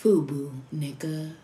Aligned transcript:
Fubu, 0.00 0.50
nigga. 0.72 1.36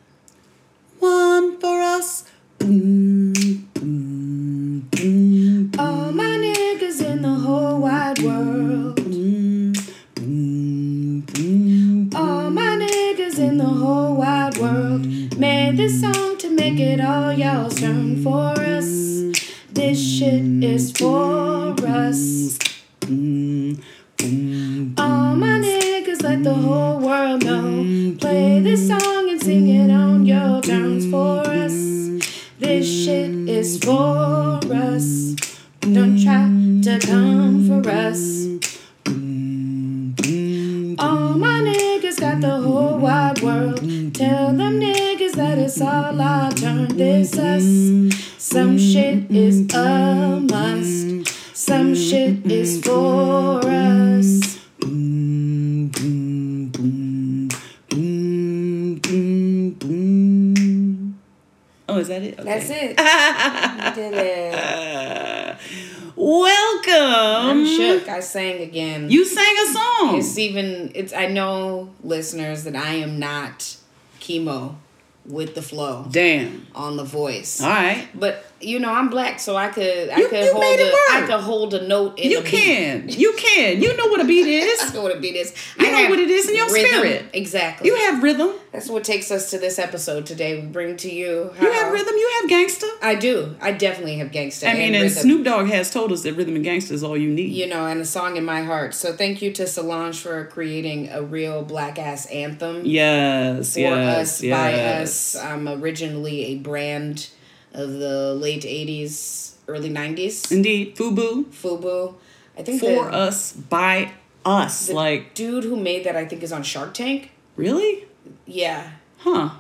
It's 70.36 70.38
even. 70.38 70.92
It's. 70.94 71.12
I 71.14 71.28
know, 71.28 71.94
listeners, 72.04 72.64
that 72.64 72.76
I 72.76 72.94
am 72.96 73.18
not 73.18 73.76
chemo 74.20 74.76
with 75.24 75.54
the 75.54 75.62
flow 75.62 76.06
Damn. 76.10 76.66
on 76.74 76.96
the 76.98 77.04
voice. 77.04 77.62
All 77.62 77.70
right. 77.70 78.06
But 78.14 78.44
you 78.60 78.78
know, 78.80 78.90
I'm 78.92 79.08
black, 79.10 79.38
so 79.38 79.54
I 79.56 79.68
could. 79.68 80.08
I 80.10 80.16
You- 80.18 80.28
could 80.28 80.44
you 80.44 80.52
hold 80.52 80.64
a. 80.80 80.92
I 81.12 81.22
could 81.26 81.40
hold 81.40 81.74
a 81.74 81.86
note 81.86 82.18
in 82.18 82.30
You 82.30 82.42
can. 82.42 83.08
You 83.08 83.34
can. 83.36 83.82
You 83.82 83.96
know 83.96 84.06
what 84.06 84.20
a 84.20 84.24
beat 84.24 84.46
is. 84.62 84.80
I 84.82 84.94
know 84.94 85.02
what 85.02 85.16
a 85.16 85.20
beat 85.20 85.36
is. 85.36 85.52
You 85.78 85.86
I 85.86 85.90
know 86.04 86.10
what 86.10 86.18
it 86.18 86.30
is 86.30 86.48
in 86.48 86.56
your 86.56 86.72
rhythm. 86.72 86.88
spirit. 86.90 87.24
Exactly. 87.32 87.88
You 87.88 87.96
have 87.96 88.22
rhythm. 88.22 88.52
That's 88.72 88.88
what 88.88 89.04
takes 89.04 89.30
us 89.30 89.50
to 89.50 89.58
this 89.58 89.78
episode 89.78 90.26
today. 90.26 90.60
We 90.60 90.66
bring 90.66 90.96
to 90.98 91.10
you. 91.12 91.50
You 91.60 91.72
have 91.72 91.92
rhythm. 91.92 92.14
You 92.14 92.30
have 92.40 92.50
gangster. 92.50 92.86
I 93.02 93.14
do. 93.14 93.56
I 93.60 93.72
definitely 93.72 94.16
have 94.18 94.30
gangsta. 94.30 94.68
I 94.68 94.74
mean, 94.74 94.94
and 94.94 95.04
and. 95.04 95.12
Snoop 95.12 95.44
Dogg 95.44 95.66
has 95.68 95.90
told 95.90 96.12
us 96.12 96.22
that 96.24 96.34
rhythm 96.34 96.54
and 96.56 96.64
gangster 96.64 96.92
is 96.94 97.02
all 97.02 97.16
you 97.16 97.30
need. 97.30 97.52
you 97.52 97.66
know, 97.66 97.86
and 97.86 98.00
a 98.00 98.04
song 98.04 98.36
in 98.36 98.44
my 98.44 98.62
heart. 98.62 98.94
So 98.94 99.12
thank 99.14 99.40
you 99.42 99.52
to 99.52 99.66
Solange 99.66 100.18
for 100.20 100.44
creating 100.46 101.08
a 101.10 101.22
real 101.22 101.62
black 101.62 101.98
ass 101.98 102.26
anthem 102.26 102.82
Yes. 102.84 103.74
for 103.74 103.80
yes. 103.80 104.18
us 104.18 104.42
yes. 104.42 104.56
by 104.58 104.72
us. 105.02 105.36
I'm 105.36 105.68
originally 105.68 106.44
a 106.46 106.56
brand 106.56 107.28
of 107.76 107.92
the 107.94 108.34
late 108.34 108.62
'80s, 108.62 109.52
early 109.68 109.90
'90s. 109.90 110.50
Indeed. 110.50 110.96
Fubu. 110.96 111.44
Fubu. 111.46 112.14
I 112.58 112.62
think 112.62 112.80
For 112.80 112.86
the, 113.04 113.12
us. 113.12 113.52
By 113.52 114.12
us. 114.44 114.86
the 114.88 114.94
like, 114.94 115.34
dude 115.34 115.64
who 115.64 115.76
made 115.76 116.04
that, 116.04 116.16
I 116.16 116.24
think, 116.24 116.42
is 116.42 116.52
on 116.52 116.62
Shark 116.62 116.94
Tank. 116.94 117.30
really? 117.56 118.04
Yeah, 118.46 118.90
Huh. 119.18 119.50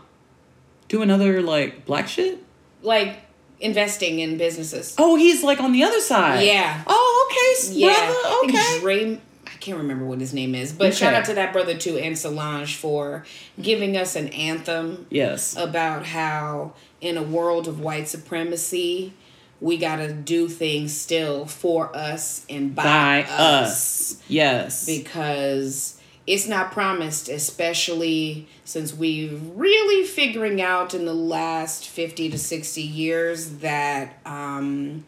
Do 0.88 1.02
another, 1.02 1.40
like, 1.42 1.84
black 1.84 2.08
shit? 2.08 2.38
like 2.82 3.18
investing 3.60 4.18
in 4.20 4.36
businesses. 4.38 4.94
Oh, 4.98 5.16
he's 5.16 5.42
like 5.42 5.60
on 5.60 5.72
the 5.72 5.82
other 5.82 6.00
side. 6.00 6.44
Yeah. 6.44 6.82
Oh, 6.86 7.28
okay, 7.30 7.72
Yeah, 7.74 7.88
brother. 7.94 8.12
I 8.14 8.42
Okay. 8.44 8.80
Dre. 8.80 9.20
I 9.46 9.58
can't 9.58 9.78
remember 9.78 10.04
what 10.04 10.20
his 10.20 10.32
name 10.34 10.54
is, 10.54 10.72
but 10.72 10.94
shout 10.94 11.14
out 11.14 11.24
to 11.26 11.34
that 11.34 11.52
brother 11.52 11.74
too 11.76 11.96
and 11.98 12.16
Solange 12.16 12.76
for 12.76 13.24
giving 13.60 13.96
us 13.96 14.14
an 14.14 14.28
anthem 14.28 15.06
Yes. 15.10 15.56
about 15.56 16.04
how 16.06 16.74
in 17.06 17.16
a 17.16 17.22
world 17.22 17.68
of 17.68 17.80
white 17.80 18.08
supremacy 18.08 19.12
we 19.60 19.78
gotta 19.78 20.12
do 20.12 20.48
things 20.48 20.94
still 20.94 21.46
for 21.46 21.94
us 21.96 22.44
and 22.50 22.74
by, 22.74 22.82
By 22.82 23.22
us, 23.22 24.12
us. 24.12 24.22
Yes. 24.28 24.84
because 24.86 25.98
it's 26.26 26.46
not 26.46 26.72
promised 26.72 27.28
especially 27.28 28.48
since 28.64 28.92
we've 28.92 29.40
really 29.54 30.04
figuring 30.06 30.60
out 30.60 30.92
in 30.92 31.06
the 31.06 31.14
last 31.14 31.88
50 31.88 32.30
to 32.30 32.38
60 32.38 32.82
years 32.82 33.50
that 33.58 34.18
um, 34.26 35.04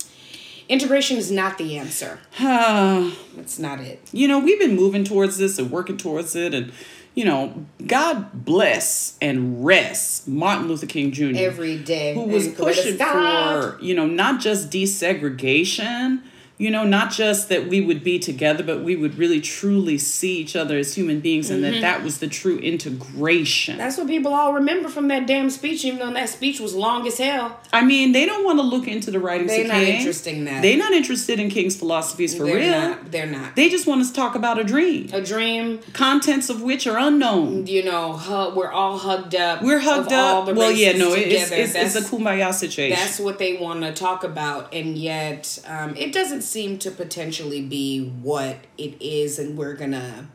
integration 0.68 1.16
is 1.18 1.30
not 1.30 1.58
the 1.58 1.76
answer 1.76 2.20
that's 2.40 3.58
not 3.58 3.80
it 3.80 4.00
you 4.12 4.26
know, 4.28 4.38
we've 4.38 4.58
been 4.60 4.76
moving 4.76 5.04
towards 5.04 5.36
this 5.38 5.58
and 5.58 5.70
working 5.70 5.96
towards 5.98 6.34
it, 6.34 6.54
and 6.54 6.72
you 7.18 7.24
know, 7.24 7.52
God 7.84 8.44
bless 8.44 9.18
and 9.20 9.64
rest 9.66 10.28
Martin 10.28 10.68
Luther 10.68 10.86
King 10.86 11.10
Jr. 11.10 11.32
every 11.34 11.76
day 11.76 12.14
who 12.14 12.22
was 12.22 12.46
pushing 12.46 12.96
for 12.96 13.76
you 13.80 13.92
know 13.96 14.06
not 14.06 14.40
just 14.40 14.70
desegregation 14.70 16.22
you 16.58 16.70
know 16.70 16.84
not 16.84 17.10
just 17.12 17.48
that 17.48 17.68
we 17.68 17.80
would 17.80 18.02
be 18.02 18.18
together 18.18 18.62
but 18.64 18.82
we 18.82 18.96
would 18.96 19.16
really 19.16 19.40
truly 19.40 19.96
see 19.96 20.38
each 20.38 20.56
other 20.56 20.76
as 20.78 20.94
human 20.94 21.20
beings 21.20 21.50
and 21.50 21.62
that 21.62 21.80
that 21.80 22.02
was 22.02 22.18
the 22.18 22.26
true 22.26 22.58
integration 22.58 23.78
That's 23.78 23.96
what 23.96 24.06
people 24.08 24.32
all 24.34 24.52
remember 24.54 24.88
from 24.88 25.08
that 25.08 25.26
damn 25.26 25.50
speech, 25.50 25.84
even 25.84 25.98
though 25.98 26.12
that 26.12 26.28
speech 26.28 26.60
was 26.60 26.74
long 26.74 27.06
as 27.06 27.18
hell. 27.18 27.58
i 27.72 27.84
mean 27.84 28.12
they 28.12 28.26
don't 28.26 28.44
want 28.44 28.58
to 28.58 28.62
look 28.62 28.86
into 28.88 29.10
the 29.10 29.20
writings 29.20 29.50
They're 29.50 29.62
of 29.62 29.68
not 29.68 29.76
king 29.84 29.94
interested 29.96 30.34
in 30.34 30.44
that. 30.44 30.62
they're 30.62 30.76
not 30.76 30.92
interested 30.92 31.38
in 31.40 31.48
king's 31.50 31.76
philosophies 31.76 32.36
for 32.36 32.44
they're 32.44 32.56
real 32.56 32.70
not. 32.90 33.10
They're 33.10 33.26
not. 33.26 33.56
they 33.56 33.68
just 33.68 33.86
want 33.86 34.00
us 34.00 34.08
to 34.10 34.14
talk 34.16 34.34
about 34.34 34.58
a 34.58 34.64
dream 34.64 35.10
a 35.12 35.20
dream, 35.22 35.80
contents 35.92 36.50
of 36.50 36.62
which 36.62 36.86
are 36.86 36.98
unknown 36.98 37.66
you 37.66 37.84
know, 37.84 38.14
hu- 38.14 38.56
we're 38.58 38.70
all 38.72 38.98
hugged 38.98 39.34
up. 39.34 39.62
we're 39.62 39.78
hugged 39.78 40.12
up 40.12 40.46
well 40.54 40.72
yeah 40.72 40.92
no 40.96 41.12
it- 41.14 41.28
it's, 41.28 41.50
it's, 41.52 41.74
it's 41.74 41.94
a 41.96 42.00
That's- 42.00 42.10
kumbaya 42.10 42.52
situation 42.52 42.98
That's 42.98 43.20
what 43.20 43.38
they 43.38 43.56
want 43.58 43.82
to 43.82 43.92
talk 43.92 44.24
about, 44.24 44.72
and 44.74 44.96
yet 44.96 45.58
um, 45.66 45.94
it 45.96 46.12
doesn't 46.12 46.42
seem 46.48 46.78
to 46.78 46.90
potentially 46.90 47.62
be 47.62 48.08
what 48.08 48.56
it 48.76 49.00
is, 49.00 49.38
and 49.38 49.56
we're 49.56 49.74
gonna 49.74 50.28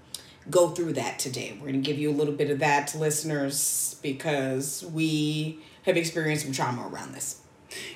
go 0.49 0.69
through 0.69 0.93
that 0.93 1.19
today. 1.19 1.57
We're 1.59 1.67
gonna 1.67 1.79
give 1.79 1.97
you 1.97 2.11
a 2.11 2.13
little 2.13 2.33
bit 2.33 2.49
of 2.49 2.59
that, 2.59 2.87
to 2.87 2.97
listeners, 2.97 3.95
because 4.01 4.85
we 4.93 5.59
have 5.83 5.97
experienced 5.97 6.45
some 6.45 6.53
trauma 6.53 6.87
around 6.87 7.13
this. 7.13 7.39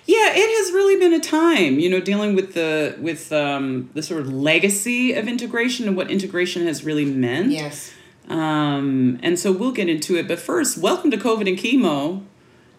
Yeah, 0.05 0.31
it 0.33 0.65
has 0.65 0.73
really 0.73 0.97
been 0.99 1.13
a 1.13 1.19
time, 1.19 1.79
you 1.79 1.89
know, 1.89 1.99
dealing 1.99 2.35
with 2.35 2.53
the 2.53 2.97
with 2.99 3.31
um, 3.31 3.89
the 3.93 4.01
sort 4.01 4.21
of 4.21 4.33
legacy 4.33 5.13
of 5.13 5.27
integration 5.27 5.87
and 5.87 5.95
what 5.95 6.09
integration 6.09 6.65
has 6.65 6.83
really 6.83 7.05
meant. 7.05 7.51
Yes. 7.51 7.93
Um, 8.27 9.19
and 9.21 9.39
so 9.39 9.51
we'll 9.51 9.71
get 9.71 9.87
into 9.87 10.15
it. 10.15 10.27
But 10.27 10.39
first, 10.39 10.77
welcome 10.77 11.11
to 11.11 11.17
COVID 11.17 11.47
and 11.47 11.57
chemo. 11.57 12.23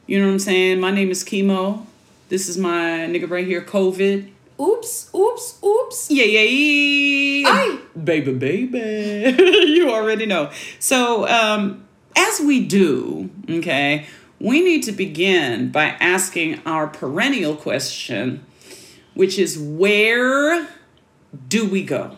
You 0.07 0.19
know 0.19 0.27
what 0.27 0.33
I'm 0.33 0.39
saying? 0.39 0.81
My 0.81 0.91
name 0.91 1.11
is 1.11 1.23
Chemo. 1.23 1.87
This 2.29 2.49
is 2.49 2.59
my 2.59 3.07
nigga 3.09 3.31
right 3.31 3.47
here, 3.47 3.63
COVID. 3.63 4.31
Oops! 4.61 5.11
Oops! 5.15 5.63
Oops! 5.63 6.11
Yeah, 6.11 6.25
yeah, 6.25 6.41
yeah. 6.41 7.49
Aye. 7.49 7.79
Baby, 8.03 8.33
baby. 8.35 9.43
you 9.69 9.91
already 9.91 10.27
know. 10.27 10.51
So, 10.81 11.29
um, 11.29 11.87
as 12.17 12.41
we 12.41 12.67
do, 12.67 13.31
okay, 13.49 14.07
we 14.41 14.63
need 14.63 14.83
to 14.85 14.93
begin 14.93 15.71
by 15.71 15.97
asking 16.01 16.61
our 16.67 16.89
perennial 16.89 17.55
question, 17.55 18.45
which 19.15 19.39
is 19.39 19.59
where 19.59 20.69
do 21.49 21.69
we 21.69 21.85
go? 21.85 22.17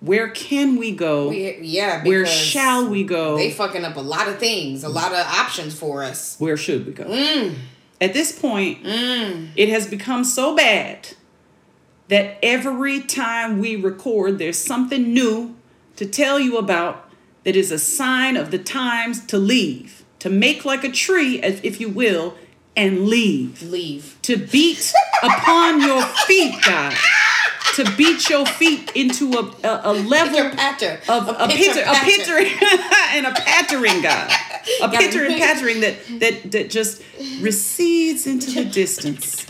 Where 0.00 0.28
can 0.28 0.76
we 0.76 0.92
go? 0.92 1.30
We, 1.30 1.58
yeah. 1.60 2.04
where 2.04 2.26
shall 2.26 2.88
we 2.88 3.04
go? 3.04 3.36
They 3.36 3.50
fucking 3.50 3.84
up 3.84 3.96
a 3.96 4.00
lot 4.00 4.28
of 4.28 4.38
things, 4.38 4.84
a 4.84 4.88
lot 4.88 5.12
of 5.12 5.26
options 5.26 5.76
for 5.76 6.04
us. 6.04 6.36
where 6.38 6.56
should 6.56 6.86
we 6.86 6.92
go? 6.92 7.04
Mm. 7.04 7.54
At 8.00 8.12
this 8.12 8.38
point, 8.38 8.80
it 8.84 9.68
has 9.70 9.88
become 9.88 10.24
so 10.24 10.54
bad 10.54 11.08
that 12.08 12.38
every 12.42 13.00
time 13.00 13.58
we 13.58 13.76
record, 13.76 14.38
there's 14.38 14.58
something 14.58 15.12
new 15.14 15.54
to 15.96 16.06
tell 16.06 16.38
you 16.38 16.58
about 16.58 17.08
that 17.44 17.56
is 17.56 17.70
a 17.70 17.78
sign 17.78 18.36
of 18.36 18.50
the 18.50 18.58
times 18.58 19.24
to 19.26 19.38
leave, 19.38 20.04
to 20.18 20.28
make 20.30 20.64
like 20.64 20.84
a 20.84 20.90
tree, 20.90 21.40
as- 21.40 21.60
if 21.62 21.80
you 21.80 21.88
will, 21.88 22.34
and 22.76 23.06
leave. 23.06 23.62
Leave. 23.62 24.16
To 24.22 24.36
beat 24.36 24.92
upon 25.22 25.80
your 25.80 26.02
feet, 26.02 26.54
God. 26.64 26.94
To 27.76 27.84
beat 27.96 28.28
your 28.28 28.46
feet 28.46 28.90
into 28.94 29.32
a, 29.32 29.42
a, 29.66 29.80
a 29.84 29.92
level 29.92 30.50
patter. 30.50 31.00
of 31.08 31.28
a, 31.28 31.48
pitter, 31.48 31.80
a 31.80 31.94
pitter, 31.94 32.38
and 33.10 33.26
a 33.26 33.32
pattering, 33.32 34.00
God, 34.00 34.30
a 34.80 34.88
pitter 34.90 35.24
and 35.24 35.34
pattering 35.36 35.80
that 35.80 35.96
that 36.20 36.52
that 36.52 36.70
just 36.70 37.02
recedes 37.40 38.26
into 38.28 38.50
the 38.52 38.64
distance. 38.64 39.44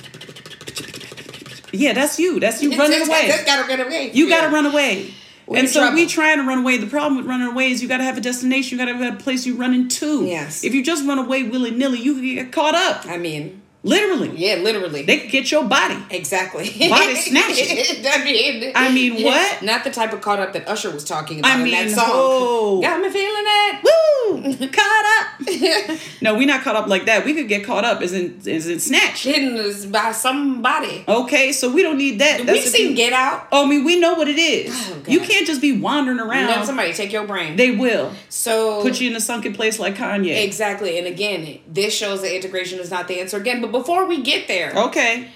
Yeah, 1.74 1.92
that's 1.92 2.18
you. 2.18 2.40
That's 2.40 2.62
you 2.62 2.70
running 2.76 3.06
away. 3.06 3.26
Just 3.28 3.46
gotta 3.46 3.66
run 3.68 3.80
away. 3.86 4.10
You 4.14 4.26
Yeah. 4.26 4.40
gotta 4.40 4.52
run 4.54 4.66
away 4.66 5.12
We're 5.46 5.58
and 5.58 5.68
so 5.68 5.80
we 5.92 6.06
trouble. 6.06 6.06
trying 6.10 6.36
to 6.38 6.44
run 6.44 6.58
away. 6.60 6.76
The 6.78 6.86
problem 6.86 7.16
with 7.18 7.26
running 7.26 7.48
away 7.48 7.70
is 7.70 7.82
you 7.82 7.88
got 7.88 7.98
to 7.98 8.04
have 8.04 8.16
a 8.16 8.20
destination. 8.20 8.78
You 8.78 8.84
got 8.84 8.90
to 8.90 8.96
have 8.96 9.14
a 9.14 9.16
place 9.22 9.44
you 9.46 9.56
running 9.56 9.88
to. 9.88 10.24
Yes. 10.24 10.64
If 10.64 10.72
you 10.74 10.82
just 10.82 11.04
run 11.06 11.18
away 11.18 11.42
willy 11.42 11.70
nilly, 11.70 12.00
you 12.00 12.20
get 12.34 12.50
caught 12.52 12.74
up. 12.74 13.06
I 13.06 13.18
mean, 13.18 13.60
Literally. 13.84 14.32
yeah, 14.36 14.56
literally. 14.56 15.02
They 15.02 15.19
could 15.20 15.31
get 15.31 15.50
your 15.52 15.64
body. 15.64 15.96
exactly. 16.10 16.64
Body 16.88 17.14
snatching. 17.14 18.04
I 18.06 18.25
mean, 18.25 18.72
I 18.75 18.92
mean, 18.92 19.22
what? 19.22 19.62
Not 19.62 19.84
the 19.84 19.90
type 19.90 20.12
of 20.12 20.20
caught 20.22 20.40
up 20.40 20.54
that 20.54 20.66
Usher 20.69 20.90
was 20.90 21.04
talking 21.04 21.38
about 21.40 21.52
I 21.52 21.58
in 21.58 21.64
mean, 21.64 21.72
that 21.75 21.90
song. 21.90 22.06
oh. 22.08 22.81
Got 22.81 23.00
me 23.00 23.10
feeling 23.10 23.44
that. 23.44 23.81
Woo! 23.84 24.56
caught 24.69 25.04
up. 25.19 25.98
no, 26.22 26.34
we're 26.34 26.46
not 26.46 26.62
caught 26.62 26.76
up 26.76 26.86
like 26.88 27.04
that. 27.06 27.25
We 27.25 27.34
could 27.34 27.46
get 27.46 27.64
caught 27.64 27.84
up 27.84 28.00
as 28.00 28.12
in 28.14 28.40
as 28.48 28.66
in 28.66 28.81
snatch. 28.81 29.22
Hidden 29.25 29.90
by 29.92 30.12
somebody. 30.12 31.04
Okay, 31.06 31.52
so 31.52 31.70
we 31.72 31.82
don't 31.82 31.98
need 31.98 32.19
that. 32.20 32.38
We've 32.38 32.46
That's 32.46 32.70
seen 32.70 32.90
you- 32.90 32.96
Get 32.96 33.12
Out. 33.12 33.48
Oh, 33.52 33.66
I 33.66 33.69
mean, 33.69 33.84
we 33.84 34.00
know 34.00 34.14
what 34.14 34.28
it 34.28 34.38
is. 34.38 34.72
Oh, 34.75 35.02
you 35.06 35.20
can't 35.20 35.46
just 35.46 35.60
be 35.60 35.78
wandering 35.78 36.20
around. 36.20 36.46
then 36.46 36.64
somebody 36.64 36.92
take 36.94 37.12
your 37.12 37.26
brain. 37.26 37.56
they 37.56 37.70
will 37.70 38.12
so 38.31 38.81
put 38.82 39.00
you 39.00 39.10
in 39.10 39.16
a 39.16 39.20
sunken 39.20 39.52
place 39.52 39.78
like 39.78 39.94
Kanye. 39.96 40.42
Exactly. 40.42 40.98
And 40.98 41.06
again, 41.06 41.58
this 41.69 41.94
shows 41.94 42.22
that 42.22 42.34
integration 42.34 42.78
is 42.78 42.90
not 42.90 43.08
the 43.08 43.20
answer 43.20 43.36
again. 43.36 43.60
But 43.60 43.72
before 43.78 44.06
we 44.06 44.22
get 44.22 44.46
there, 44.48 44.72
Okay, 44.86 45.28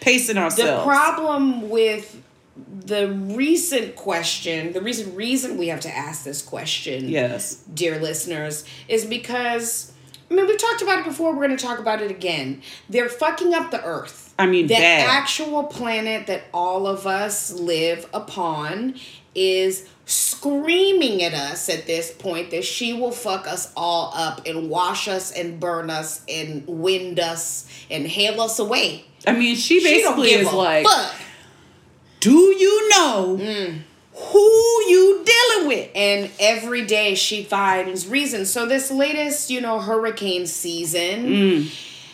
pacing 0.00 0.38
ourselves. 0.38 0.80
the 0.80 0.84
problem 0.84 1.68
with 1.68 2.22
the 2.56 3.08
recent 3.08 3.96
question, 3.96 4.72
the 4.72 4.80
recent 4.80 5.16
reason 5.16 5.56
we 5.58 5.68
have 5.68 5.80
to 5.80 5.94
ask 5.94 6.24
this 6.24 6.42
question, 6.42 7.08
yes. 7.08 7.56
dear 7.74 7.98
listeners, 7.98 8.64
is 8.88 9.04
because 9.04 9.92
I 10.30 10.34
mean 10.34 10.46
we've 10.46 10.58
talked 10.58 10.82
about 10.82 11.00
it 11.00 11.04
before, 11.04 11.34
we're 11.34 11.42
gonna 11.42 11.56
talk 11.56 11.78
about 11.78 12.00
it 12.00 12.10
again. 12.10 12.62
They're 12.88 13.08
fucking 13.08 13.52
up 13.52 13.70
the 13.70 13.82
earth. 13.84 14.32
I 14.38 14.46
mean, 14.46 14.66
the 14.66 14.74
bad. 14.74 15.08
actual 15.08 15.64
planet 15.64 16.26
that 16.26 16.44
all 16.54 16.86
of 16.86 17.06
us 17.06 17.52
live 17.52 18.08
upon 18.14 18.94
is 19.34 19.88
screaming 20.12 21.22
at 21.22 21.32
us 21.34 21.68
at 21.68 21.86
this 21.86 22.10
point 22.12 22.50
that 22.50 22.64
she 22.64 22.92
will 22.92 23.10
fuck 23.12 23.46
us 23.46 23.72
all 23.76 24.12
up 24.14 24.46
and 24.46 24.68
wash 24.68 25.08
us 25.08 25.30
and 25.32 25.58
burn 25.58 25.88
us 25.90 26.20
and 26.28 26.66
wind 26.66 27.18
us 27.18 27.66
and 27.90 28.06
hail 28.06 28.40
us 28.40 28.58
away. 28.58 29.04
I 29.26 29.32
mean, 29.32 29.56
she 29.56 29.80
She 29.80 29.84
basically 30.02 30.28
give 30.30 30.42
is 30.42 30.52
like, 30.52 30.86
fuck. 30.86 31.14
do 32.20 32.32
you 32.34 32.88
know 32.90 33.38
Mm. 33.40 33.78
who 34.14 34.40
you 34.88 35.24
dealing 35.24 35.68
with? 35.68 35.88
and 35.94 36.30
every 36.40 36.84
day 36.84 37.14
she 37.14 37.42
finds 37.44 38.06
reasons. 38.06 38.50
So 38.50 38.66
this 38.66 38.90
latest, 38.90 39.48
you 39.50 39.60
know, 39.60 39.78
hurricane 39.80 40.46
season, 40.46 41.68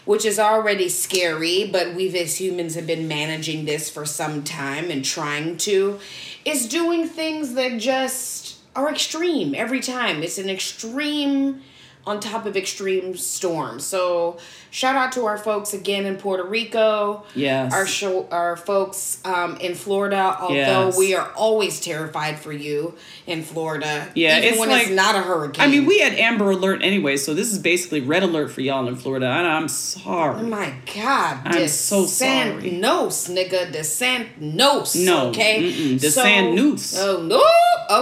which 0.08 0.24
is 0.24 0.38
already 0.38 0.88
scary, 0.88 1.68
but 1.70 1.94
we've 1.94 2.14
as 2.14 2.40
humans 2.40 2.74
have 2.74 2.86
been 2.86 3.06
managing 3.06 3.66
this 3.66 3.90
for 3.90 4.06
some 4.06 4.42
time 4.42 4.90
and 4.90 5.04
trying 5.04 5.54
to, 5.54 6.00
is 6.46 6.66
doing 6.66 7.06
things 7.06 7.52
that 7.52 7.78
just 7.78 8.56
are 8.74 8.90
extreme 8.90 9.54
every 9.54 9.80
time. 9.80 10.22
It's 10.22 10.38
an 10.38 10.48
extreme 10.48 11.60
on 12.08 12.20
top 12.20 12.46
of 12.46 12.56
extreme 12.56 13.16
storms. 13.16 13.84
So 13.84 14.38
shout 14.70 14.96
out 14.96 15.12
to 15.12 15.26
our 15.26 15.38
folks 15.38 15.72
again 15.74 16.06
in 16.06 16.16
Puerto 16.16 16.44
Rico. 16.44 17.24
Yes. 17.34 17.72
Our 17.72 17.86
show 17.86 18.26
our 18.30 18.56
folks 18.56 19.18
um, 19.24 19.56
in 19.58 19.74
Florida, 19.74 20.36
although 20.40 20.54
Yes. 20.54 20.98
we 20.98 21.14
are 21.14 21.30
always 21.36 21.80
terrified 21.80 22.38
for 22.38 22.52
you 22.52 22.94
in 23.26 23.42
Florida. 23.42 24.08
Yeah, 24.14 24.38
even 24.38 24.48
it's 24.50 24.58
when 24.60 24.70
like- 24.70 24.86
it's 24.86 24.90
not 24.94 25.14
a 25.14 25.20
hurricane. 25.20 25.64
I 25.64 25.68
mean, 25.68 25.86
we 25.86 26.00
had 26.00 26.14
Amber 26.14 26.50
Alert 26.50 26.82
anyway, 26.82 27.16
so 27.16 27.34
this 27.34 27.52
is 27.52 27.58
basically 27.58 28.00
red 28.00 28.22
alert 28.22 28.50
for 28.50 28.60
y'all 28.62 28.88
in 28.88 28.96
Florida, 28.96 29.26
and 29.26 29.46
I'm 29.46 29.68
sorry. 29.68 30.40
Oh 30.40 30.44
my 30.46 30.72
God! 30.94 31.38
I'm 31.44 31.68
so 31.68 32.04
sorry. 32.06 32.60
Descent-nos, 32.62 33.28
nigga. 33.28 33.70
Descent-nos. 33.72 34.96
No, 34.96 35.28
Okay. 35.28 35.62
mm-mm, 35.62 36.00
descent-nos. 36.00 36.98
Oh 36.98 37.22
no. 37.22 37.42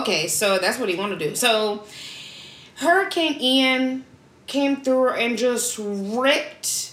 Okay, 0.01 0.27
so 0.29 0.59
that's 0.59 0.79
what 0.79 0.89
he 0.89 0.97
want 0.97 1.19
to 1.19 1.29
do. 1.29 1.35
So, 1.37 1.85
Hurricane 2.77 3.41
Ian 3.41 4.05
came 4.47 4.83
through 4.83 5.11
and 5.11 5.37
just 5.37 5.79
ripped 5.79 6.93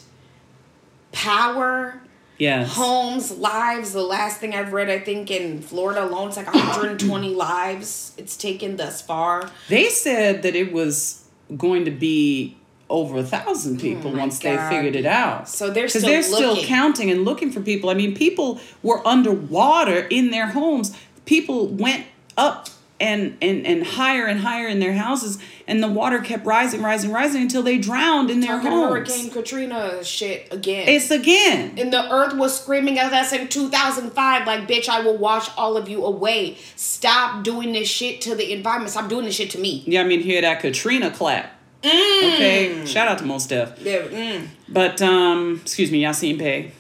power. 1.12 2.00
Yes. 2.40 2.76
homes, 2.76 3.32
lives. 3.32 3.94
The 3.94 4.02
last 4.02 4.40
thing 4.40 4.56
I've 4.56 4.74
read, 4.74 4.90
I 4.90 5.00
think 5.00 5.30
in 5.30 5.62
Florida 5.62 6.04
alone, 6.04 6.30
it's 6.30 6.36
like 6.36 6.48
120 6.48 7.30
lives 7.36 8.14
it's 8.18 8.36
taken 8.36 8.76
thus 8.76 9.02
far. 9.02 9.50
They 9.70 9.88
said 9.88 10.42
that 10.42 10.56
it 10.56 10.74
was 10.74 11.26
going 11.56 11.86
to 11.86 11.92
be 11.92 12.58
over 12.90 13.18
a 13.18 13.24
thousand 13.24 13.78
oh 13.78 13.82
people 13.82 14.12
Oh 14.12 14.18
once 14.18 14.40
they 14.40 14.58
figured 14.70 14.96
it 14.96 15.06
out. 15.06 15.48
So 15.48 15.70
they're 15.70 15.84
because 15.86 16.02
still 16.02 16.10
they're 16.10 16.24
still 16.24 16.64
counting 16.64 17.12
and 17.12 17.24
looking 17.24 17.52
for 17.52 17.62
people. 17.62 17.90
I 17.90 17.94
mean, 17.94 18.16
people 18.16 18.60
were 18.82 19.06
underwater 19.08 20.00
in 20.10 20.32
their 20.32 20.48
homes. 20.48 20.98
People 21.26 21.68
went 21.68 22.06
up 22.36 22.68
and 23.04 23.38
and 23.42 23.68
and 23.68 23.86
higher 23.86 24.26
and 24.26 24.40
higher 24.40 24.68
in 24.68 24.80
their 24.80 24.94
houses, 24.94 25.38
and 25.68 25.84
the 25.84 25.88
water 25.90 26.20
kept 26.22 26.46
rising, 26.46 26.82
rising, 26.82 27.12
rising 27.12 27.42
until 27.42 27.62
they 27.62 27.78
drowned 27.78 28.30
in 28.32 28.40
their 28.40 28.58
Talking 28.58 28.72
homes. 28.72 29.10
Hurricane 29.10 29.30
Katrina 29.30 30.04
shit 30.04 30.52
again. 30.52 30.88
It's 30.88 31.12
again. 31.12 31.78
and 31.78 31.92
the 31.92 32.10
earth 32.12 32.34
was 32.36 32.60
screaming 32.60 32.98
at 32.98 33.12
us 33.12 33.34
in 33.34 33.48
2005 33.50 34.48
like 34.48 34.68
bitch 34.68 34.88
i 34.88 35.00
will 35.02 35.18
wash 35.18 35.50
all 35.58 35.76
of 35.76 35.90
you 35.90 36.06
away 36.06 36.58
stop 36.76 37.44
doing 37.44 37.74
this 37.74 37.90
shit 37.90 38.22
to 38.22 38.36
the 38.36 38.52
environment 38.54 38.92
stop 38.92 39.10
doing 39.10 39.26
this 39.26 39.36
shit 39.36 39.50
to 39.52 39.60
me 39.60 39.84
Yeah, 39.86 40.02
I 40.02 40.04
mean, 40.06 40.22
hear 40.22 40.42
that 40.42 40.62
Katrina 40.62 41.12
clap. 41.12 41.52
Mm. 41.82 42.34
Okay, 42.34 42.86
shout 42.86 43.10
out 43.10 43.18
to 43.18 43.26
Mos 43.26 43.46
Def. 43.48 43.78
Yeah, 43.82 44.04
mm. 44.04 44.48
But 44.70 45.02
um, 45.02 45.60
excuse 45.62 45.92
me, 45.92 46.02
Yasiin 46.04 46.38
Bey. 46.38 46.72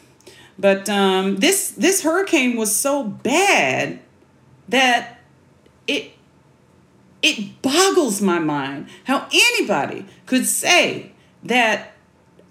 But 0.58 0.88
um, 0.90 1.38
this 1.38 1.72
this 1.72 2.04
hurricane 2.04 2.56
was 2.56 2.74
so 2.74 3.04
bad 3.04 4.00
that 4.70 5.20
it 5.88 6.13
it 7.24 7.62
boggles 7.64 8.22
my 8.22 8.38
mind 8.38 8.88
how 9.06 9.28
anybody 9.34 10.06
could 10.28 10.46
say 10.46 11.12
that 11.44 11.90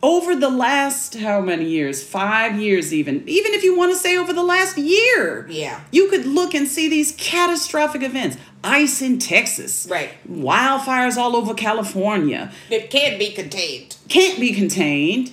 over 0.02 0.34
the 0.34 0.50
last 0.50 1.14
how 1.18 1.40
many 1.40 1.64
years 1.68 2.02
five 2.02 2.58
years 2.60 2.92
even 2.92 3.22
even 3.28 3.52
if 3.52 3.62
you 3.62 3.76
want 3.76 3.92
to 3.92 3.96
say 3.96 4.16
over 4.16 4.32
the 4.32 4.42
last 4.42 4.76
year 4.76 5.46
Yeah. 5.48 5.80
you 5.92 6.08
could 6.08 6.26
look 6.26 6.54
and 6.54 6.66
see 6.66 6.88
these 6.88 7.12
catastrophic 7.18 8.02
events 8.02 8.36
ice 8.64 9.00
in 9.02 9.18
texas 9.20 9.86
Right. 9.88 10.10
wildfires 10.28 11.16
all 11.16 11.36
over 11.36 11.54
california 11.54 12.50
it 12.70 12.90
can't 12.90 13.18
be 13.18 13.30
contained 13.32 13.96
can't 14.08 14.40
be 14.40 14.52
contained. 14.52 15.32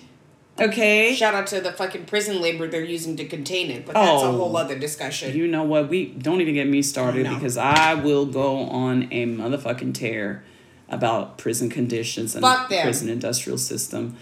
Okay. 0.61 1.13
shout 1.15 1.33
out 1.33 1.47
to 1.47 1.61
the 1.61 1.71
fucking 1.71 2.05
prison 2.05 2.41
labor 2.41 2.67
they're 2.67 2.83
using 2.83 3.15
to 3.17 3.25
contain 3.25 3.69
it 3.71 3.85
but 3.85 3.93
that's 3.95 4.07
a 4.23 4.25
Oh. 4.27 4.31
whole 4.37 4.57
other 4.57 4.77
discussion 4.77 5.35
You 5.35 5.47
know 5.47 5.63
what? 5.63 5.89
We 5.89 6.05
don't 6.05 6.41
even 6.41 6.53
get 6.55 6.67
me 6.67 6.81
started 6.81 7.23
No. 7.25 7.35
because 7.35 7.57
I 7.57 7.93
will 7.93 8.25
go 8.25 8.57
on 8.63 9.07
a 9.11 9.25
motherfucking 9.25 9.93
tear 9.93 10.43
about 10.89 11.37
prison 11.37 11.69
conditions 11.69 12.35
and 12.35 12.43
prison 12.67 13.09
industrial 13.09 13.57
system. 13.59 14.15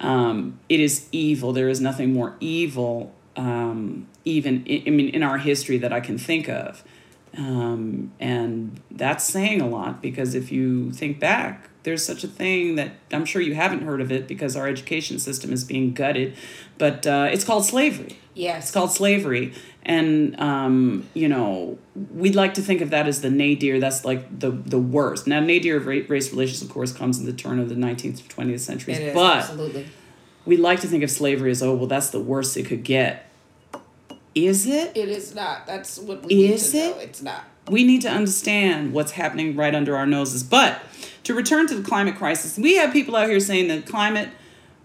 Um, 0.00 0.58
it 0.68 0.80
is 0.80 1.06
evil. 1.12 1.52
There 1.52 1.68
is 1.68 1.80
nothing 1.80 2.12
more 2.12 2.34
evil, 2.40 3.12
um, 3.36 4.06
even 4.24 4.64
I, 4.68 4.82
I 4.86 4.90
mean, 4.90 5.08
in 5.08 5.22
our 5.22 5.38
history 5.38 5.78
that 5.78 5.92
I 5.92 6.00
can 6.00 6.18
think 6.18 6.48
of. 6.48 6.84
Um, 7.38 8.12
and 8.20 8.80
that's 8.90 9.24
saying 9.24 9.60
a 9.62 9.68
lot 9.68 10.02
because 10.02 10.34
if 10.34 10.50
you 10.52 10.90
think 10.92 11.20
back, 11.20 11.69
there's 11.82 12.04
such 12.04 12.24
a 12.24 12.28
thing 12.28 12.76
that 12.76 12.92
I'm 13.12 13.24
sure 13.24 13.40
you 13.42 13.54
haven't 13.54 13.82
heard 13.82 14.00
of 14.00 14.12
it 14.12 14.28
because 14.28 14.56
our 14.56 14.66
education 14.68 15.18
system 15.18 15.52
is 15.52 15.64
being 15.64 15.94
gutted, 15.94 16.36
but 16.78 17.06
uh, 17.06 17.28
it's 17.32 17.44
called 17.44 17.64
slavery. 17.64 18.18
Yeah, 18.34 18.58
It's 18.58 18.70
called 18.70 18.92
slavery. 18.92 19.54
And, 19.82 20.38
um, 20.38 21.08
you 21.14 21.28
know, 21.28 21.78
we'd 22.14 22.34
like 22.34 22.54
to 22.54 22.62
think 22.62 22.80
of 22.80 22.90
that 22.90 23.08
as 23.08 23.22
the 23.22 23.30
nadir. 23.30 23.80
That's 23.80 24.04
like 24.04 24.38
the, 24.38 24.50
the 24.50 24.78
worst. 24.78 25.26
Now, 25.26 25.40
nadir 25.40 25.76
of 25.78 25.86
race 25.86 26.30
relations, 26.30 26.62
of 26.62 26.68
course, 26.68 26.92
comes 26.92 27.18
in 27.18 27.24
the 27.26 27.32
turn 27.32 27.58
of 27.58 27.68
the 27.68 27.74
19th 27.74 28.28
to 28.28 28.36
20th 28.36 28.60
centuries. 28.60 28.98
it 28.98 29.08
is 29.08 29.14
but 29.14 29.38
absolutely 29.38 29.86
we 30.46 30.56
like 30.56 30.80
to 30.80 30.86
think 30.86 31.02
of 31.02 31.10
slavery 31.10 31.50
as, 31.50 31.62
oh, 31.62 31.74
well, 31.74 31.86
that's 31.86 32.10
the 32.10 32.20
worst 32.20 32.56
it 32.56 32.66
could 32.66 32.82
get. 32.82 33.26
Is 34.34 34.66
it? 34.66 34.96
it 34.96 35.08
is 35.08 35.34
not 35.34 35.66
that's 35.66 35.98
what 35.98 36.22
we 36.24 36.44
Is 36.44 36.72
need 36.72 36.80
to 36.80 36.86
it? 36.86 36.96
know 36.96 37.02
it's 37.02 37.22
not 37.22 37.44
we 37.68 37.84
need 37.84 38.02
to 38.02 38.08
understand 38.08 38.92
what's 38.92 39.12
happening 39.12 39.54
right 39.56 39.74
under 39.74 39.96
our 39.96 40.06
noses. 40.06 40.42
But 40.42 40.80
to 41.24 41.34
return 41.34 41.66
to 41.68 41.74
the 41.74 41.82
climate 41.86 42.16
crisis, 42.16 42.58
we 42.58 42.76
have 42.76 42.92
people 42.92 43.16
out 43.16 43.28
here 43.28 43.40
saying 43.40 43.68
the 43.68 43.82
climate 43.82 44.28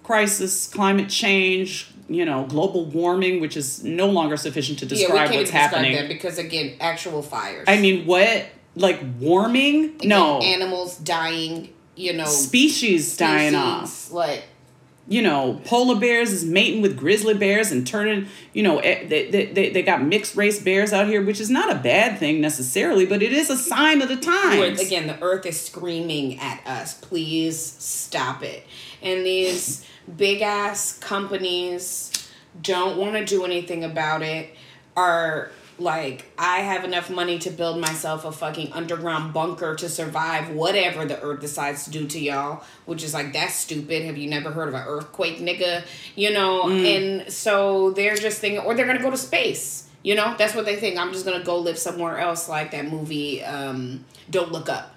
crisis, 0.04 0.68
climate 0.68 1.10
change, 1.10 1.89
you 2.08 2.25
know, 2.25 2.46
global 2.46 2.86
warming, 2.86 3.39
which 3.42 3.58
is 3.58 3.84
no 3.84 4.08
longer 4.08 4.38
sufficient 4.38 4.80
to 4.80 4.86
describe 4.86 5.10
yeah 5.10 5.13
we 5.13 5.27
can't 5.27 5.38
what's 5.39 5.51
describe 5.51 5.72
happening. 5.72 5.96
that 5.96 6.08
because 6.08 6.38
again 6.38 6.75
actual 6.80 7.22
fires 7.22 7.65
I 7.68 7.80
mean, 7.80 8.06
what? 8.06 8.46
Like 8.75 9.00
warming? 9.20 9.96
Again, 9.96 10.10
no. 10.10 10.39
animals 10.42 10.98
dying 10.98 11.70
you 11.96 12.13
know 12.13 12.25
Species 12.25 13.15
dying 13.18 13.56
off. 13.56 14.12
like 14.12 14.44
You 15.07 15.21
know, 15.21 15.62
polar 15.65 16.00
bears 16.00 16.31
is 16.31 16.43
mating 16.43 16.81
with 16.81 16.97
grizzly 16.97 17.35
bears 17.35 17.71
and 17.71 17.85
turning, 17.85 18.27
you 18.53 18.63
know, 18.63 18.79
eh, 18.79 19.07
they, 19.07 19.29
they, 19.29 19.45
they, 19.45 19.69
they 19.69 19.83
got 19.83 20.01
mixed 20.01 20.35
race 20.35 20.59
bears 20.59 20.93
out 20.93 21.05
here, 21.05 21.24
which 21.24 21.39
is 21.39 21.51
not 21.51 21.71
a 21.71 21.75
bad 21.75 22.17
thing 22.17 22.41
necessarily, 22.41 23.05
but 23.05 23.21
it 23.21 23.31
is 23.31 23.51
a 23.51 23.57
sign 23.57 24.01
of 24.01 24.09
the 24.09 24.15
times. 24.15 24.59
again 24.81 25.07
the 25.07 25.21
earth 25.21 25.45
is 25.45 25.59
screaming 25.62 26.39
at 26.39 26.65
us 26.65 26.93
please 26.95 27.59
stop 27.59 28.43
it 28.43 28.65
and 29.01 29.25
these 29.25 29.85
big 30.17 30.41
ass 30.41 30.97
companies 31.00 32.12
don't 32.62 32.97
want 32.97 33.13
to 33.13 33.25
do 33.25 33.43
anything 33.43 33.83
about 33.83 34.21
it 34.21 34.55
are 34.95 35.51
Like, 35.77 36.25
I 36.38 36.60
have 36.60 36.86
enough 36.86 37.10
money 37.10 37.38
to 37.39 37.50
build 37.50 37.79
myself 37.79 38.24
a 38.24 38.32
fucking 38.32 38.72
underground 38.72 39.34
bunker 39.34 39.75
to 39.75 39.89
survive 39.89 40.50
whatever 40.51 41.05
the 41.05 41.22
earth 41.22 41.41
decides 41.41 41.84
to 41.86 41.89
do 41.89 42.08
to 42.08 42.20
y'all, 42.20 42.63
which 42.86 43.03
is 43.03 43.13
like, 43.13 43.34
that's 43.34 43.55
stupid. 43.55 44.05
Have 44.05 44.17
you 44.17 44.29
never 44.29 44.51
heard 44.51 44.70
of 44.70 44.74
an 44.74 44.84
earthquake, 44.88 45.39
nigga? 45.39 45.84
You 46.15 46.32
know? 46.32 46.70
And 46.70 47.32
so 47.32 47.91
they're 47.91 48.15
just 48.15 48.39
thinking, 48.39 48.62
or 48.62 48.74
they're 48.74 48.88
gonna 48.88 49.01
go 49.01 49.12
to 49.12 49.17
space. 49.17 49.89
You 50.01 50.15
know? 50.15 50.34
That's 50.38 50.55
what 50.55 50.65
they 50.65 50.77
think. 50.77 50.98
I'm 50.98 51.12
just 51.12 51.25
gonna 51.25 51.44
go 51.44 51.58
live 51.58 51.77
somewhere 51.77 52.20
else, 52.20 52.48
like 52.48 52.72
that 52.72 52.86
movie, 52.86 53.44
um, 53.44 54.05
Don't 54.29 54.51
Look 54.51 54.70
Up. 54.70 54.96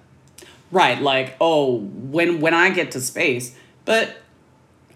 Right, 0.70 1.00
like, 1.00 1.34
oh, 1.40 1.78
when 1.78 2.40
when 2.40 2.54
I 2.54 2.70
get 2.70 2.92
to 2.92 3.00
space. 3.00 3.56
But 3.84 4.16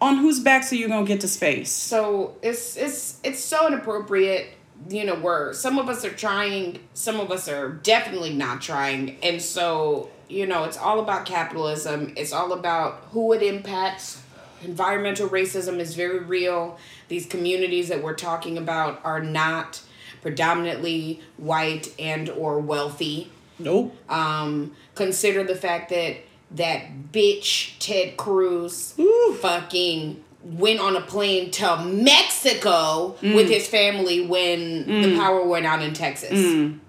on 0.02 0.18
whose 0.18 0.40
backs 0.40 0.72
are 0.72 0.76
you 0.76 0.88
gonna 0.88 1.06
get 1.06 1.20
to 1.22 1.28
space? 1.28 1.70
So 1.70 2.36
it's 2.42 2.76
it's 2.76 3.18
it's 3.24 3.40
so 3.40 3.66
inappropriate. 3.68 4.48
You 4.88 5.04
know, 5.04 5.14
where 5.14 5.52
some 5.52 5.78
of 5.78 5.88
us 5.88 6.04
are 6.04 6.10
trying, 6.10 6.80
some 6.94 7.20
of 7.20 7.30
us 7.30 7.48
are 7.48 7.68
definitely 7.68 8.34
not 8.34 8.60
trying, 8.60 9.18
and 9.22 9.40
so 9.40 10.10
you 10.32 10.46
know, 10.46 10.64
it's 10.64 10.78
all 10.78 10.98
about 10.98 11.26
capitalism. 11.26 12.14
It's 12.16 12.32
all 12.32 12.52
about 12.52 13.06
who 13.10 13.32
it 13.34 13.42
impacts. 13.42 14.22
Environmental 14.62 15.28
racism 15.28 15.78
is 15.78 15.94
very 15.94 16.20
real. 16.20 16.78
These 17.08 17.26
communities 17.26 17.88
that 17.88 18.02
we're 18.02 18.14
talking 18.14 18.56
about 18.56 19.00
are 19.04 19.20
not 19.20 19.82
predominantly 20.22 21.20
white 21.36 21.92
and 21.98 22.30
or 22.30 22.58
wealthy. 22.60 23.30
Nope. 23.58 23.94
Um, 24.08 24.74
consider 24.94 25.44
the 25.44 25.54
fact 25.54 25.90
that 25.90 26.16
that 26.52 27.12
bitch 27.12 27.78
Ted 27.78 28.16
Cruz 28.16 28.94
Ooh. 28.98 29.36
fucking 29.40 30.22
went 30.44 30.80
on 30.80 30.96
a 30.96 31.00
plane 31.00 31.50
to 31.52 31.84
Mexico 31.84 33.16
with 33.22 33.46
mm. 33.46 33.48
his 33.48 33.68
family 33.68 34.26
when 34.26 34.86
the 34.86 35.08
mm. 35.08 35.16
power 35.16 35.44
went 35.44 35.66
out 35.66 35.82
in 35.82 35.94
Texas. 35.94 36.38
Mm. 36.38 36.80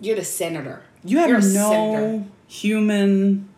You're 0.00 0.16
the 0.16 0.24
senator. 0.24 0.82
You 1.04 1.18
have 1.18 1.28
You're 1.28 1.38
a 1.38 1.42
no 1.42 1.70
senator. 1.70 2.24
human 2.48 3.48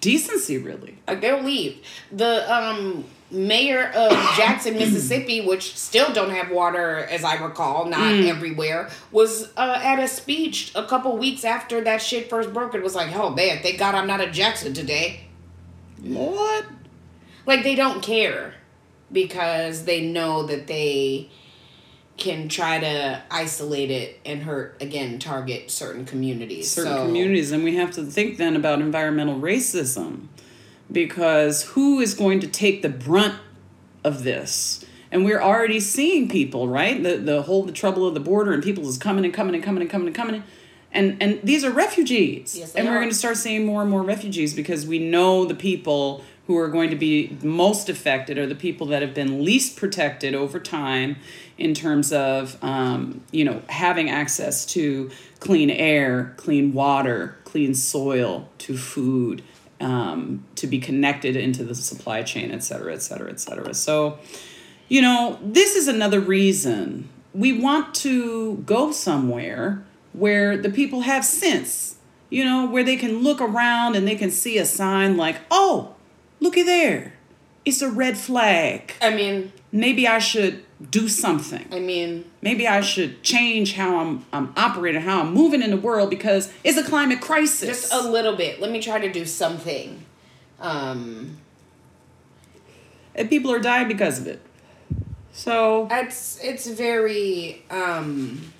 decency, 0.00 0.58
really. 0.58 0.98
Like 1.06 1.20
they'll 1.20 1.42
leave. 1.42 1.78
The 2.10 2.52
um 2.52 3.04
mayor 3.30 3.88
of 3.94 4.12
Jackson, 4.36 4.74
Mississippi, 4.74 5.40
which 5.46 5.76
still 5.76 6.12
don't 6.12 6.30
have 6.30 6.50
water, 6.50 6.98
as 6.98 7.24
I 7.24 7.34
recall, 7.42 7.86
not 7.86 8.14
everywhere, 8.14 8.88
was 9.10 9.52
uh, 9.56 9.80
at 9.82 9.98
a 9.98 10.08
speech 10.08 10.72
a 10.74 10.84
couple 10.84 11.16
weeks 11.16 11.44
after 11.44 11.82
that 11.82 12.02
shit 12.02 12.30
first 12.30 12.52
broke. 12.52 12.74
It 12.74 12.82
was 12.82 12.94
like, 12.94 13.14
oh 13.14 13.30
man, 13.30 13.62
thank 13.62 13.78
God 13.78 13.94
I'm 13.94 14.06
not 14.06 14.20
at 14.20 14.32
Jackson 14.32 14.74
today. 14.74 15.22
What? 16.02 16.66
Like 17.46 17.62
they 17.62 17.74
don't 17.74 18.02
care 18.02 18.54
because 19.12 19.84
they 19.84 20.06
know 20.06 20.42
that 20.46 20.66
they 20.66 21.30
can 22.16 22.48
try 22.48 22.78
to 22.80 23.22
isolate 23.30 23.90
it 23.90 24.18
and 24.24 24.42
hurt 24.42 24.76
again 24.80 25.18
target 25.18 25.70
certain 25.70 26.04
communities. 26.04 26.70
certain 26.70 26.92
so, 26.94 27.06
communities 27.06 27.52
and 27.52 27.62
we 27.62 27.76
have 27.76 27.90
to 27.90 28.02
think 28.04 28.38
then 28.38 28.56
about 28.56 28.80
environmental 28.80 29.38
racism 29.38 30.26
because 30.90 31.62
who 31.64 32.00
is 32.00 32.14
going 32.14 32.40
to 32.40 32.46
take 32.46 32.80
the 32.82 32.88
brunt 32.88 33.34
of 34.02 34.24
this 34.24 34.84
and 35.12 35.24
we're 35.24 35.40
already 35.42 35.78
seeing 35.78 36.26
people 36.28 36.68
right 36.68 37.02
the 37.02 37.16
the 37.18 37.42
whole 37.42 37.62
the 37.64 37.72
trouble 37.72 38.06
of 38.06 38.14
the 38.14 38.20
border 38.20 38.52
and 38.52 38.62
people 38.62 38.88
is 38.88 38.96
coming 38.96 39.24
and 39.24 39.34
coming 39.34 39.54
and 39.54 39.62
coming 39.62 39.82
and 39.82 39.90
coming 39.90 40.06
and 40.06 40.16
coming 40.16 40.42
and 40.92 41.22
and 41.22 41.38
these 41.42 41.64
are 41.64 41.70
refugees 41.70 42.56
Yes, 42.56 42.74
and 42.74 42.86
we're 42.88 42.94
are. 42.94 42.98
going 43.00 43.10
to 43.10 43.14
start 43.14 43.36
seeing 43.36 43.66
more 43.66 43.82
and 43.82 43.90
more 43.90 44.02
refugees 44.02 44.54
because 44.54 44.86
we 44.86 44.98
know 44.98 45.44
the 45.44 45.54
people 45.54 46.24
who 46.46 46.56
are 46.56 46.68
going 46.68 46.90
to 46.90 46.96
be 46.96 47.36
most 47.42 47.88
affected 47.88 48.38
are 48.38 48.46
the 48.46 48.54
people 48.54 48.86
that 48.86 49.02
have 49.02 49.14
been 49.14 49.44
least 49.44 49.76
protected 49.76 50.34
over 50.34 50.60
time 50.60 51.16
in 51.58 51.74
terms 51.74 52.12
of 52.12 52.62
um, 52.62 53.22
you 53.30 53.44
know 53.44 53.62
having 53.68 54.08
access 54.08 54.64
to 54.64 55.10
clean 55.40 55.70
air 55.70 56.34
clean 56.36 56.72
water 56.72 57.36
clean 57.44 57.74
soil 57.74 58.48
to 58.58 58.76
food 58.76 59.42
um, 59.80 60.44
to 60.54 60.66
be 60.66 60.78
connected 60.78 61.36
into 61.36 61.64
the 61.64 61.74
supply 61.74 62.22
chain 62.22 62.50
et 62.50 62.62
cetera 62.62 62.92
et 62.92 63.02
cetera 63.02 63.30
et 63.30 63.40
cetera. 63.40 63.74
So 63.74 64.18
you 64.88 65.02
know 65.02 65.38
this 65.42 65.74
is 65.74 65.88
another 65.88 66.20
reason 66.20 67.08
we 67.34 67.52
want 67.52 67.94
to 67.96 68.56
go 68.58 68.92
somewhere 68.92 69.84
where 70.12 70.56
the 70.56 70.70
people 70.70 71.00
have 71.00 71.24
sense 71.24 71.96
you 72.30 72.44
know 72.44 72.66
where 72.66 72.84
they 72.84 72.96
can 72.96 73.22
look 73.22 73.40
around 73.40 73.96
and 73.96 74.06
they 74.06 74.14
can 74.14 74.30
see 74.30 74.58
a 74.58 74.64
sign 74.64 75.16
like 75.16 75.38
oh 75.50 75.95
looky 76.40 76.62
there 76.62 77.14
it's 77.64 77.82
a 77.82 77.90
red 77.90 78.16
flag 78.16 78.92
I 79.02 79.10
mean, 79.10 79.52
maybe 79.72 80.06
I 80.06 80.18
should 80.18 80.64
do 80.90 81.08
something. 81.08 81.66
I 81.72 81.80
mean, 81.80 82.24
Maybe 82.42 82.68
I 82.68 82.80
should 82.82 83.22
change 83.22 83.74
how 83.74 83.98
I'm 83.98 84.26
I'm 84.32 84.52
operating, 84.56 85.00
how 85.00 85.22
I'm 85.22 85.32
moving 85.32 85.62
in 85.62 85.70
the 85.70 85.76
world 85.76 86.10
because 86.10 86.52
it's 86.62 86.76
a 86.76 86.84
climate 86.84 87.20
crisis. 87.20 87.88
just 87.88 87.92
a 87.92 88.08
little 88.08 88.36
bit. 88.36 88.60
Let 88.60 88.70
me 88.70 88.80
try 88.80 88.98
to 89.00 89.10
do 89.10 89.24
something. 89.24 90.04
Um, 90.60 91.38
and 93.14 93.28
people 93.30 93.50
are 93.52 93.58
dying 93.58 93.88
because 93.88 94.18
of 94.18 94.26
it. 94.26 94.42
So 95.32 95.88
it's 95.90 96.38
it's 96.42 96.66
very 96.66 97.64
um, 97.70 98.52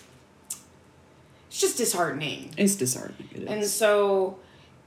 it's 1.49 1.61
just 1.61 1.77
disheartening. 1.77 2.55
it's 2.57 2.75
disheartening. 2.77 3.29
It 3.35 3.43
is. 3.43 3.49
And 3.49 3.65
so, 3.67 4.39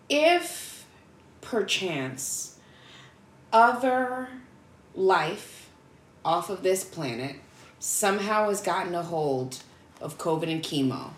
if 0.10 0.86
perchance 1.41 2.48
other 3.51 4.29
life 4.95 5.69
off 6.23 6.49
of 6.49 6.63
this 6.63 6.83
planet 6.83 7.37
somehow 7.79 8.49
has 8.49 8.61
gotten 8.61 8.93
a 8.93 9.03
hold 9.03 9.59
of 10.01 10.17
COVID 10.17 10.51
and 10.51 10.63
chemo, 10.63 11.11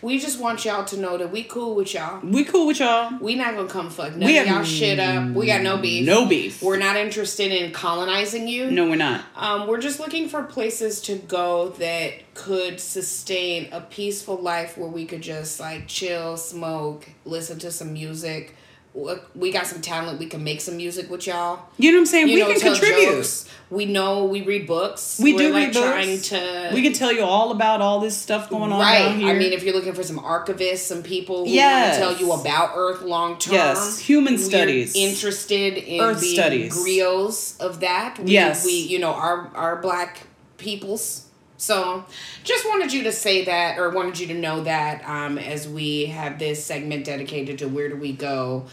we 0.00 0.18
just 0.18 0.40
want 0.40 0.64
y'all 0.64 0.84
to 0.84 0.96
know 0.96 1.18
that 1.18 1.32
we 1.32 1.42
cool 1.42 1.74
with 1.74 1.92
y'all. 1.92 2.20
we 2.24 2.44
cool 2.44 2.68
with 2.68 2.78
y'all. 2.78 3.18
We 3.20 3.34
not 3.34 3.56
gonna 3.56 3.68
come 3.68 3.90
fuck 3.90 4.14
none 4.14 4.28
We 4.28 4.38
of 4.38 4.46
y'all 4.46 4.62
shit 4.62 5.00
up. 5.00 5.30
We 5.30 5.46
got 5.46 5.62
no 5.62 5.78
beef. 5.78 6.06
No 6.06 6.26
beef. 6.26 6.62
We're 6.62 6.76
not 6.76 6.96
interested 6.96 7.50
in 7.50 7.72
colonizing 7.72 8.46
you. 8.46 8.70
No, 8.70 8.88
we're 8.88 8.96
not. 8.96 9.24
Um, 9.34 9.66
we're 9.66 9.80
just 9.80 9.98
looking 9.98 10.28
for 10.28 10.44
places 10.44 11.00
to 11.02 11.16
go 11.16 11.70
that 11.70 12.12
could 12.34 12.78
sustain 12.78 13.72
a 13.72 13.80
peaceful 13.80 14.36
life 14.36 14.78
where 14.78 14.88
we 14.88 15.04
could 15.04 15.20
just 15.22 15.58
like 15.58 15.88
chill, 15.88 16.36
smoke, 16.36 17.08
listen 17.24 17.58
to 17.58 17.72
some 17.72 17.92
music. 17.92 18.54
We 18.94 19.52
got 19.52 19.66
some 19.66 19.80
talent. 19.80 20.18
We 20.18 20.26
can 20.26 20.42
make 20.42 20.60
some 20.60 20.76
music 20.76 21.08
with 21.08 21.26
y'all. 21.26 21.60
You 21.76 21.92
know 21.92 21.98
what 21.98 22.02
I'm 22.02 22.06
saying? 22.06 22.28
You 22.28 22.34
we 22.34 22.40
know, 22.40 22.52
can 22.52 22.60
contribute. 22.60 23.04
jokes. 23.04 23.48
We 23.70 23.84
know 23.84 24.24
we 24.24 24.42
read 24.42 24.66
books. 24.66 25.20
We 25.22 25.34
We're 25.34 25.38
do 25.38 25.52
like 25.52 25.66
read 25.66 25.72
trying 25.74 26.16
books. 26.16 26.28
to. 26.30 26.70
We 26.74 26.82
can 26.82 26.94
tell 26.94 27.12
you 27.12 27.22
all 27.22 27.52
about 27.52 27.80
all 27.80 28.00
this 28.00 28.16
stuff 28.16 28.48
going 28.50 28.72
on 28.72 28.80
Right. 28.80 29.14
here. 29.14 29.28
I 29.28 29.38
mean, 29.38 29.52
if 29.52 29.62
you're 29.62 29.74
looking 29.74 29.92
for 29.92 30.02
some 30.02 30.18
archivists, 30.18 30.78
some 30.78 31.02
people 31.02 31.44
who 31.44 31.52
Yes. 31.52 32.00
want 32.00 32.10
to 32.10 32.16
tell 32.18 32.26
you 32.26 32.32
about 32.40 32.72
Earth 32.74 33.02
long 33.02 33.38
term. 33.38 33.54
Yes, 33.54 33.98
human 33.98 34.36
studies. 34.38 34.96
Interested 34.96 35.76
in 35.76 36.00
Earth 36.00 36.20
being 36.20 36.34
studies. 36.34 36.74
griots 36.76 37.60
of 37.60 37.80
that. 37.80 38.18
We, 38.18 38.32
Yes. 38.32 38.64
We, 38.64 38.72
you 38.72 38.98
know, 38.98 39.12
our 39.12 39.50
our 39.54 39.76
black 39.76 40.26
peoples. 40.56 41.26
So, 41.60 42.04
just 42.44 42.64
wanted 42.66 42.92
you 42.92 43.02
to 43.02 43.12
say 43.12 43.44
that, 43.44 43.78
or 43.78 43.90
wanted 43.90 44.18
you 44.20 44.28
to 44.28 44.34
know 44.34 44.62
that, 44.62 45.06
um, 45.08 45.38
as 45.38 45.68
we 45.68 46.06
have 46.06 46.38
this 46.38 46.64
segment 46.64 47.04
dedicated 47.04 47.58
to 47.58 47.68
where 47.68 47.88
do 47.88 47.96
we 47.96 48.12
go, 48.12 48.66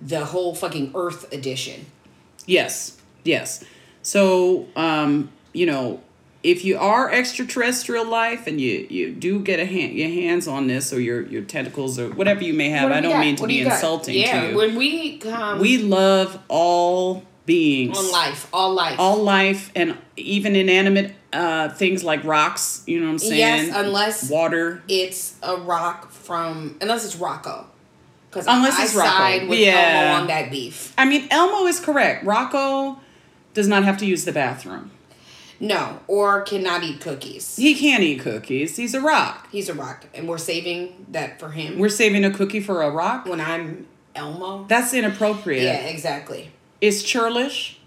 the 0.00 0.24
whole 0.24 0.54
fucking 0.54 0.92
Earth 0.94 1.30
edition. 1.32 1.84
Yes, 2.46 2.96
yes. 3.24 3.62
So, 4.02 4.66
um, 4.74 5.30
you 5.52 5.66
know, 5.66 6.00
if 6.42 6.64
you 6.64 6.78
are 6.78 7.10
extraterrestrial 7.12 8.06
life 8.06 8.46
and 8.46 8.58
you 8.58 8.86
you 8.88 9.12
do 9.12 9.40
get 9.40 9.60
a 9.60 9.66
hand 9.66 9.92
your 9.92 10.08
hands 10.08 10.48
on 10.48 10.66
this 10.68 10.90
or 10.90 10.98
your 10.98 11.20
your 11.26 11.42
tentacles 11.42 11.98
or 11.98 12.08
whatever 12.14 12.42
you 12.42 12.54
may 12.54 12.70
have, 12.70 12.84
What 12.88 12.92
I 12.96 13.00
don't 13.02 13.12
got? 13.12 13.20
mean 13.20 13.36
to 13.36 13.42
What 13.42 13.48
be 13.48 13.62
got? 13.62 13.74
insulting 13.74 14.14
yeah, 14.16 14.40
to 14.44 14.48
you. 14.52 14.56
when 14.56 14.74
we 14.74 15.18
come 15.18 15.58
we 15.60 15.76
love 15.76 16.38
all 16.48 17.24
beings, 17.54 17.98
on 17.98 18.10
life, 18.12 18.48
all 18.52 18.72
life, 18.72 18.96
all 18.98 19.22
life, 19.22 19.70
and 19.74 19.96
even 20.16 20.54
inanimate 20.56 21.14
uh, 21.32 21.68
things 21.70 22.04
like 22.04 22.22
rocks. 22.24 22.82
You 22.86 23.00
know 23.00 23.06
what 23.06 23.12
I'm 23.12 23.18
saying? 23.18 23.38
Yes, 23.38 23.70
unless 23.74 24.30
water. 24.30 24.82
it's 24.88 25.36
a 25.42 25.56
rock 25.56 26.10
from 26.12 26.76
unless 26.80 27.04
it's 27.04 27.16
Rocco. 27.16 27.66
Because 28.30 28.46
Unless 28.46 28.78
I 28.78 28.84
it's 28.84 28.94
Rocco. 28.94 29.08
side 29.10 29.48
with 29.48 29.58
Yeah. 29.58 29.72
Elmo 30.12 30.20
on 30.22 30.26
that 30.28 30.52
beef. 30.52 30.94
I 30.96 31.04
mean, 31.04 31.26
Elmo 31.32 31.66
is 31.66 31.80
correct. 31.80 32.24
Rocco 32.24 33.00
does 33.54 33.66
not 33.66 33.82
have 33.82 33.96
to 33.98 34.06
use 34.06 34.24
the 34.24 34.30
bathroom. 34.30 34.92
No, 35.58 35.98
or 36.06 36.42
cannot 36.42 36.84
eat 36.84 37.00
cookies. 37.00 37.56
He 37.56 37.74
can't 37.74 38.04
eat 38.04 38.20
cookies. 38.20 38.76
He's 38.76 38.94
a 38.94 39.00
rock. 39.00 39.48
He's 39.50 39.68
a 39.68 39.74
rock, 39.74 40.04
and 40.14 40.28
we're 40.28 40.38
saving 40.38 41.06
that 41.10 41.40
for 41.40 41.50
him. 41.50 41.76
We're 41.80 41.88
saving 41.88 42.24
a 42.24 42.30
cookie 42.30 42.60
for 42.60 42.82
a 42.82 42.90
rock. 42.90 43.26
when 43.26 43.40
I'm 43.40 43.86
Elmo. 44.14 44.64
That's 44.68 44.94
inappropriate. 44.94 45.64
yeah, 45.64 45.80
exactly. 45.88 46.52
It's 46.80 47.02
churlish, 47.02 47.78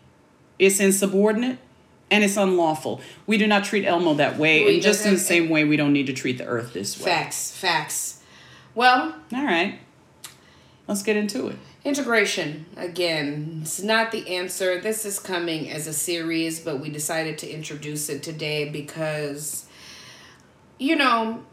it's 0.60 0.80
insubordinate, 0.80 1.58
and 2.12 2.24
it's 2.24 2.38
unlawful. 2.38 3.02
We 3.26 3.38
do 3.38 3.48
not 3.48 3.64
treat 3.64 3.86
Elmo 3.86 4.14
that 4.16 4.38
way, 4.38 4.66
We 4.66 4.74
and 4.76 4.84
just 4.84 5.06
in 5.06 5.14
the 5.14 5.20
same 5.20 5.50
way, 5.50 5.64
we 5.64 5.78
don't 5.78 5.94
need 5.94 6.08
to 6.08 6.14
treat 6.14 6.38
the 6.38 6.46
earth 6.46 6.74
this 6.74 6.98
way. 7.00 7.06
Facts, 7.06 7.52
facts. 7.52 8.22
Well, 8.76 9.16
All 9.34 9.46
right, 9.46 9.80
let's 10.88 11.02
get 11.04 11.16
into 11.16 11.48
it. 11.48 11.56
integration 11.84 12.66
again. 12.78 13.60
It's 13.64 13.82
not 13.82 14.12
the 14.12 14.36
answer. 14.36 14.80
This 14.80 15.06
is 15.06 15.20
coming 15.20 15.70
as 15.70 15.88
a 15.88 15.94
series, 15.94 16.60
but 16.60 16.80
we 16.80 16.90
decided 16.90 17.38
to 17.40 17.50
introduce 17.50 18.10
it 18.10 18.22
today 18.24 18.70
because 18.70 19.66
you 20.80 20.96
know, 20.96 21.44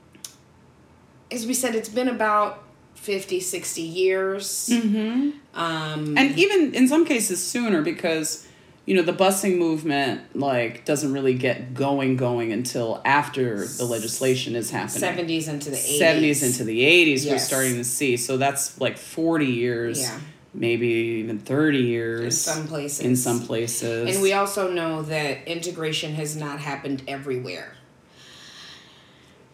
as 1.31 1.47
we 1.47 1.55
said, 1.55 1.75
it's 1.75 1.89
been 1.91 2.09
about 2.09 2.65
50, 3.01 3.41
60 3.41 3.81
years. 3.81 4.69
Mm-hmm. 4.71 5.31
Um, 5.59 6.19
and 6.19 6.39
even 6.39 6.75
in 6.75 6.87
some 6.87 7.07
cases 7.07 7.43
sooner 7.45 7.81
because 7.83 8.47
you 8.85 8.95
know 8.95 9.03
the 9.03 9.13
busing 9.13 9.57
movement 9.59 10.37
like 10.37 10.85
doesn't 10.85 11.13
really 11.13 11.35
get 11.35 11.75
going 11.75 12.17
going 12.17 12.53
until 12.53 13.01
after 13.05 13.65
the 13.67 13.85
legislation 13.85 14.55
is 14.55 14.71
happening 14.71 15.27
70s 15.27 15.49
into 15.49 15.71
the 15.71 15.77
80s. 15.77 16.01
70s 16.01 16.43
into 16.45 16.65
the 16.65 16.81
80s 16.83 17.31
we're 17.31 17.39
starting 17.39 17.75
to 17.77 17.85
see 17.85 18.17
so 18.17 18.37
that's 18.37 18.81
like 18.81 18.97
40 18.99 19.47
years 19.47 20.01
Yeah. 20.01 20.19
maybe 20.55 20.87
even 20.89 21.39
30 21.39 21.79
years 21.79 22.25
in 22.25 22.31
some 22.33 22.67
places. 22.69 23.01
in 23.01 23.17
some 23.17 23.41
places 23.41 24.15
And 24.15 24.23
we 24.23 24.33
also 24.33 24.71
know 24.73 25.03
that 25.03 25.47
integration 25.47 26.15
has 26.15 26.35
not 26.37 26.59
happened 26.61 27.03
everywhere. 27.07 27.75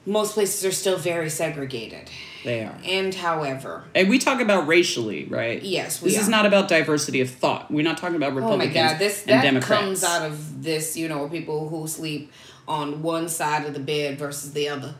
Most 0.06 0.34
places 0.34 0.64
are 0.64 0.72
still 0.72 0.96
very 0.98 1.28
segregated. 1.28 2.08
They 2.46 2.64
are 2.64 2.74
And 2.84 3.14
however, 3.14 3.84
and 3.94 4.08
we 4.08 4.18
talk 4.18 4.40
about 4.40 4.66
racially 4.66 5.26
right 5.26 5.62
yes, 5.62 6.00
we 6.00 6.10
this 6.10 6.20
is 6.22 6.28
not 6.28 6.46
about 6.46 6.68
diversity 6.68 7.20
of 7.20 7.28
thought 7.28 7.70
we're 7.70 7.84
not 7.84 7.98
talking 7.98 8.16
about 8.16 8.34
Republicans 8.34 8.74
Oh 8.76 8.80
my 8.82 8.88
god, 8.92 8.98
this 8.98 9.22
and 9.22 9.30
that 9.32 9.42
democrats 9.42 9.82
comes 9.82 10.04
out 10.04 10.22
of 10.30 10.62
this, 10.62 10.96
you 10.96 11.08
know, 11.08 11.28
people 11.28 11.68
who 11.68 11.86
sleep 11.86 12.32
on 12.66 13.02
one 13.02 13.28
side 13.28 13.66
of 13.66 13.74
the 13.74 13.80
bed 13.80 14.18
versus 14.18 14.52
the 14.52 14.68
other. 14.68 14.94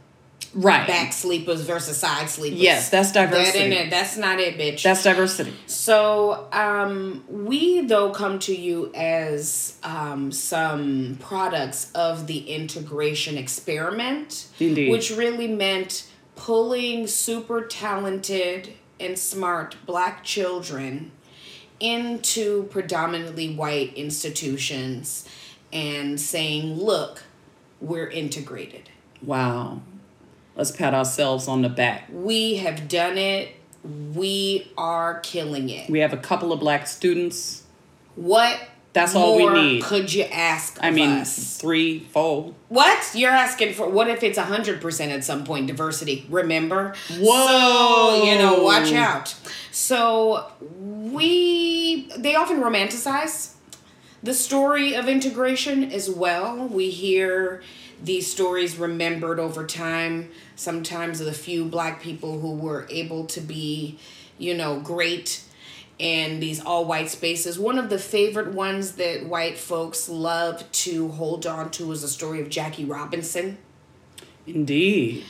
right 0.55 0.87
Back 0.87 1.13
sleepers 1.13 1.63
versus 1.63 1.97
side 1.97 2.29
sleepers. 2.31 2.61
yes 2.61 2.91
that's 2.91 3.11
That 3.13 3.31
diversity 3.31 3.75
it. 3.75 3.91
That's 3.91 4.17
not 4.17 4.39
it, 4.39 4.57
bitch. 4.59 4.83
that's 4.83 5.03
diversity 5.03 5.53
So, 5.67 6.47
um, 6.53 7.25
we 7.29 7.81
though 7.83 8.11
come 8.11 8.39
to 8.41 8.55
you 8.55 8.93
as 8.95 9.77
um, 9.83 10.31
some 10.33 11.17
products 11.21 11.91
of 11.95 12.27
the 12.27 12.39
integration 12.59 13.37
experiment, 13.37 14.47
Indeed. 14.61 14.91
which 14.91 15.11
really 15.11 15.49
meant 15.49 16.09
pulling 16.37 17.07
super 17.07 17.63
talented 17.63 18.75
and 19.01 19.19
smart 19.19 19.77
black 19.85 20.23
children 20.23 21.11
into 21.81 22.65
predominantly 22.65 23.55
white 23.55 23.93
institutions 23.95 25.29
and 25.73 26.21
saying, 26.21 26.75
look, 26.75 27.25
we're 27.81 28.09
integrated. 28.09 28.89
wow 29.23 29.81
let's 30.57 30.71
pat 30.71 30.95
ourselves 30.95 31.47
on 31.49 31.63
the 31.63 31.69
back 31.69 32.05
We 32.11 32.57
have 32.57 32.89
done 32.89 33.19
it. 33.19 33.55
We 34.15 34.73
are 34.77 35.21
killing 35.21 35.69
it. 35.71 35.89
We 35.89 36.01
have 36.01 36.13
a 36.13 36.17
couple 36.17 36.53
of 36.53 36.59
black 36.59 36.89
students. 36.89 37.63
What 38.17 38.59
That's 38.97 39.15
all 39.15 39.37
we 39.37 39.51
need. 39.51 39.83
Could 39.83 40.11
you 40.11 40.25
ask 40.25 40.79
I 40.81 40.91
mean, 40.91 41.11
us? 41.11 41.59
three, 41.59 42.01
four. 42.01 42.55
What 42.71 43.11
you're 43.15 43.31
asking 43.31 43.75
for? 43.75 43.91
What 43.91 44.09
if 44.09 44.23
it's 44.23 44.39
hundred 44.39 44.81
percent 44.81 45.13
at 45.13 45.23
some 45.23 45.45
point 45.45 45.67
diversity? 45.67 46.25
Remember? 46.31 46.95
Whoa. 47.11 48.17
So, 48.17 48.25
you 48.25 48.39
know, 48.39 48.63
watch 48.63 48.95
out. 48.95 49.37
So 49.71 50.51
we 50.81 52.09
they 52.17 52.37
often 52.37 52.63
romanticize 52.63 53.57
the 54.23 54.33
story 54.33 54.95
of 54.95 55.09
integration 55.09 55.93
as 55.93 56.09
well. 56.09 56.67
We 56.67 56.89
hear 56.89 57.63
these 58.03 58.33
stories 58.33 58.79
remembered 58.79 59.39
over 59.39 59.67
time. 59.67 60.31
Sometimes 60.55 61.21
of 61.21 61.27
the 61.27 61.35
few 61.35 61.67
black 61.67 62.01
people 62.01 62.41
who 62.41 62.55
were 62.55 62.87
able 62.89 63.27
to 63.27 63.43
be, 63.43 63.99
you 64.39 64.55
know, 64.55 64.81
great 64.81 65.43
in 65.99 66.41
these 66.41 66.61
all 66.61 66.85
white 66.85 67.09
spaces. 67.09 67.59
One 67.59 67.79
of 67.79 67.89
the 67.89 67.99
favorite 67.99 68.53
ones 68.53 68.93
that 68.93 69.27
white 69.27 69.57
folks 69.57 70.09
love 70.09 70.71
to 70.73 71.09
hold 71.09 71.47
on 71.47 71.71
to 71.73 71.91
is 71.93 72.03
the 72.03 72.09
story 72.09 72.41
of 72.41 72.49
Jackie 72.49 72.85
Robinson. 72.85 73.59
Indeed. 74.47 75.25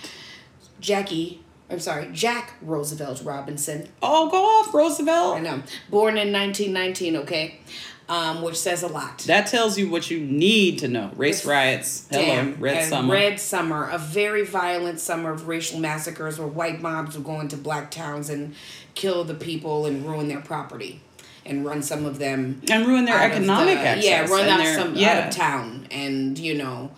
Jackie, 0.81 1.43
I'm 1.71 1.81
sorry, 1.81 2.09
Jack 2.13 2.55
Roosevelt 2.61 3.23
Robinson. 3.25 3.89
Oh, 4.03 4.29
go 4.31 4.45
off, 4.45 4.75
Roosevelt. 4.75 5.37
I 5.37 5.41
know. 5.41 5.63
Born 5.91 6.19
in 6.19 6.33
1919, 6.33 7.17
okay? 7.17 7.61
Um, 8.09 8.43
which 8.43 8.57
says 8.57 8.85
a 8.85 8.87
lot. 8.87 9.19
That 9.27 9.49
tells 9.49 9.77
you 9.77 9.91
what 9.91 10.13
you 10.13 10.21
need 10.21 10.79
to 10.79 10.87
know. 10.87 11.11
Race 11.17 11.45
riots. 11.45 12.07
Hello, 12.09 12.25
Damn. 12.25 12.55
Red 12.61 12.89
Summer. 12.89 13.13
Red 13.13 13.41
Summer, 13.41 13.89
a 13.91 13.99
very 13.99 14.45
violent 14.45 15.01
summer 15.01 15.33
of 15.33 15.49
racial 15.49 15.81
massacres 15.81 16.39
where 16.39 16.47
white 16.47 16.81
mobs 16.81 17.17
would 17.17 17.25
go 17.27 17.41
into 17.41 17.57
black 17.57 17.91
towns 17.91 18.31
and 18.31 18.55
kill 18.95 19.25
the 19.25 19.35
people 19.35 19.87
and 19.87 20.07
ruin 20.07 20.29
their 20.29 20.41
property 20.41 21.01
and 21.45 21.65
run 21.65 21.83
some 21.83 22.05
of 22.07 22.21
them 22.21 22.61
and 22.71 22.87
ruin 22.87 23.07
their 23.07 23.21
economic 23.21 23.75
the- 23.75 23.81
access. 23.81 24.05
Yeah, 24.05 24.27
run 24.27 24.49
out 24.49 24.59
their- 24.59 24.79
some 24.79 24.95
yeah. 24.95 25.09
out 25.23 25.29
of 25.29 25.35
town 25.35 25.89
and 25.91 26.39
you 26.39 26.55
know, 26.55 26.93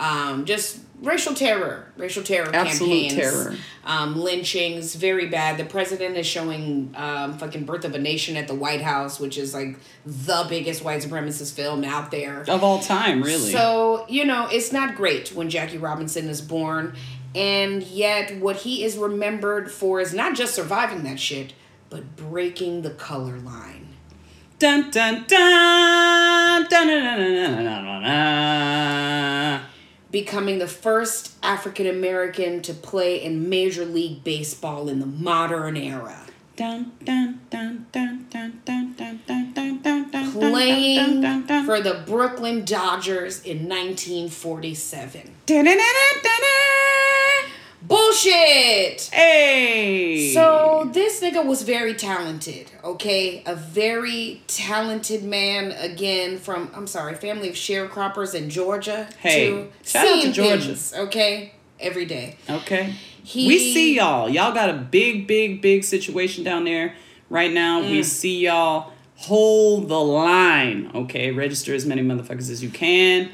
um, 0.00 0.44
just 0.44 0.78
racial 1.02 1.34
terror, 1.34 1.92
racial 1.96 2.22
terror 2.22 2.50
Absolute 2.54 3.08
campaigns, 3.10 3.14
terror. 3.14 3.54
um, 3.84 4.16
lynchings, 4.18 4.94
very 4.94 5.26
bad. 5.26 5.56
The 5.58 5.64
president 5.64 6.16
is 6.16 6.26
showing 6.26 6.92
um, 6.96 7.38
fucking 7.38 7.64
Birth 7.64 7.84
of 7.84 7.94
a 7.94 7.98
Nation 7.98 8.36
at 8.36 8.48
the 8.48 8.54
White 8.54 8.82
House, 8.82 9.20
which 9.20 9.38
is 9.38 9.54
like 9.54 9.78
the 10.04 10.46
biggest 10.48 10.82
white 10.82 11.02
supremacist 11.02 11.54
film 11.54 11.84
out 11.84 12.10
there. 12.10 12.44
Of 12.48 12.62
all 12.64 12.80
time, 12.80 13.22
really. 13.22 13.52
So, 13.52 14.06
you 14.08 14.24
know, 14.24 14.48
it's 14.50 14.72
not 14.72 14.94
great 14.96 15.32
when 15.32 15.48
Jackie 15.50 15.78
Robinson 15.78 16.28
is 16.28 16.40
born. 16.40 16.94
And 17.34 17.82
yet, 17.82 18.38
what 18.38 18.56
he 18.56 18.82
is 18.82 18.96
remembered 18.96 19.70
for 19.70 20.00
is 20.00 20.14
not 20.14 20.34
just 20.34 20.54
surviving 20.54 21.04
that 21.04 21.20
shit, 21.20 21.52
but 21.90 22.16
breaking 22.16 22.82
the 22.82 22.90
color 22.90 23.38
line. 23.38 23.88
dun 24.58 24.90
dun 24.90 25.24
dun 25.28 26.66
dun 26.68 26.68
dun 26.68 26.86
dun 26.86 26.86
dun 26.86 27.64
dun 27.64 27.84
dun 27.84 28.02
dun. 28.02 29.60
Becoming 30.10 30.58
the 30.58 30.68
first 30.68 31.34
African 31.42 31.86
American 31.86 32.62
to 32.62 32.72
play 32.72 33.22
in 33.22 33.48
Major 33.48 33.84
League 33.84 34.24
Baseball 34.24 34.88
in 34.88 35.00
the 35.00 35.06
modern 35.06 35.76
era. 35.76 36.22
Dun 36.56 36.92
dun 37.04 37.40
dun 37.50 37.86
dun 37.92 38.26
dun 38.30 38.58
dun 38.64 38.94
dun 38.96 39.22
dun 39.26 39.52
dun 39.54 39.82
dun 39.82 40.10
dun 40.10 40.32
Playing 40.32 40.96
dun 40.96 41.20
dun 41.20 41.46
dun 41.46 41.66
for 41.66 41.80
the 41.80 42.02
Brooklyn 42.06 42.64
Dodgers 42.64 43.42
in 43.42 43.68
1947. 43.68 45.34
Bullshit! 47.80 49.02
Hey. 49.12 50.32
So 50.34 50.90
this 50.92 51.20
nigga 51.20 51.46
was 51.46 51.62
very 51.62 51.94
talented, 51.94 52.70
okay? 52.82 53.42
A 53.46 53.54
very 53.54 54.42
talented 54.48 55.22
man 55.22 55.70
again 55.72 56.38
from 56.38 56.70
I'm 56.74 56.88
sorry, 56.88 57.14
family 57.14 57.48
of 57.48 57.54
sharecroppers 57.54 58.34
in 58.34 58.50
Georgia. 58.50 59.08
Hey, 59.20 59.50
to 59.50 59.68
shout 59.84 60.08
out 60.08 60.22
to 60.22 60.32
Georgia. 60.32 60.66
things, 60.66 60.92
okay? 60.92 61.52
Every 61.78 62.04
day. 62.04 62.36
Okay. 62.50 62.94
He- 63.22 63.46
we 63.46 63.58
see 63.58 63.94
y'all. 63.96 64.28
Y'all 64.28 64.52
got 64.52 64.70
a 64.70 64.74
big, 64.74 65.28
big, 65.28 65.62
big 65.62 65.84
situation 65.84 66.42
down 66.42 66.64
there 66.64 66.94
right 67.30 67.52
now. 67.52 67.80
Mm. 67.82 67.90
We 67.92 68.02
see 68.02 68.40
y'all. 68.40 68.92
Hold 69.16 69.88
the 69.88 69.98
line. 70.00 70.90
Okay. 70.94 71.30
Register 71.30 71.74
as 71.74 71.86
many 71.86 72.02
motherfuckers 72.02 72.50
as 72.50 72.62
you 72.62 72.70
can 72.70 73.30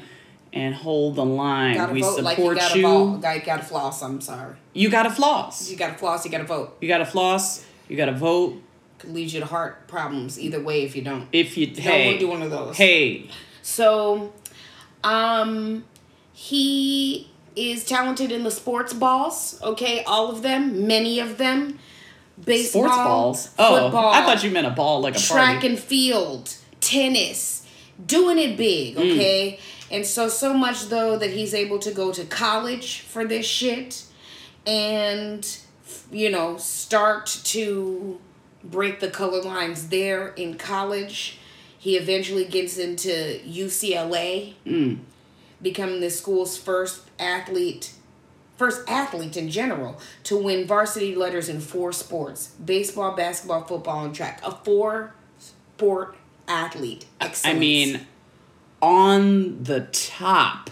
and 0.55 0.73
hold 0.73 1.15
the 1.15 1.25
line. 1.25 1.75
Gotta 1.75 1.93
we 1.93 2.01
vote 2.01 2.21
like 2.21 2.37
support 2.37 2.55
you 2.55 2.81
gotta 2.81 3.39
you. 3.39 3.45
gotta 3.45 3.63
floss, 3.63 4.01
I'm 4.01 4.21
sorry. 4.21 4.55
You 4.73 4.89
gotta 4.89 5.09
floss. 5.11 5.69
You 5.69 5.77
gotta 5.77 5.97
floss, 5.97 6.25
you 6.25 6.31
gotta 6.31 6.45
vote. 6.45 6.77
You 6.81 6.87
gotta 6.87 7.05
floss. 7.05 7.63
You 7.89 7.97
gotta 7.97 8.13
vote. 8.13 8.61
Could 8.97 9.13
lead 9.13 9.31
you 9.33 9.41
to 9.41 9.45
heart 9.45 9.87
problems 9.89 10.39
either 10.39 10.61
way 10.61 10.83
if 10.83 10.95
you 10.95 11.01
don't. 11.01 11.27
If 11.33 11.57
you 11.57 11.67
Don't 11.67 11.83
hey 11.83 12.17
do 12.17 12.29
one 12.29 12.41
of 12.41 12.49
those. 12.49 12.77
hey 12.77 13.29
So, 13.61 14.33
um, 15.03 15.83
he 16.31 17.29
is 17.57 17.83
talented 17.85 18.31
in 18.31 18.43
the 18.43 18.51
sports 18.51 18.93
balls. 18.93 19.59
Okay, 19.61 20.03
all 20.05 20.31
of 20.31 20.41
them, 20.41 20.87
many 20.87 21.19
of 21.19 21.37
them. 21.37 21.79
Baseball, 22.43 22.83
sports 22.83 22.97
balls. 22.97 23.49
Oh, 23.59 23.83
football, 23.83 24.13
I 24.13 24.25
thought 24.25 24.43
you 24.43 24.51
meant 24.51 24.67
a 24.67 24.71
ball 24.71 25.01
like 25.01 25.15
a 25.15 25.19
track 25.19 25.55
party. 25.55 25.67
and 25.67 25.79
field, 25.79 26.53
tennis, 26.81 27.65
doing 28.05 28.37
it 28.37 28.57
big. 28.57 28.95
Mm. 28.95 29.57
And 29.95 30.05
so 30.05 30.27
so 30.27 30.53
much 30.53 30.89
though 30.89 31.17
that 31.17 31.29
he's 31.29 31.53
able 31.53 31.79
to 31.79 31.91
go 31.91 32.11
to 32.11 32.25
college 32.25 32.99
for 32.99 33.23
this 33.23 33.45
shit, 33.45 34.03
and 34.67 35.47
you 36.11 36.29
know 36.29 36.57
start 36.57 37.27
to 37.45 38.19
break 38.61 38.99
the 38.99 39.09
color 39.09 39.41
lines 39.41 39.87
there 39.87 40.29
in 40.29 40.55
college. 40.57 41.39
He 41.77 41.95
eventually 41.97 42.45
gets 42.45 42.77
into 42.77 43.39
UCLA, 43.47 44.55
Mm. 44.65 44.97
becoming 45.61 46.01
the 46.01 46.09
school's 46.09 46.57
first 46.57 47.01
athlete, 47.17 47.91
first 48.57 48.81
athlete 48.89 49.37
in 49.37 49.49
general 49.49 49.97
to 50.23 50.35
win 50.35 50.67
varsity 50.67 51.15
letters 51.15 51.47
in 51.47 51.61
four 51.61 51.93
sports 51.93 52.47
baseball, 52.73 53.15
basketball, 53.15 53.63
football, 53.63 54.03
and 54.03 54.13
track. 54.13 54.41
A 54.43 54.51
four 54.51 55.13
sport 55.39 56.15
athlete. 56.49 57.05
I 57.45 57.53
mean, 57.53 58.07
on 58.81 59.63
the 59.63 59.81
top 59.91 60.69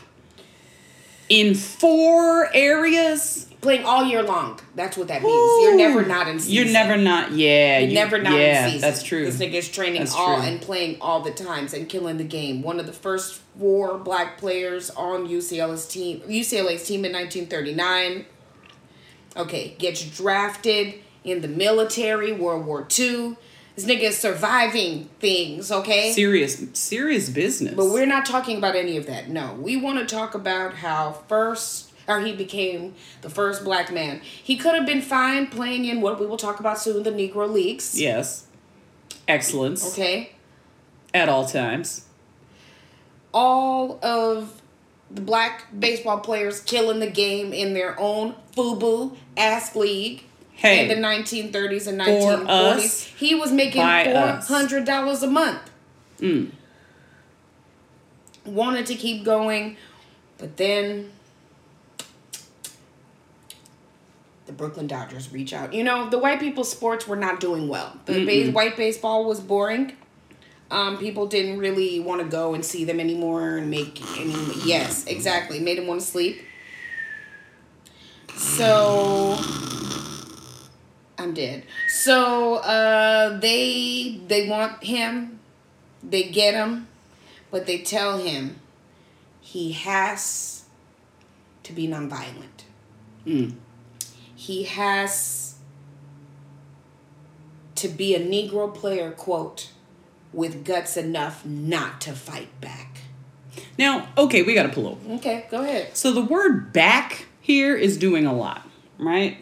in 1.30 1.56
four 1.56 2.50
areas. 2.54 3.48
playing 3.62 3.86
all 3.86 4.04
year 4.04 4.22
long. 4.22 4.60
That's 4.76 4.98
what 4.98 5.08
that 5.08 5.24
means. 5.24 5.64
You're 5.64 5.78
never 5.78 6.06
not 6.06 6.28
in 6.28 6.38
season. 6.40 6.54
You're 6.54 6.74
never 6.74 6.98
not. 6.98 7.32
Yeah, 7.32 7.80
You're 7.80 7.88
you- 7.90 7.96
never 7.96 8.18
not 8.22 8.34
yeah, 8.34 8.66
in 8.66 8.72
season. 8.74 8.82
That's 8.82 9.04
true. 9.04 9.24
This 9.26 9.38
nigga's 9.38 9.70
training 9.70 10.00
That's 10.00 10.14
all 10.14 10.36
true. 10.38 10.46
and 10.46 10.62
playing 10.62 10.98
all 11.00 11.22
the 11.22 11.32
times 11.32 11.74
and 11.74 11.88
killing 11.88 12.18
the 12.18 12.26
game. 12.26 12.62
One 12.62 12.78
of 12.80 12.86
the 12.88 12.92
first 12.94 13.40
four 13.58 13.98
black 13.98 14.38
players 14.38 14.90
on 14.92 15.28
UCLA's 15.30 15.88
team, 15.88 16.20
UCLA's 16.28 16.86
team 16.86 17.06
in 17.06 17.14
1939. 17.14 18.26
Okay, 19.38 19.76
gets 19.80 20.04
drafted 20.16 20.96
in 21.24 21.42
the 21.42 21.48
military, 21.48 22.34
World 22.34 22.66
War 22.66 22.86
II. 23.00 23.38
This 23.76 23.86
nigga 23.86 24.04
is 24.04 24.18
surviving 24.18 25.06
things, 25.20 25.72
okay? 25.72 26.12
serious, 26.12 26.64
serious 26.74 27.30
business. 27.30 27.74
But 27.76 27.86
we're 27.88 28.06
not 28.06 28.26
talking 28.26 28.58
about 28.58 28.76
any 28.76 28.98
of 28.98 29.08
that. 29.08 29.30
No, 29.30 29.54
we 29.60 29.78
want 29.78 29.98
to 30.00 30.06
talk 30.16 30.36
about 30.36 30.76
how 30.76 31.14
first, 31.28 31.92
or 32.08 32.20
he 32.22 32.34
became 32.36 32.94
the 33.22 33.30
first 33.32 33.64
black 33.64 33.92
man. 33.92 34.22
He 34.22 34.58
could 34.58 34.76
have 34.76 34.86
been 34.86 35.02
fine 35.02 35.48
playing 35.48 35.86
in 35.86 36.02
what 36.02 36.20
we 36.20 36.28
will 36.28 36.38
talk 36.38 36.60
about 36.60 36.78
soon, 36.80 37.02
the 37.02 37.10
Negro 37.12 37.52
Leagues. 37.52 38.00
yes, 38.00 38.46
excellence 39.28 39.92
Okay, 39.94 40.34
at 41.14 41.28
all 41.30 41.48
times. 41.48 42.06
all 43.34 44.00
of 44.04 44.62
the 45.10 45.22
black 45.22 45.66
baseball 45.80 46.20
players 46.20 46.60
killing 46.62 47.00
the 47.00 47.10
game 47.10 47.54
in 47.54 47.74
their 47.74 48.00
own 48.00 48.36
FUBU 48.56 49.16
ass 49.38 49.76
league. 49.76 50.24
Hey, 50.56 50.84
in 50.84 50.88
the 50.88 51.06
1930s 51.08 51.88
and 51.88 52.02
For 52.02 52.10
1940s, 52.10 52.48
us, 52.48 53.04
he 53.04 53.36
was 53.36 53.52
making 53.52 53.82
by 53.82 54.06
four 54.06 54.16
us. 54.16 54.48
hundred 54.48 54.86
dollars 54.86 55.24
a 55.24 55.28
month. 55.28 55.70
Mm. 56.20 56.52
Wanted 58.46 58.86
to 58.88 58.96
keep 58.96 59.24
going, 59.26 59.78
but 60.38 60.58
then 60.58 61.12
the 64.46 64.52
Brooklyn 64.54 64.88
Dodgers 64.88 65.32
reach 65.32 65.54
out. 65.54 65.74
You 65.74 65.84
know, 65.84 66.10
the 66.10 66.20
white 66.20 66.40
people's 66.40 66.70
sports 66.72 67.08
were 67.08 67.16
not 67.16 67.40
doing 67.40 67.68
well. 67.68 67.98
The 68.06 68.26
base, 68.26 68.54
white 68.54 68.78
baseball 68.78 69.26
was 69.26 69.40
boring. 69.40 69.94
Um, 70.72 70.98
people 70.98 71.28
didn't 71.28 71.60
really 71.60 72.00
want 72.00 72.22
to 72.22 72.28
go 72.28 72.54
and 72.54 72.64
see 72.66 72.84
them 72.84 73.00
anymore 73.00 73.58
and 73.58 73.70
make 73.70 74.02
any. 74.20 74.36
Yes, 74.66 75.06
exactly. 75.08 75.60
Made 75.60 75.78
them 75.78 75.88
want 75.88 76.02
to 76.02 76.06
sleep. 76.08 76.42
So 78.36 79.38
I'm 81.24 81.34
dead. 81.34 81.64
So 81.88 82.56
uh, 82.56 83.40
they 83.40 84.20
they 84.28 84.50
want 84.50 84.84
him. 84.84 85.40
They 86.04 86.24
get 86.24 86.54
him, 86.54 86.88
but 87.50 87.66
they 87.66 87.80
tell 87.80 88.18
him 88.18 88.60
he 89.40 89.72
has 89.72 90.66
to 91.64 91.72
be 91.74 91.88
nonviolent. 91.88 92.66
Mm. 93.26 93.54
He 94.36 94.64
has 94.64 95.56
to 97.76 97.88
be 97.88 98.14
a 98.16 98.20
Negro 98.20 98.74
player, 98.74 99.12
quote, 99.12 99.72
with 100.34 100.66
guts 100.66 100.98
enough 100.98 101.46
not 101.46 102.02
to 102.02 102.12
fight 102.12 102.50
back. 102.60 102.98
Now, 103.78 104.10
okay, 104.18 104.44
we 104.44 104.54
got 104.54 104.64
to 104.64 104.70
pull 104.70 104.88
over. 104.88 105.14
Okay, 105.16 105.46
go 105.50 105.62
ahead. 105.62 105.96
So 105.96 106.12
the 106.12 106.22
word 106.22 106.74
back 106.74 107.28
here 107.40 107.76
is 107.76 107.98
doing 107.98 108.26
a 108.26 108.34
lot, 108.34 108.68
right? 108.98 109.38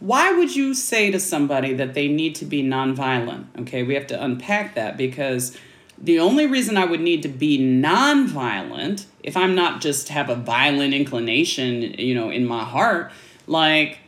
Why 0.00 0.32
would 0.32 0.54
you 0.54 0.74
say 0.74 1.10
to 1.10 1.18
somebody 1.18 1.72
that 1.74 1.94
they 1.94 2.08
need 2.08 2.34
to 2.36 2.44
be 2.44 2.62
nonviolent? 2.62 3.46
Okay, 3.60 3.82
we 3.82 3.94
have 3.94 4.06
to 4.08 4.22
unpack 4.22 4.74
that 4.74 4.96
because 4.96 5.56
the 5.98 6.18
only 6.18 6.46
reason 6.46 6.76
I 6.76 6.84
would 6.84 7.00
need 7.00 7.22
to 7.22 7.28
be 7.28 7.58
nonviolent 7.58 9.06
if 9.22 9.36
I'm 9.36 9.54
not 9.54 9.80
just 9.80 10.10
have 10.10 10.28
a 10.28 10.34
violent 10.34 10.92
inclination, 10.92 11.82
you 11.98 12.14
know, 12.14 12.30
in 12.30 12.46
my 12.46 12.62
heart, 12.64 13.10
like 13.46 13.98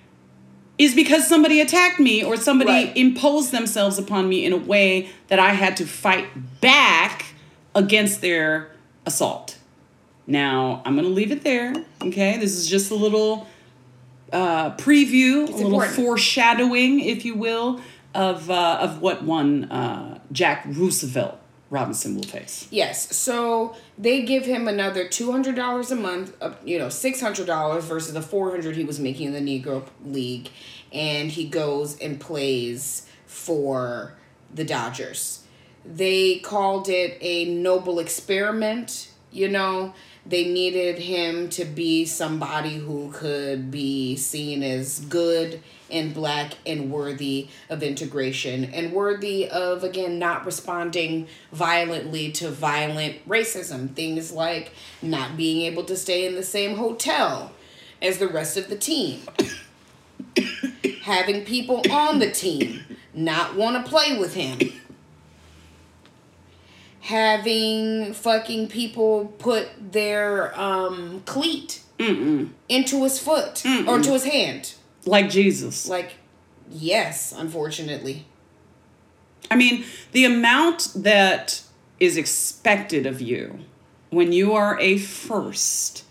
is 0.76 0.94
because 0.94 1.26
somebody 1.26 1.60
attacked 1.60 1.98
me 1.98 2.22
or 2.22 2.36
somebody 2.36 2.70
Right. 2.70 2.96
imposed 2.96 3.50
themselves 3.50 3.98
upon 3.98 4.28
me 4.28 4.44
in 4.44 4.52
a 4.52 4.56
way 4.56 5.08
that 5.26 5.40
I 5.40 5.50
had 5.54 5.76
to 5.78 5.86
fight 5.86 6.60
back 6.60 7.24
against 7.74 8.20
their 8.20 8.70
assault. 9.04 9.56
Now, 10.26 10.82
I'm 10.84 10.94
going 10.94 11.06
to 11.08 11.12
leave 11.12 11.32
it 11.32 11.42
there. 11.42 11.74
Okay. 12.02 12.36
This 12.36 12.54
is 12.56 12.68
just 12.68 12.90
a 12.92 12.94
little 12.94 13.48
uh, 14.32 14.76
preview, 14.76 15.48
a 15.48 15.50
little 15.50 15.66
important. 15.66 15.96
foreshadowing, 15.96 17.00
if 17.00 17.24
you 17.24 17.34
will, 17.34 17.80
of, 18.14 18.50
uh, 18.50 18.78
of 18.80 19.00
what 19.00 19.22
one 19.22 19.64
uh, 19.64 20.20
Jack 20.32 20.64
Roosevelt 20.66 21.38
Robinson 21.70 22.14
will 22.14 22.22
face. 22.22 22.66
Yes, 22.70 23.14
so 23.14 23.76
they 23.98 24.22
give 24.22 24.46
him 24.46 24.68
another 24.68 25.06
two 25.06 25.30
hundred 25.32 25.54
dollars 25.54 25.90
a 25.90 25.96
month, 25.96 26.34
you 26.64 26.78
know, 26.78 26.88
six 26.88 27.20
hundred 27.20 27.46
dollars 27.46 27.84
versus 27.84 28.14
the 28.14 28.22
four 28.22 28.50
hundred 28.50 28.74
he 28.74 28.84
was 28.84 28.98
making 28.98 29.34
in 29.34 29.44
the 29.44 29.60
Negro 29.60 29.86
League, 30.04 30.48
and 30.92 31.30
he 31.30 31.46
goes 31.46 31.98
and 31.98 32.18
plays 32.18 33.06
for 33.26 34.14
the 34.54 34.64
Dodgers. 34.64 35.44
They 35.84 36.38
called 36.38 36.88
it 36.88 37.18
a 37.20 37.54
noble 37.54 37.98
experiment. 37.98 39.10
You 39.30 39.48
know, 39.48 39.92
they 40.28 40.44
needed 40.46 40.98
him 40.98 41.48
to 41.48 41.64
be 41.64 42.04
somebody 42.04 42.76
who 42.76 43.10
could 43.12 43.70
be 43.70 44.14
seen 44.14 44.62
as 44.62 45.00
good 45.00 45.62
and 45.90 46.12
black 46.12 46.52
and 46.66 46.90
worthy 46.90 47.48
of 47.70 47.82
integration 47.82 48.66
and 48.66 48.92
worthy 48.92 49.48
of 49.48 49.82
again 49.82 50.18
not 50.18 50.44
responding 50.44 51.26
violently 51.50 52.30
to 52.30 52.50
violent 52.50 53.26
racism. 53.26 53.94
Things 53.94 54.30
like 54.30 54.72
not 55.00 55.34
being 55.36 55.62
able 55.62 55.84
to 55.84 55.96
stay 55.96 56.26
in 56.26 56.34
the 56.34 56.42
same 56.42 56.76
hotel 56.76 57.52
as 58.02 58.18
the 58.18 58.28
rest 58.28 58.58
of 58.58 58.68
the 58.68 58.76
team. 58.76 59.22
Having 61.02 61.46
people 61.46 61.82
on 61.90 62.18
the 62.18 62.30
team 62.30 62.84
not 63.14 63.56
want 63.56 63.82
to 63.82 63.90
play 63.90 64.18
with 64.18 64.34
him 64.34 64.58
having 67.08 68.12
fucking 68.12 68.68
people 68.68 69.26
put 69.38 69.66
their 69.92 70.58
um 70.58 71.22
cleat 71.24 71.82
Mm-mm. 71.98 72.50
into 72.68 73.02
his 73.04 73.18
foot 73.18 73.64
or 73.86 73.96
into 73.96 74.12
his 74.12 74.24
hand 74.24 74.74
Like 75.06 75.30
Jesus. 75.30 75.88
like 75.88 76.12
yes 76.70 77.32
unfortunately 77.36 78.26
I 79.50 79.56
mean, 79.56 79.84
the 80.12 80.24
amount 80.26 80.90
that 80.94 81.62
is 81.98 82.16
expected 82.16 83.06
of 83.06 83.20
you 83.20 83.60
when 84.10 84.32
you 84.32 84.52
are 84.52 84.78
a 84.78 84.98
first. 84.98 86.04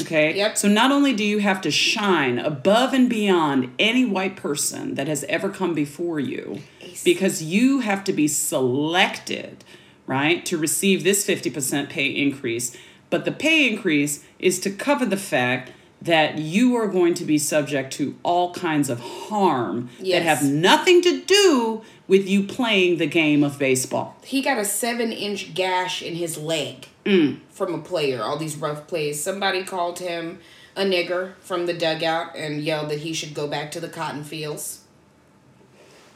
Okay? 0.00 0.34
Yep. 0.36 0.56
So 0.58 0.66
not 0.68 0.90
only 0.90 1.12
do 1.12 1.22
you 1.24 1.38
have 1.38 1.60
to 1.60 1.70
shine 1.70 2.38
above 2.38 2.92
and 2.92 3.08
beyond 3.08 3.70
any 3.78 4.04
white 4.04 4.34
person 4.36 4.94
that 4.94 5.06
has 5.06 5.24
ever 5.24 5.48
come 5.50 5.74
before 5.74 6.18
you, 6.18 6.62
because 7.04 7.42
you 7.42 7.80
have 7.80 8.02
to 8.04 8.12
be 8.12 8.26
selected, 8.26 9.62
right, 10.10 10.44
to 10.44 10.58
receive 10.58 11.04
this 11.04 11.24
50% 11.24 11.88
pay 11.88 12.06
increase. 12.06 12.76
But 13.10 13.24
the 13.24 13.32
pay 13.32 13.70
increase 13.70 14.24
is 14.40 14.58
to 14.60 14.70
cover 14.70 15.06
the 15.06 15.16
fact 15.16 15.70
that 16.02 16.38
you 16.38 16.74
are 16.76 16.88
going 16.88 17.14
to 17.14 17.24
be 17.24 17.38
subject 17.38 17.92
to 17.92 18.16
all 18.22 18.52
kinds 18.52 18.90
of 18.90 19.00
harm 19.00 19.88
that 20.00 20.22
have 20.22 20.42
nothing 20.42 21.00
to 21.02 21.20
do 21.22 21.82
with 22.08 22.28
you 22.28 22.42
playing 22.42 22.96
the 22.96 23.06
game 23.06 23.44
of 23.44 23.58
baseball. 23.58 24.16
he 24.24 24.42
got 24.42 24.58
a 24.58 24.64
seven 24.64 25.12
inch 25.12 25.54
gash 25.54 26.02
in 26.02 26.14
his 26.14 26.38
leg 26.38 26.88
mm. 27.04 27.38
from 27.50 27.74
a 27.74 27.78
player 27.78 28.22
all 28.22 28.38
these 28.38 28.56
rough 28.56 28.86
plays 28.88 29.22
somebody 29.22 29.62
called 29.62 29.98
him 29.98 30.40
a 30.74 30.82
nigger 30.82 31.34
from 31.40 31.66
the 31.66 31.74
dugout 31.74 32.34
and 32.34 32.62
yelled 32.62 32.88
that 32.88 33.00
he 33.00 33.12
should 33.12 33.34
go 33.34 33.46
back 33.46 33.70
to 33.70 33.78
the 33.78 33.88
cotton 33.88 34.24
fields 34.24 34.84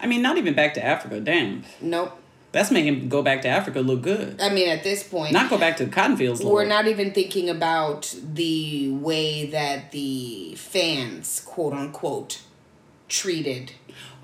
I 0.00 0.06
mean, 0.06 0.20
not 0.20 0.36
even 0.36 0.52
back 0.54 0.74
to 0.74 0.84
Africa. 0.84 1.20
Damn. 1.20 1.64
nope 1.80 2.18
That's 2.54 2.70
making 2.70 3.08
go 3.08 3.20
back 3.20 3.42
to 3.42 3.48
Africa 3.48 3.80
look 3.80 4.02
good. 4.02 4.40
i 4.40 4.48
mean 4.48 4.68
at 4.68 4.84
this 4.84 5.02
point 5.02 5.32
Not 5.32 5.50
go 5.50 5.58
back 5.58 5.76
to 5.78 5.84
the 5.86 5.90
cotton 5.90 6.16
fields. 6.16 6.40
We're 6.40 6.50
Lord. 6.50 6.68
not 6.68 6.86
even 6.86 7.12
thinking 7.12 7.50
about 7.50 8.14
the 8.32 8.90
way 8.92 9.46
that 9.46 9.90
the 9.90 10.54
fans, 10.56 11.42
quote 11.44 11.72
unquote, 11.72 12.40
treated. 13.08 13.72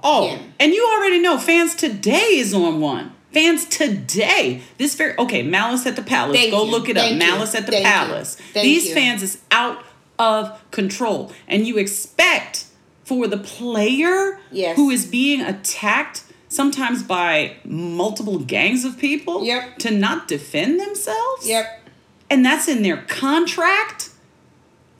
Oh, 0.04 0.26
Yeah. 0.28 0.38
and 0.60 0.72
you 0.72 0.88
already 0.96 1.18
know 1.18 1.38
fans 1.38 1.74
today 1.74 2.38
is 2.38 2.54
on 2.54 2.80
one. 2.80 3.12
Fans 3.32 3.64
today. 3.64 4.62
This 4.78 4.94
very 4.94 5.14
okay. 5.18 5.42
Malice 5.42 5.84
at 5.86 5.96
the 5.96 6.02
Palace. 6.02 6.36
Thank 6.36 6.52
Go 6.52 6.64
you. 6.64 6.70
look 6.70 6.88
it 6.88 6.96
up. 6.96 7.10
You. 7.10 7.16
Malice 7.16 7.54
at 7.56 7.66
the 7.66 7.72
Thank. 7.72 7.84
Palace. 7.84 8.36
Thank 8.52 8.64
These 8.64 8.92
fans 8.94 9.22
is 9.24 9.40
out 9.50 9.84
of 10.20 10.60
control, 10.70 11.32
and 11.48 11.66
you 11.66 11.78
expect 11.78 12.66
for 13.04 13.26
the 13.26 13.38
player 13.38 14.38
Yes. 14.52 14.76
who 14.76 14.88
is 14.90 15.04
being 15.06 15.40
attacked 15.40 16.22
sometimes 16.50 17.02
by 17.02 17.56
multiple 17.64 18.38
gangs 18.40 18.84
of 18.84 18.98
people 18.98 19.44
Yep. 19.44 19.78
to 19.78 19.90
not 19.90 20.28
defend 20.28 20.78
themselves. 20.78 21.48
Yep. 21.48 21.88
And 22.28 22.44
that's 22.44 22.68
in 22.68 22.82
their 22.82 22.98
contract. 22.98 24.10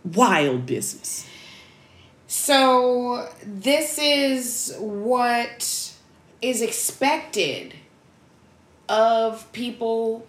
Wild 0.05 0.65
business. 0.65 1.27
So 2.27 3.29
this 3.45 3.99
is 3.99 4.75
what 4.79 5.93
is 6.41 6.63
expected 6.63 7.75
of 8.89 9.51
people, 9.53 10.27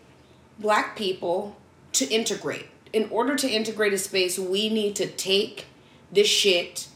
black 0.60 0.98
people, 0.98 1.56
to 1.94 2.06
integrate. 2.10 2.66
In 2.92 3.08
order 3.10 3.36
to 3.36 3.50
integrate 3.50 3.94
a 3.94 3.98
space, 3.98 4.38
we 4.38 4.68
need 4.70 4.96
to 4.98 5.08
take 5.08 5.66
this 6.12 6.28
shit 6.28 6.88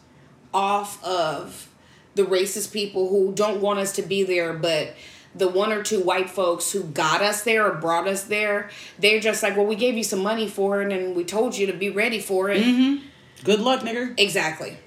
off 0.53 1.01
of 1.03 1.69
the 2.15 2.23
racist 2.23 2.71
people 2.73 3.09
who 3.09 3.33
don't 3.33 3.61
want 3.61 3.79
us 3.79 3.91
to 3.93 4.01
be 4.01 4.23
there, 4.23 4.53
but 4.53 4.95
the 5.35 5.47
one 5.49 5.71
or 5.71 5.83
two 5.83 6.01
white 6.01 6.29
folks 6.29 6.71
who 6.71 6.83
got 6.83 7.21
us 7.21 7.43
there 7.43 7.69
or 7.69 7.75
brought 7.75 8.07
us 8.07 8.23
there, 8.23 8.69
they're 8.97 9.19
just 9.19 9.43
like, 9.43 9.57
well, 9.57 9.65
we 9.65 9.75
gave 9.75 9.95
you 9.95 10.03
some 10.03 10.23
money 10.23 10.47
for 10.47 10.81
it 10.81 10.91
and 10.93 11.15
we 11.15 11.25
told 11.25 11.57
you 11.57 11.67
to 11.67 11.73
be 11.73 11.89
ready 11.89 12.19
for 12.19 12.49
it. 12.49 12.63
Mm-hmm. 12.63 13.05
Good 13.43 13.59
luck, 13.59 13.81
nigger. 13.81 14.13
Exactly. 14.17 14.77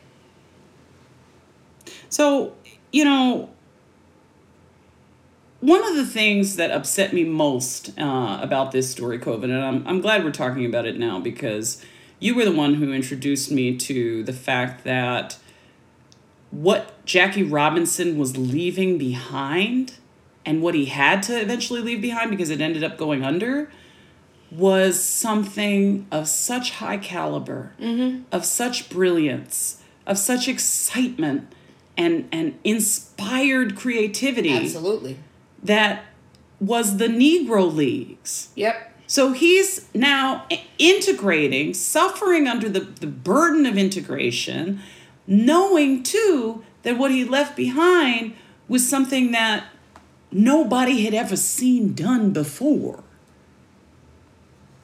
So, 2.09 2.55
you 2.91 3.05
know, 3.05 3.51
one 5.61 5.87
of 5.87 5.97
the 5.97 6.07
things 6.07 6.57
that 6.57 6.71
upset 6.71 7.13
me 7.13 7.25
most 7.25 7.99
uh, 7.99 8.39
about 8.41 8.73
this 8.73 8.91
story, 8.91 9.19
COVID, 9.19 9.45
and 9.45 9.63
I'm, 9.63 9.87
I'm 9.87 10.01
glad 10.01 10.25
we're 10.25 10.31
talking 10.31 10.65
about 10.65 10.87
it 10.87 10.99
now 10.99 11.21
because 11.21 11.85
you 12.21 12.35
were 12.35 12.45
the 12.45 12.53
one 12.53 12.75
who 12.75 12.93
introduced 12.93 13.51
me 13.51 13.77
to 13.77 14.23
the 14.25 14.33
fact 14.33 14.85
that 14.85 15.39
what 16.51 17.05
Jackie 17.05 17.43
Robinson 17.43 18.19
was 18.19 18.37
leaving 18.37 18.99
behind 18.99 19.95
and 20.45 20.63
what 20.63 20.75
he 20.75 20.87
had 20.87 21.23
to 21.25 21.39
eventually 21.41 21.81
leave 21.83 22.01
behind 22.01 22.31
because 22.31 22.51
it 22.51 22.61
ended 22.61 22.83
up 22.83 22.97
going 22.97 23.23
under 23.25 23.71
was 24.51 25.03
something 25.03 26.07
of 26.11 26.27
such 26.27 26.71
high 26.73 26.97
caliber, 26.97 27.73
Mm-hmm. 27.81 28.23
of 28.33 28.45
such 28.47 28.89
brilliance, 28.89 29.83
of 30.07 30.17
such 30.17 30.49
excitement 30.49 31.53
and 31.99 32.29
and 32.33 32.59
inspired 32.65 33.77
creativity 33.77 34.53
Absolutely. 34.57 35.19
that 35.63 36.05
was 36.61 36.97
the 36.97 37.09
Negro 37.09 37.73
Leagues. 37.73 38.49
Yep. 38.55 38.95
So 39.07 39.33
he's 39.33 39.87
now 39.95 40.47
integrating, 40.79 41.73
suffering 41.75 42.47
under 42.47 42.69
the, 42.69 42.81
the 42.81 43.07
burden 43.07 43.65
of 43.67 43.77
integration, 43.79 44.81
knowing 45.29 46.03
too 46.03 46.65
that 46.83 46.99
what 46.99 47.13
he 47.13 47.25
left 47.25 47.55
behind 47.55 48.35
was 48.67 48.89
something 48.89 49.31
that 49.31 49.67
nobody 50.33 51.05
had 51.05 51.15
ever 51.15 51.37
seen 51.37 51.95
done 51.95 52.33
before. 52.33 53.05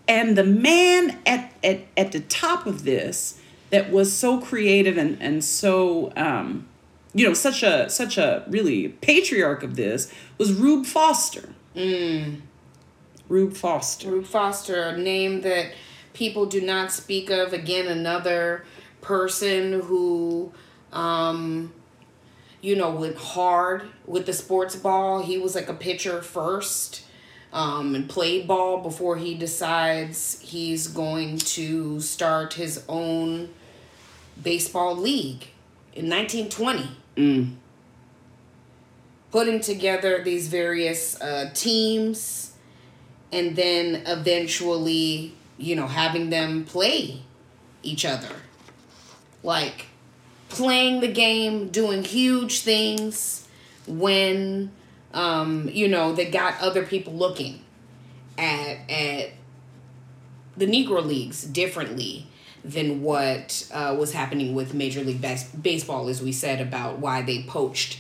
And 0.07 0.37
the 0.37 0.45
man 0.45 1.19
at, 1.25 1.53
at, 1.65 1.81
at 1.97 2.13
the 2.13 2.21
top 2.21 2.67
of 2.67 2.85
this 2.85 3.41
that 3.71 3.91
was 3.91 4.13
so 4.13 4.39
creative 4.39 4.99
and, 4.99 5.21
and 5.21 5.43
so 5.43 6.13
um, 6.15 6.69
you 7.15 7.27
know, 7.27 7.33
such 7.33 7.63
a 7.63 7.89
such 7.89 8.19
a 8.19 8.45
really 8.49 8.89
patriarch 8.89 9.63
of 9.63 9.77
this 9.77 10.13
was 10.37 10.53
Rube 10.53 10.85
Foster. 10.85 11.49
Mm. 11.75 12.41
Rube 13.29 13.57
Foster. 13.57 14.11
Rube 14.11 14.27
Foster, 14.27 14.83
a 14.83 14.99
name 14.99 15.41
that 15.43 15.73
people 16.13 16.45
do 16.45 16.61
not 16.61 16.91
speak 16.91 17.31
of. 17.31 17.53
Again, 17.53 17.87
another 17.87 18.65
person 19.05 19.83
who, 19.83 20.53
um, 20.93 21.73
you 22.61 22.75
know, 22.75 22.91
went 22.91 23.17
hard 23.17 23.83
with 24.07 24.27
the 24.27 24.33
sports 24.33 24.75
ball. 24.75 25.23
He 25.23 25.39
was 25.39 25.55
like 25.55 25.69
a 25.69 25.75
pitcher 25.75 26.23
first 26.23 27.05
um, 27.53 27.95
and 27.95 28.09
played 28.09 28.49
ball 28.49 28.83
before 28.83 29.17
he 29.17 29.35
decides 29.35 30.41
he's 30.41 30.89
going 30.89 31.39
to 31.39 32.01
start 32.01 32.55
his 32.55 32.83
own 32.89 33.51
baseball 34.43 34.97
league 34.97 35.47
in 35.93 36.09
1920. 36.09 36.89
Mm. 37.17 37.55
Putting 39.31 39.61
together 39.61 40.23
these 40.25 40.49
various 40.49 41.21
uh, 41.21 41.51
teams 41.55 42.55
and 43.31 43.55
then 43.57 44.03
eventually, 44.07 45.35
you 45.59 45.77
know, 45.77 45.87
having 45.87 46.31
them 46.31 46.65
play 46.65 47.21
each 47.83 48.05
other. 48.05 48.29
Like 49.45 49.87
playing 50.49 51.01
the 51.01 51.13
game, 51.13 51.69
doing 51.69 52.03
huge 52.03 52.63
things 52.63 53.47
when 53.87 54.73
um, 55.15 55.71
you 55.73 55.87
know, 55.89 56.13
they 56.13 56.29
got 56.29 56.61
other 56.61 56.85
people 56.85 57.15
looking 57.15 57.61
at 58.37 58.79
at 58.91 59.31
the 60.57 60.67
Negro 60.67 61.05
Leagues 61.05 61.45
differently 61.45 62.27
than 62.65 63.03
what 63.03 63.69
uh, 63.73 63.95
was 63.99 64.13
happening 64.13 64.55
with 64.55 64.75
Major 64.75 65.03
League 65.05 65.21
Bas- 65.21 65.51
Baseball, 65.51 66.09
as 66.09 66.21
we 66.21 66.33
said 66.33 66.61
about 66.61 66.99
why 66.99 67.23
they 67.23 67.43
poached 67.45 67.99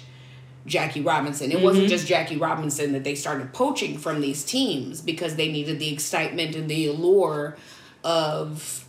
Jackie 0.67 1.03
Robinson. 1.03 1.53
It 1.53 1.61
wasn't 1.61 1.89
just 1.89 2.07
Jackie 2.07 2.39
Robinson 2.39 2.93
that 2.93 3.05
they 3.05 3.15
started 3.15 3.53
poaching 3.53 3.99
from 3.99 4.21
these 4.21 4.45
teams 4.45 5.01
because 5.01 5.37
they 5.37 5.53
needed 5.53 5.79
the 5.79 5.93
excitement 5.93 6.57
and 6.57 6.69
the 6.69 6.87
allure 6.87 7.57
of 8.03 8.87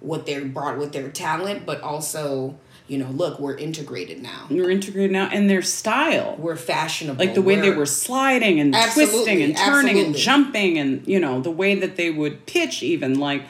what 0.00 0.26
they 0.26 0.38
brought 0.44 0.78
with 0.78 0.92
their 0.92 1.08
talent, 1.10 1.64
but 1.66 1.80
also, 1.80 2.56
you 2.86 2.98
know, 2.98 3.08
look, 3.10 3.40
we're 3.40 3.56
integrated 3.56 4.22
now. 4.22 4.46
We're 4.50 4.70
integrated 4.70 5.10
now, 5.10 5.28
and 5.32 5.48
their 5.50 5.62
style, 5.62 6.36
We're 6.38 6.56
fashionable. 6.56 7.18
like 7.24 7.34
the 7.34 7.42
way 7.42 7.56
they 7.56 7.68
We're- 7.70 7.78
were 7.78 7.86
sliding 7.86 8.60
and 8.60 8.74
twisting 8.92 9.42
and 9.42 9.56
turning 9.56 9.98
and 9.98 10.14
jumping, 10.14 10.78
and 10.78 11.02
you 11.06 11.18
know 11.18 11.40
the 11.40 11.50
way 11.50 11.74
that 11.74 11.96
they 11.96 12.10
would 12.10 12.46
pitch, 12.46 12.82
even 12.82 13.18
like. 13.18 13.42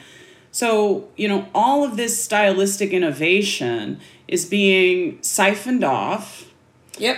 So 0.51 1.09
you 1.17 1.27
know 1.27 1.47
all 1.53 1.83
of 1.83 1.97
this 1.97 2.23
stylistic 2.23 2.91
innovation 2.91 3.99
is 4.27 4.45
being 4.45 5.19
siphoned 5.21 5.83
off, 5.83 6.45
Yep. 6.97 7.17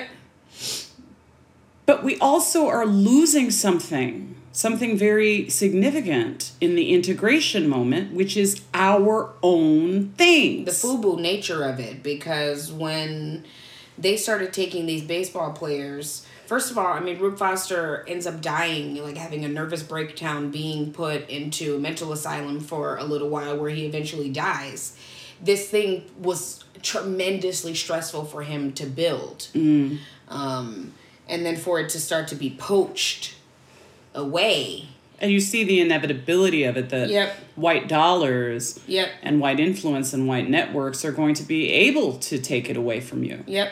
but 1.86 2.04
we 2.04 2.18
also 2.20 2.68
are 2.68 2.86
losing 2.86 3.50
something, 3.52 4.36
something 4.60 4.98
very 4.98 5.50
significant 5.50 6.52
in 6.60 6.76
the 6.76 6.93
integration 6.93 7.65
moment, 7.65 8.13
which 8.13 8.36
is 8.36 8.62
our 8.74 9.34
own 9.41 10.10
things. 10.17 10.65
the 10.65 10.88
FUBU 10.88 11.17
nature 11.22 11.63
of 11.63 11.80
it 11.80 12.04
because 12.04 12.69
when 12.69 13.45
they 13.98 14.17
started 14.17 14.52
taking 14.52 14.86
these 14.86 15.02
baseball 15.02 15.54
players, 15.54 16.28
first 16.45 16.72
of 16.72 16.78
all, 16.78 16.88
I 16.88 17.00
mean, 17.00 17.17
Rube 17.19 17.38
Foster 17.38 18.04
ends 18.06 18.28
up 18.28 18.41
dying, 18.41 19.02
like 19.02 19.15
having 19.15 19.45
a 19.45 19.48
nervous 19.48 19.82
breakdown, 19.82 20.52
being 20.52 20.91
put 20.91 21.30
into 21.30 21.78
a 21.78 21.80
mental 21.80 22.12
asylum 22.12 22.60
for 22.60 22.98
a 22.98 23.06
little 23.06 23.30
while 23.30 23.58
where 23.58 23.69
he 23.69 23.86
eventually 23.86 24.30
dies. 24.30 24.98
This 25.41 25.69
thing 25.69 26.04
was 26.19 26.65
tremendously 26.82 27.76
stressful 27.76 28.26
for 28.26 28.43
him 28.43 28.74
to 28.74 28.86
build. 28.86 29.48
Um, 30.28 30.91
and 31.30 31.45
then 31.45 31.56
for 31.56 31.80
it 31.80 31.88
to 31.89 32.00
start 32.02 32.28
to 32.28 32.36
be 32.36 32.50
poached 32.60 33.36
away. 34.20 34.86
And 35.22 35.32
you 35.32 35.40
see 35.42 35.64
the 35.64 35.80
inevitability 35.82 36.64
of 36.64 36.78
it 36.78 36.90
that 36.90 37.10
Yep. 37.10 37.36
white 37.56 37.88
dollars 37.88 38.80
Yep. 38.88 39.10
and 39.24 39.40
white 39.42 39.60
influence 39.60 40.14
and 40.14 40.28
white 40.28 40.50
networks 40.50 41.04
are 41.04 41.12
going 41.12 41.34
to 41.36 41.44
be 41.44 41.70
able 41.72 42.14
to 42.14 42.38
take 42.38 42.70
it 42.70 42.78
away 42.78 43.00
from 43.02 43.24
you 43.24 43.44
Yep. 43.48 43.72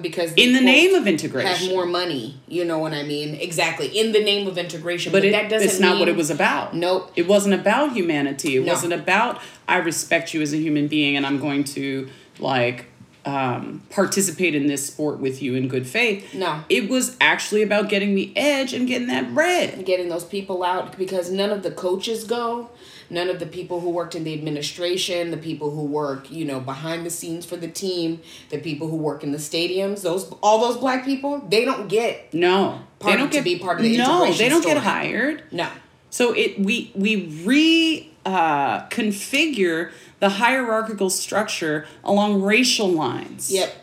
Because 0.00 0.32
in 0.34 0.52
the 0.52 0.60
name 0.60 0.94
of 0.94 1.08
integration, 1.08 1.50
have 1.52 1.68
more 1.68 1.86
money. 1.86 2.36
You 2.46 2.64
know 2.64 2.78
what 2.78 2.92
I 2.92 3.02
mean? 3.02 3.34
Exactly. 3.34 3.88
In 3.88 4.12
the 4.12 4.22
name 4.22 4.46
of 4.46 4.56
integration. 4.56 5.10
but 5.10 5.22
But, 5.22 5.24
it, 5.28 5.32
that 5.32 5.48
doesn't 5.50 5.66
it's 5.68 5.80
not 5.80 5.98
what 5.98 6.06
it 6.08 6.14
was 6.14 6.30
about. 6.30 6.76
Nope. 6.76 7.10
It 7.16 7.26
wasn't 7.26 7.54
about 7.54 7.92
humanity. 7.92 8.54
It 8.56 8.64
No. 8.64 8.72
wasn't 8.72 8.92
about 8.92 9.40
I 9.66 9.78
respect 9.78 10.34
you 10.34 10.40
as 10.40 10.52
a 10.52 10.56
human 10.58 10.86
being 10.86 11.16
and 11.16 11.26
I'm 11.26 11.40
going 11.40 11.64
to 11.64 12.08
like 12.38 12.84
um, 13.24 13.82
participate 13.90 14.54
in 14.54 14.66
this 14.66 14.86
sport 14.86 15.18
with 15.20 15.42
you 15.42 15.54
in 15.54 15.68
good 15.68 15.86
faith. 15.86 16.34
No. 16.34 16.64
It 16.68 16.88
was 16.90 17.16
actually 17.20 17.62
about 17.62 17.88
getting 17.88 18.14
the 18.14 18.36
edge 18.36 18.72
and 18.72 18.86
getting 18.88 19.08
that 19.08 19.32
bread. 19.32 19.84
Getting 19.84 20.08
those 20.08 20.24
people 20.24 20.64
out 20.64 20.96
because 20.98 21.30
none 21.30 21.50
of 21.50 21.62
the 21.62 21.70
coaches 21.70 22.24
go. 22.24 22.70
None 23.10 23.28
of 23.28 23.38
the 23.40 23.46
people 23.46 23.80
who 23.80 23.90
worked 23.90 24.14
in 24.14 24.24
the 24.24 24.32
administration, 24.32 25.30
the 25.32 25.36
people 25.36 25.70
who 25.70 25.82
work, 25.84 26.30
you 26.30 26.46
know, 26.46 26.60
behind 26.60 27.04
the 27.04 27.10
scenes 27.10 27.44
for 27.44 27.56
the 27.56 27.68
team, 27.68 28.20
the 28.48 28.56
people 28.58 28.88
who 28.88 28.96
work 28.96 29.22
in 29.22 29.32
the 29.32 29.38
stadiums, 29.38 30.00
those 30.00 30.32
all 30.42 30.60
those 30.60 30.78
black 30.78 31.04
people, 31.04 31.38
they 31.46 31.64
don't 31.66 31.88
get 31.88 32.32
No, 32.32 32.80
Part- 32.98 33.12
they 33.12 33.18
don't 33.18 33.28
to 33.30 33.36
get 33.38 33.44
be 33.44 33.58
part 33.58 33.76
of 33.78 33.82
the 33.84 33.98
No, 33.98 34.32
they 34.32 34.48
don't 34.48 34.62
story. 34.62 34.76
get 34.76 34.82
hired. 34.82 35.42
no. 35.52 35.68
So 36.08 36.32
it 36.32 36.58
we 36.58 36.90
we 36.94 37.26
re 37.44 38.10
uh, 38.24 38.86
configure 38.88 39.90
the 40.22 40.28
hierarchical 40.28 41.10
structure 41.10 41.84
along 42.04 42.42
racial 42.42 42.88
lines. 42.88 43.50
Yep. 43.50 43.74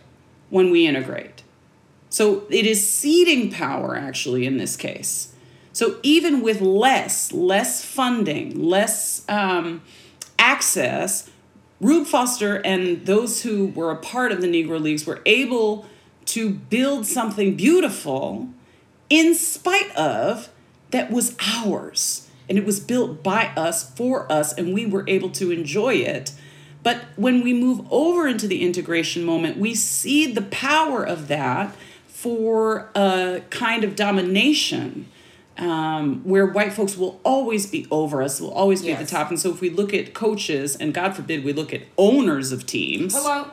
When 0.49 0.71
we 0.71 0.87
integrate, 0.87 1.43
so 2.09 2.47
it 2.49 2.65
is 2.65 2.89
seeding 2.89 3.51
power 3.51 3.95
actually 3.95 4.47
in 4.47 4.57
this 4.57 4.75
case. 4.75 5.33
So 5.73 5.99
even 6.01 6.41
with 6.41 6.59
less 6.59 7.31
less 7.33 7.83
funding, 7.85 8.57
less 8.57 9.25
um, 9.29 9.83
access, 10.39 11.29
Rube 11.81 12.07
Foster 12.07 12.65
and 12.65 13.05
those 13.05 13.43
who 13.43 13.67
were 13.67 13.91
a 13.91 13.97
part 13.97 14.31
of 14.31 14.41
the 14.41 14.47
Negro 14.47 14.81
Leagues 14.81 15.05
were 15.05 15.21
able 15.25 15.85
to 16.27 16.49
build 16.49 17.05
something 17.05 17.55
beautiful 17.55 18.49
in 19.09 19.35
spite 19.35 19.93
of 19.95 20.49
that 20.91 21.11
was 21.11 21.35
ours 21.57 22.28
and 22.49 22.57
it 22.57 22.65
was 22.65 22.79
built 22.79 23.23
by 23.23 23.51
us 23.55 23.89
for 23.95 24.29
us 24.31 24.51
and 24.53 24.73
we 24.73 24.85
were 24.85 25.05
able 25.07 25.29
to 25.29 25.51
enjoy 25.51 25.93
it 25.93 26.31
but 26.81 27.05
when 27.15 27.43
we 27.43 27.53
move 27.53 27.85
over 27.91 28.27
into 28.27 28.47
the 28.47 28.63
integration 28.65 29.23
moment 29.23 29.57
we 29.57 29.75
see 29.75 30.31
the 30.31 30.41
power 30.41 31.03
of 31.03 31.27
that 31.27 31.73
for 32.07 32.89
a 32.95 33.41
kind 33.49 33.83
of 33.85 33.95
domination 33.95 35.07
um, 35.59 36.21
where 36.23 36.45
white 36.45 36.73
folks 36.73 36.97
will 36.97 37.19
always 37.23 37.65
be 37.67 37.85
over 37.91 38.21
us, 38.21 38.39
will 38.39 38.53
always 38.53 38.81
be 38.81 38.91
at 38.91 38.99
the 38.99 39.05
top. 39.05 39.29
And 39.29 39.39
so 39.39 39.51
if 39.51 39.61
we 39.61 39.69
look 39.69 39.93
at 39.93 40.13
coaches, 40.13 40.75
and 40.75 40.93
God 40.93 41.15
forbid 41.15 41.43
we 41.43 41.53
look 41.53 41.73
at 41.73 41.81
owners 41.97 42.51
of 42.51 42.65
teams, 42.65 43.13
Hello. 43.13 43.47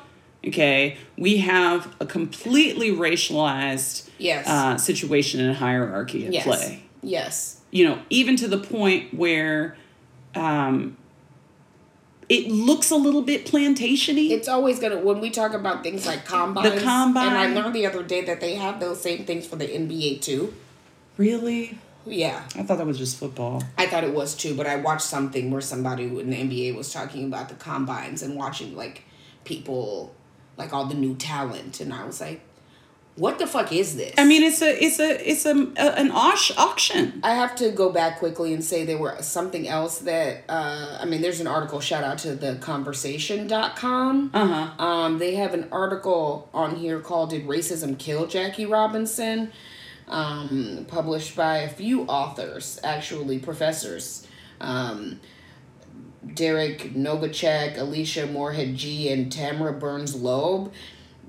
okay, 0.46 0.96
we 1.18 1.38
have 1.38 1.94
a 2.00 2.06
completely 2.06 2.90
racialized 2.90 4.08
Yes. 4.18 4.46
uh, 4.48 4.78
situation 4.78 5.40
and 5.40 5.56
hierarchy 5.56 6.26
at 6.26 6.32
yes. 6.32 6.44
play. 6.44 6.84
Yes. 7.02 7.55
You 7.76 7.84
know, 7.88 7.98
even 8.08 8.36
to 8.36 8.48
the 8.48 8.56
point 8.56 9.12
where 9.12 9.76
um, 10.34 10.96
it 12.30 12.50
looks 12.50 12.90
a 12.90 12.96
little 12.96 13.20
bit 13.20 13.44
plantation-y. 13.44 14.28
It's 14.30 14.48
always 14.48 14.78
gonna 14.80 14.98
when 14.98 15.20
we 15.20 15.28
talk 15.28 15.52
about 15.52 15.82
things 15.82 16.06
like 16.06 16.24
combines. 16.24 16.74
The 16.74 16.80
combine. 16.80 17.28
And 17.28 17.36
I 17.36 17.46
learned 17.48 17.74
the 17.74 17.84
other 17.84 18.02
day 18.02 18.24
that 18.24 18.40
they 18.40 18.54
have 18.54 18.80
those 18.80 19.02
same 19.02 19.26
things 19.26 19.46
for 19.46 19.56
the 19.56 19.66
NBA 19.66 20.22
too. 20.22 20.54
really? 21.18 21.78
Yeah. 22.06 22.44
I 22.54 22.62
thought 22.62 22.78
that 22.78 22.86
was 22.86 22.98
just 22.98 23.18
football. 23.18 23.62
I 23.76 23.86
thought 23.86 24.04
it 24.04 24.14
was 24.14 24.34
too, 24.34 24.54
but 24.54 24.66
I 24.66 24.76
watched 24.76 25.02
something 25.02 25.50
where 25.50 25.60
somebody 25.60 26.04
in 26.04 26.30
the 26.30 26.36
NBA 26.36 26.76
was 26.76 26.92
talking 26.92 27.24
about 27.24 27.48
the 27.48 27.56
combines 27.56 28.22
and 28.22 28.36
watching 28.36 28.74
like 28.74 29.02
people, 29.44 30.14
like 30.56 30.72
all 30.72 30.86
the 30.86 30.94
new 30.94 31.14
talent, 31.16 31.80
and 31.80 31.92
I 31.92 32.06
was 32.06 32.20
like, 32.20 32.40
"What 33.16 33.38
the 33.38 33.46
fuck 33.46 33.72
is 33.72 33.96
this?" 33.96 34.14
I 34.16 34.24
mean, 34.24 34.42
it's 34.42 34.62
a 34.62 34.84
it's 34.84 34.98
a 35.00 35.30
it's 35.30 35.44
a, 35.44 35.50
a 35.54 35.98
an 35.98 36.10
aush, 36.10 36.56
auction. 36.56 37.20
I 37.24 37.34
have 37.34 37.56
to 37.56 37.70
go 37.70 37.90
back 37.90 38.18
quickly 38.18 38.54
and 38.54 38.62
say 38.64 38.84
there 38.84 38.98
were 38.98 39.16
something 39.22 39.66
else 39.66 39.98
that 40.00 40.44
uh, 40.48 40.98
I 41.00 41.04
mean. 41.04 41.22
There's 41.22 41.40
an 41.40 41.46
article. 41.46 41.80
Shout 41.80 42.04
out 42.04 42.18
to 42.18 42.34
the 42.34 42.56
conversation.com. 42.56 44.30
Uh 44.32 44.46
huh. 44.46 44.84
Um, 44.84 45.18
they 45.18 45.34
have 45.36 45.54
an 45.54 45.68
article 45.72 46.48
on 46.54 46.76
here 46.76 47.00
called 47.00 47.30
"Did 47.30 47.46
Racism 47.46 47.98
Kill 47.98 48.26
Jackie 48.26 48.66
Robinson?" 48.66 49.50
Um, 50.08 50.86
published 50.86 51.34
by 51.34 51.58
a 51.58 51.68
few 51.68 52.02
authors, 52.04 52.78
actually 52.84 53.40
professors. 53.40 54.26
Um, 54.60 55.20
Derek 56.34 56.94
Novacek, 56.94 57.78
Alicia 57.78 58.26
Moorhead 58.26 58.76
G, 58.76 59.10
and 59.10 59.30
Tamara 59.30 59.72
Burns 59.72 60.14
Loeb, 60.14 60.72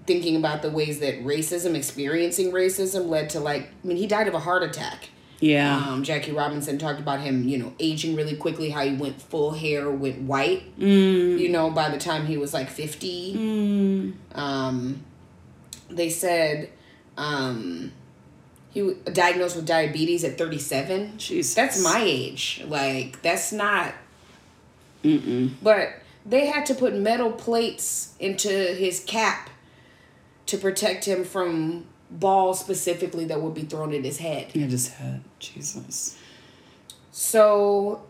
thinking 0.07 0.35
about 0.35 0.61
the 0.61 0.69
ways 0.71 0.99
that 1.01 1.23
racism, 1.23 1.75
experiencing 1.75 2.51
racism, 2.51 3.07
led 3.07 3.29
to 3.31 3.39
like, 3.39 3.69
I 3.83 3.87
mean, 3.87 3.97
he 3.97 4.07
died 4.07 4.27
of 4.27 4.33
a 4.33 4.39
heart 4.39 4.63
attack. 4.63 5.09
Yeah. 5.39 5.77
Um, 5.77 6.01
Jackie 6.03 6.31
Robinson 6.31 6.79
talked 6.79 6.99
about 6.99 7.19
him, 7.19 7.47
you 7.47 7.59
know, 7.59 7.73
aging 7.79 8.15
really 8.15 8.35
quickly, 8.35 8.71
how 8.71 8.83
he 8.83 8.95
went 8.95 9.21
full 9.21 9.51
hair, 9.51 9.91
went 9.91 10.21
white, 10.23 10.75
Mm. 10.79 11.37
you 11.37 11.49
know, 11.49 11.69
by 11.69 11.89
the 11.89 11.99
time 11.99 12.25
he 12.25 12.37
was 12.37 12.53
like 12.55 12.69
50. 12.69 14.13
Um, 14.33 15.03
they 15.89 16.09
said 16.09 16.69
um, 17.17 17.91
he 18.71 18.81
was 18.81 18.95
diagnosed 19.13 19.55
with 19.55 19.67
diabetes 19.67 20.23
at 20.23 20.37
37. 20.37 21.17
Jesus. 21.17 21.53
That's 21.53 21.83
my 21.83 22.01
age. 22.03 22.63
Like, 22.67 23.21
that's 23.21 23.51
not. 23.51 23.93
Mm-mm. 25.03 25.51
But 25.61 25.89
they 26.25 26.47
had 26.47 26.65
to 26.67 26.73
put 26.75 26.95
metal 26.95 27.31
plates 27.31 28.15
into 28.19 28.49
his 28.49 29.03
cap 29.03 29.49
to 30.47 30.57
protect 30.57 31.05
him 31.05 31.23
from 31.23 31.85
balls 32.09 32.59
specifically 32.59 33.25
that 33.25 33.41
would 33.41 33.53
be 33.53 33.63
thrown 33.63 33.93
at 33.93 34.03
his 34.03 34.17
head. 34.17 34.47
I 34.55 34.59
just 34.67 34.93
had 34.93 35.21
Jesus. 35.39 36.17
So, 37.11 38.01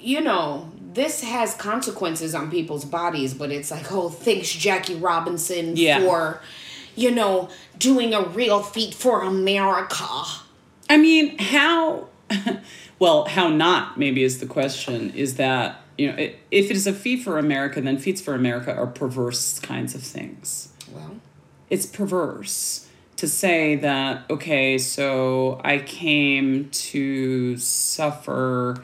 you 0.00 0.20
know, 0.20 0.70
this 0.92 1.22
has 1.22 1.54
consequences 1.54 2.34
on 2.34 2.50
people's 2.50 2.84
bodies, 2.84 3.34
but 3.34 3.50
it's 3.50 3.70
like, 3.70 3.90
oh, 3.92 4.08
thanks, 4.08 4.50
Jackie 4.50 4.94
Robinson, 4.96 5.76
Yeah. 5.76 6.00
for, 6.00 6.40
you 6.94 7.10
know, 7.10 7.50
doing 7.78 8.14
a 8.14 8.22
real 8.22 8.62
feat 8.62 8.94
for 8.94 9.22
America. 9.22 10.06
I 10.88 10.96
mean, 10.96 11.36
how? 11.38 12.06
well, 12.98 13.24
how 13.26 13.48
not? 13.48 13.98
Maybe 13.98 14.22
is 14.22 14.40
the 14.40 14.46
question. 14.46 15.10
Is 15.10 15.36
that 15.36 15.82
you 15.98 16.08
know, 16.12 16.14
if 16.18 16.70
it 16.70 16.76
is 16.76 16.86
a 16.86 16.92
feat 16.92 17.22
for 17.22 17.38
America, 17.38 17.80
then 17.80 17.98
feats 17.98 18.20
for 18.20 18.34
America 18.34 18.74
are 18.74 18.86
perverse 18.86 19.58
kinds 19.58 19.94
of 19.94 20.02
things. 20.02 20.68
Well, 20.92 21.16
it's 21.70 21.86
perverse 21.86 22.88
to 23.16 23.26
say 23.26 23.76
that 23.76 24.24
okay 24.30 24.78
so 24.78 25.60
i 25.64 25.78
came 25.78 26.68
to 26.70 27.56
suffer 27.56 28.82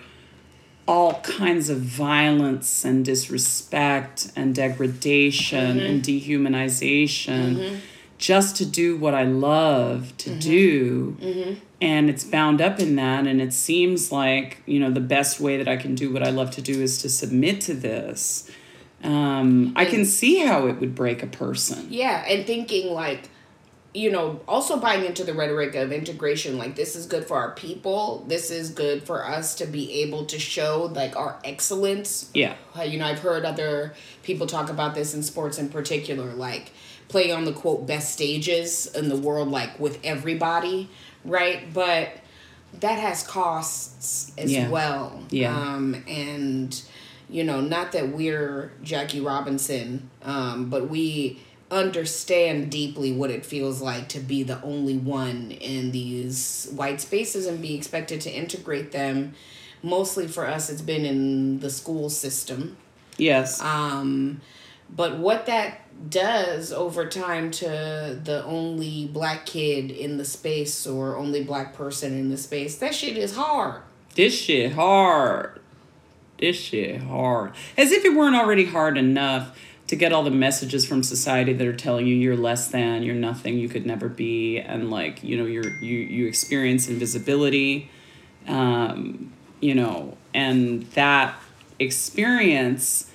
all 0.88 1.14
kinds 1.20 1.70
of 1.70 1.78
violence 1.78 2.84
and 2.84 3.04
disrespect 3.04 4.32
and 4.34 4.54
degradation 4.54 5.78
and 5.78 6.02
mm-hmm. 6.02 6.44
dehumanization 6.46 7.56
mm-hmm. 7.56 7.76
just 8.18 8.56
to 8.56 8.66
do 8.66 8.96
what 8.96 9.14
i 9.14 9.22
love 9.22 10.16
to 10.18 10.30
mm-hmm. 10.30 10.38
do. 10.40 11.56
And 11.80 12.08
it's 12.08 12.22
bound 12.22 12.60
up 12.60 12.78
in 12.78 12.94
that 12.96 13.26
and 13.26 13.40
it 13.40 13.52
seems 13.52 14.12
like 14.12 14.62
you 14.66 14.78
know 14.78 14.90
the 14.90 15.00
best 15.00 15.40
way 15.40 15.56
that 15.56 15.68
i 15.68 15.76
can 15.76 15.94
do 15.94 16.12
what 16.12 16.22
i 16.22 16.30
love 16.30 16.50
to 16.52 16.62
do 16.62 16.80
is 16.80 17.02
to 17.02 17.08
submit 17.08 17.60
to 17.62 17.74
this 17.74 18.50
um, 19.04 19.72
i 19.76 19.84
can 19.84 20.04
see 20.04 20.38
how 20.38 20.66
it 20.66 20.78
would 20.80 20.94
break 20.94 21.22
a 21.22 21.26
person 21.26 21.86
yeah, 21.90 22.24
and 22.28 22.46
thinking 22.46 22.92
like, 22.92 23.28
you 23.94 24.10
know, 24.10 24.40
also 24.48 24.78
buying 24.78 25.04
into 25.04 25.22
the 25.22 25.34
rhetoric 25.34 25.74
of 25.74 25.92
integration, 25.92 26.56
like 26.56 26.76
this 26.76 26.96
is 26.96 27.04
good 27.04 27.26
for 27.26 27.36
our 27.36 27.50
people. 27.50 28.24
This 28.26 28.50
is 28.50 28.70
good 28.70 29.02
for 29.02 29.22
us 29.26 29.54
to 29.56 29.66
be 29.66 30.00
able 30.02 30.24
to 30.26 30.38
show 30.38 30.90
like 30.94 31.14
our 31.14 31.38
excellence 31.44 32.30
yeah 32.32 32.54
Uh, 32.78 32.82
you 32.84 32.98
know, 32.98 33.04
I've 33.06 33.18
heard 33.18 33.44
other 33.44 33.92
people 34.22 34.46
talk 34.46 34.70
about 34.70 34.94
this 34.94 35.12
in 35.12 35.22
sports 35.22 35.58
in 35.58 35.68
particular, 35.68 36.32
like 36.32 36.72
play 37.08 37.30
on 37.30 37.44
the 37.44 37.52
quote 37.52 37.86
best 37.86 38.14
stages 38.14 38.86
in 38.94 39.10
the 39.10 39.16
world, 39.16 39.50
like 39.50 39.78
with 39.78 39.98
everybody, 40.02 40.88
right? 41.26 41.60
But 41.74 42.08
that 42.80 42.98
has 42.98 43.22
costs 43.22 44.32
as 44.38 44.50
Yeah. 44.50 44.70
well. 44.70 45.20
Yeah. 45.28 45.54
Um, 45.54 46.02
and, 46.08 46.82
you 47.32 47.42
know, 47.42 47.62
not 47.62 47.92
that 47.92 48.10
we're 48.10 48.72
Jackie 48.82 49.20
Robinson, 49.20 50.10
um, 50.22 50.68
but 50.68 50.90
we 50.90 51.40
understand 51.70 52.70
deeply 52.70 53.10
what 53.10 53.30
it 53.30 53.46
feels 53.46 53.80
like 53.80 54.06
to 54.10 54.20
be 54.20 54.42
the 54.42 54.62
only 54.62 54.98
one 54.98 55.50
in 55.50 55.90
these 55.90 56.68
white 56.74 57.00
spaces 57.00 57.46
and 57.46 57.62
be 57.62 57.74
expected 57.74 58.20
to 58.20 58.30
integrate 58.30 58.92
them. 58.92 59.32
Mostly 59.82 60.28
for 60.28 60.46
us 60.46 60.68
it's 60.68 60.82
been 60.82 61.06
in 61.06 61.60
the 61.60 61.70
school 61.70 62.10
system. 62.10 62.76
Yes. 63.16 63.62
Um, 63.62 64.42
but 64.94 65.16
what 65.16 65.46
that 65.46 65.78
does 66.10 66.70
over 66.70 67.06
time 67.06 67.50
to 67.50 68.20
the 68.22 68.44
only 68.44 69.06
black 69.06 69.46
kid 69.46 69.90
in 69.90 70.18
the 70.18 70.24
space 70.26 70.86
or 70.86 71.16
only 71.16 71.42
black 71.42 71.74
person 71.74 72.12
in 72.12 72.28
the 72.28 72.36
space 72.36 72.76
that 72.76 72.94
shit 72.94 73.16
is 73.16 73.34
hard. 73.34 73.80
This 74.14 74.38
shit 74.38 74.72
hard. 74.72 75.61
This 76.42 76.56
shit 76.56 77.00
hard. 77.02 77.52
As 77.78 77.92
if 77.92 78.04
it 78.04 78.16
weren't 78.16 78.34
already 78.34 78.64
hard 78.64 78.98
enough 78.98 79.56
to 79.86 79.94
get 79.94 80.12
all 80.12 80.24
the 80.24 80.30
messages 80.32 80.84
from 80.84 81.04
society 81.04 81.52
that 81.52 81.64
are 81.64 81.72
telling 81.72 82.08
you 82.08 82.16
you're 82.16 82.36
less 82.36 82.66
than, 82.66 83.04
you're 83.04 83.14
nothing, 83.14 83.58
you 83.58 83.68
could 83.68 83.86
never 83.86 84.08
be, 84.08 84.58
and 84.58 84.90
like 84.90 85.22
you 85.22 85.36
know 85.36 85.46
you're 85.46 85.70
you 85.78 85.98
you 85.98 86.26
experience 86.26 86.88
invisibility, 86.88 87.88
um, 88.48 89.32
you 89.60 89.72
know, 89.72 90.16
and 90.34 90.82
that 90.94 91.36
experience, 91.78 93.08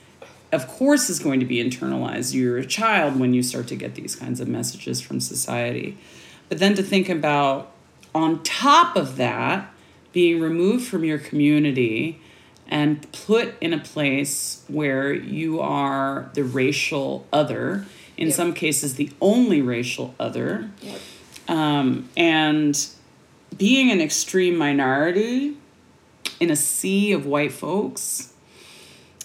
of 0.54 0.66
course, 0.70 1.10
is 1.10 1.20
going 1.20 1.42
to 1.42 1.46
be 1.46 1.62
internalized. 1.62 2.34
You're 2.34 2.60
a 2.60 2.66
child 2.66 3.20
when 3.20 3.34
you 3.34 3.44
start 3.44 3.68
to 3.68 3.76
get 3.76 3.96
these 3.96 4.16
kinds 4.16 4.40
of 4.40 4.48
messages 4.48 5.02
from 5.02 5.20
society, 5.20 5.98
but 6.48 6.60
then 6.60 6.76
to 6.76 6.82
think 6.82 7.10
about 7.10 7.74
on 8.16 8.42
top 8.44 8.96
of 8.96 9.18
that 9.18 9.70
being 10.14 10.40
removed 10.40 10.88
from 10.88 11.04
your 11.04 11.18
community 11.18 12.22
and 12.70 13.10
put 13.12 13.56
in 13.62 13.74
a 13.74 13.78
place 13.80 14.64
where 14.68 15.14
you 15.14 15.60
are 15.62 16.30
the 16.34 16.44
racial 16.44 17.26
other, 17.32 17.86
in 18.18 18.28
Yep. 18.28 18.36
some 18.36 18.54
cases, 18.54 18.96
the 18.96 19.10
only 19.22 19.62
racial 19.62 20.14
other, 20.20 20.70
yep. 20.82 21.00
um, 21.48 22.10
and 22.18 22.88
being 23.58 23.92
an 23.92 24.02
extreme 24.02 24.58
minority 24.58 25.56
in 26.40 26.50
a 26.52 26.56
sea 26.56 27.12
of 27.12 27.26
white 27.26 27.52
folks 27.52 28.34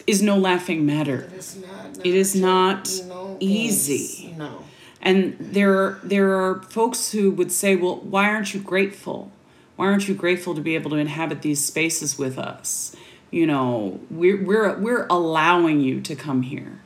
is 0.07 0.23
no 0.23 0.37
laughing 0.37 0.85
matter. 0.87 1.31
it's 1.35 1.57
not 1.57 1.99
It 2.07 2.15
is 2.15 2.35
not 2.35 2.91
no 3.09 3.37
easy. 3.41 4.35
no 4.39 4.65
And 5.01 5.37
there 5.41 5.73
are, 5.79 6.01
there 6.05 6.33
are 6.41 6.63
folks 6.63 7.13
who 7.13 7.31
would 7.33 7.51
say, 7.53 7.75
well, 7.77 7.97
why 7.97 8.29
aren't 8.29 8.55
you 8.55 8.61
grateful? 8.61 9.31
Why 9.77 9.87
aren't 9.87 10.07
you 10.07 10.15
grateful 10.15 10.55
to 10.55 10.61
be 10.61 10.75
able 10.77 10.91
to 10.91 10.97
inhabit 10.97 11.43
these 11.43 11.65
spaces 11.65 12.17
with 12.19 12.39
us? 12.39 12.95
You 13.33 13.47
know, 13.49 13.99
we're, 14.11 14.41
we're, 14.45 14.79
we're 14.79 15.07
allowing 15.11 15.81
you 15.81 16.01
to 16.03 16.15
come 16.15 16.43
here. 16.43 16.79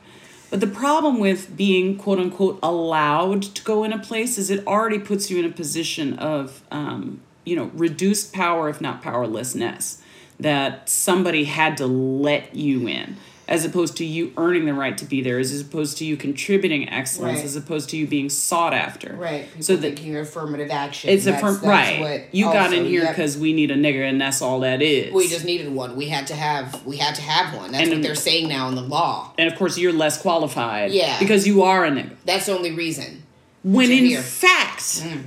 But 0.49 0.61
the 0.61 0.67
problem 0.67 1.19
with 1.19 1.55
being 1.55 1.97
quote 1.97 2.19
unquote 2.19 2.59
allowed 2.63 3.43
to 3.43 3.63
go 3.63 3.83
in 3.83 3.93
a 3.93 3.99
place 3.99 4.37
is 4.37 4.49
it 4.49 4.65
already 4.65 4.97
puts 4.97 5.29
you 5.29 5.37
in 5.39 5.45
a 5.45 5.51
position 5.53 6.17
of, 6.17 6.63
um, 6.71 7.21
you 7.43 7.55
know, 7.55 7.69
reduced 7.73 8.33
power, 8.33 8.69
if 8.69 8.79
not 8.79 9.01
powerlessness, 9.01 10.01
that 10.39 10.87
somebody 10.89 11.43
had 11.43 11.75
to 11.77 11.85
let 11.85 12.55
you 12.55 12.87
in. 12.87 13.17
As 13.47 13.63
opposed 13.63 13.95
to 13.97 14.03
you 14.05 14.33
earning 14.35 14.65
the 14.65 14.73
right 14.73 14.97
to 14.97 15.05
be 15.05 15.21
there, 15.21 15.39
as 15.39 15.59
opposed 15.59 15.97
to 15.97 16.05
you 16.05 16.17
contributing 16.17 16.89
excellence, 16.89 17.37
Right. 17.37 17.45
as 17.45 17.55
opposed 17.55 17.89
to 17.91 17.97
you 17.97 18.05
being 18.05 18.29
sought 18.29 18.73
after. 18.73 19.15
Right. 19.15 19.45
People 19.47 19.63
So 19.63 19.75
that 19.77 19.81
thinking 19.81 20.17
affirmative 20.17 20.69
action. 20.69 21.09
it's 21.09 21.23
a 21.23 21.31
That's- 21.31 21.41
firm, 21.41 21.53
that's 21.55 21.65
right. 21.65 21.99
what 22.01 22.35
you 22.35 22.45
got 22.45 22.73
in 22.73 22.85
here 22.85 23.03
yep. 23.03 23.15
because 23.15 23.37
we 23.37 23.53
need 23.53 23.71
a 23.71 23.75
nigger, 23.75 24.07
and 24.07 24.19
that's 24.19 24.41
all 24.41 24.59
that 24.61 24.81
is. 24.81 25.13
we 25.13 25.27
just 25.29 25.45
needed 25.45 25.73
one. 25.73 25.95
We 25.95 26.07
had 26.07 26.27
to 26.27 26.35
have. 26.35 26.85
We 26.85 26.97
had 26.97 27.15
to 27.15 27.21
have 27.21 27.55
one. 27.55 27.71
That's 27.71 27.83
And- 27.85 27.93
what 27.93 28.01
they're 28.01 28.15
saying 28.15 28.49
now 28.49 28.67
in 28.67 28.75
the 28.75 28.81
law. 28.81 29.31
and 29.37 29.51
of 29.51 29.57
course, 29.57 29.77
you're 29.77 29.93
less 29.93 30.21
qualified. 30.21 30.91
Yeah. 30.91 31.17
Because 31.19 31.47
you 31.47 31.63
are 31.63 31.85
a 31.85 31.91
nigger. 31.91 32.15
That's 32.25 32.47
the 32.47 32.55
only 32.55 32.71
reason. 32.71 33.23
When 33.63 33.91
in 33.91 34.05
here. 34.05 34.21
fact, 34.21 34.79
mm. 34.81 35.23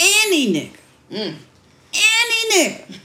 any 0.00 0.52
nigga, 0.54 0.76
mm. 1.10 1.34
any 1.94 2.68
nigga 2.70 2.98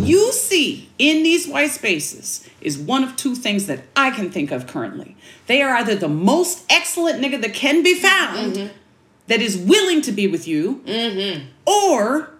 you 0.00 0.32
see 0.32 0.88
in 0.98 1.22
these 1.22 1.46
white 1.46 1.70
spaces 1.70 2.43
is 2.64 2.78
one 2.78 3.04
of 3.04 3.14
two 3.16 3.34
things 3.34 3.66
that 3.66 3.84
I 3.94 4.10
can 4.10 4.30
think 4.30 4.50
of 4.50 4.66
currently. 4.66 5.16
They 5.46 5.62
are 5.62 5.76
either 5.76 5.94
the 5.94 6.08
most 6.08 6.64
excellent 6.70 7.22
nigga 7.22 7.40
that 7.42 7.54
can 7.54 7.82
be 7.82 7.94
found 7.94 8.70
that 9.26 9.40
is 9.40 9.56
willing 9.56 10.00
to 10.02 10.12
be 10.12 10.26
with 10.26 10.48
you, 10.48 10.82
or 11.66 12.30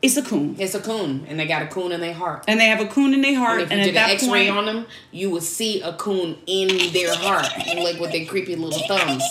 it's 0.00 0.16
a 0.16 0.22
coon. 0.22 0.56
It's 0.58 0.74
a 0.74 0.80
coon, 0.80 1.24
and 1.28 1.38
they 1.38 1.46
got 1.46 1.62
a 1.62 1.66
coon 1.68 1.92
in 1.92 2.00
their 2.00 2.14
heart. 2.14 2.44
And 2.48 2.58
they 2.58 2.66
have 2.66 2.80
a 2.80 2.86
coon 2.86 3.14
in 3.14 3.20
their 3.20 3.36
heart, 3.38 3.60
And 3.60 3.62
if 3.62 3.70
and, 3.70 3.78
you 3.80 3.82
at 3.82 3.86
did 3.86 3.94
that 3.96 4.08
an 4.10 4.14
X-ray 4.16 4.46
point, 4.48 4.58
on 4.58 4.64
them, 4.66 4.86
you 5.12 5.30
would 5.30 5.44
see 5.44 5.80
a 5.82 5.92
coon 5.92 6.38
in 6.46 6.92
their 6.92 7.14
heart, 7.14 7.46
like 7.76 8.00
with 8.00 8.10
their 8.12 8.24
creepy 8.26 8.56
little 8.56 8.80
thumbs. 8.88 9.22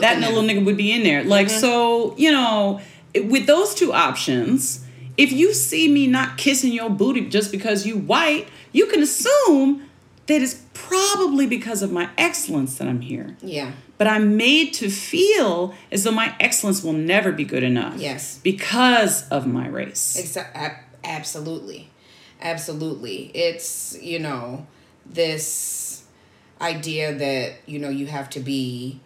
That 0.00 0.18
little 0.20 0.42
nigga 0.42 0.64
would 0.64 0.76
be 0.76 0.92
in 0.92 1.02
there. 1.02 1.22
Like, 1.24 1.46
Mm-hmm. 1.48 1.60
so, 1.60 2.16
you 2.16 2.32
know, 2.32 2.80
with 3.14 3.46
those 3.46 3.74
two 3.74 3.92
options, 3.92 4.83
if 5.16 5.32
you 5.32 5.54
see 5.54 5.88
me 5.88 6.06
not 6.06 6.36
kissing 6.36 6.72
your 6.72 6.90
booty 6.90 7.28
just 7.28 7.52
because 7.52 7.86
you 7.86 7.96
white, 7.96 8.48
you 8.72 8.86
can 8.86 9.02
assume 9.02 9.88
that 10.26 10.42
it's 10.42 10.62
probably 10.72 11.46
because 11.46 11.82
of 11.82 11.92
my 11.92 12.08
excellence 12.18 12.78
that 12.78 12.88
I'm 12.88 13.00
here. 13.00 13.36
Yeah. 13.42 13.72
But 13.98 14.08
I'm 14.08 14.36
made 14.36 14.74
to 14.74 14.90
feel 14.90 15.74
as 15.92 16.04
though 16.04 16.12
my 16.12 16.34
excellence 16.40 16.82
will 16.82 16.94
never 16.94 17.30
be 17.30 17.44
good 17.44 17.62
enough. 17.62 17.96
Yes. 17.96 18.38
Because 18.38 19.28
of 19.28 19.46
my 19.46 19.68
race. 19.68 20.16
Exa- 20.20 20.48
ab- 20.54 20.84
absolutely. 21.04 21.90
Absolutely. 22.40 23.30
It's, 23.34 23.96
you 24.02 24.18
know, 24.18 24.66
this 25.06 26.04
idea 26.60 27.14
that, 27.14 27.54
you 27.66 27.78
know, 27.78 27.90
you 27.90 28.06
have 28.06 28.28
to 28.30 28.40
be 28.40 29.00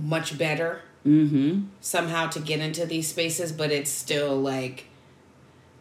much 0.00 0.36
better 0.36 0.82
Mm-hmm. 1.06 1.66
somehow 1.80 2.26
to 2.28 2.40
get 2.40 2.60
into 2.60 2.84
these 2.84 3.08
spaces, 3.08 3.52
but 3.52 3.70
it's 3.70 3.90
still 3.90 4.36
like 4.40 4.86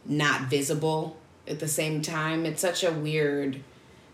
not 0.05 0.43
visible 0.49 1.17
at 1.47 1.59
the 1.59 1.67
same 1.67 2.01
time. 2.01 2.45
It's 2.45 2.61
such 2.61 2.83
a 2.83 2.91
weird 2.91 3.61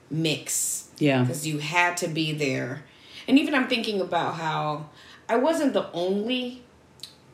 mix 0.09 0.89
Yeah. 0.99 1.21
because 1.23 1.45
you 1.45 1.59
had 1.59 1.97
to 1.97 2.07
be 2.07 2.31
there. 2.33 2.83
And 3.27 3.37
even 3.37 3.53
I'm 3.53 3.67
thinking 3.67 3.99
about 4.01 4.35
how 4.35 4.89
I 5.29 5.35
wasn't 5.37 5.73
the 5.73 5.91
only 5.91 6.63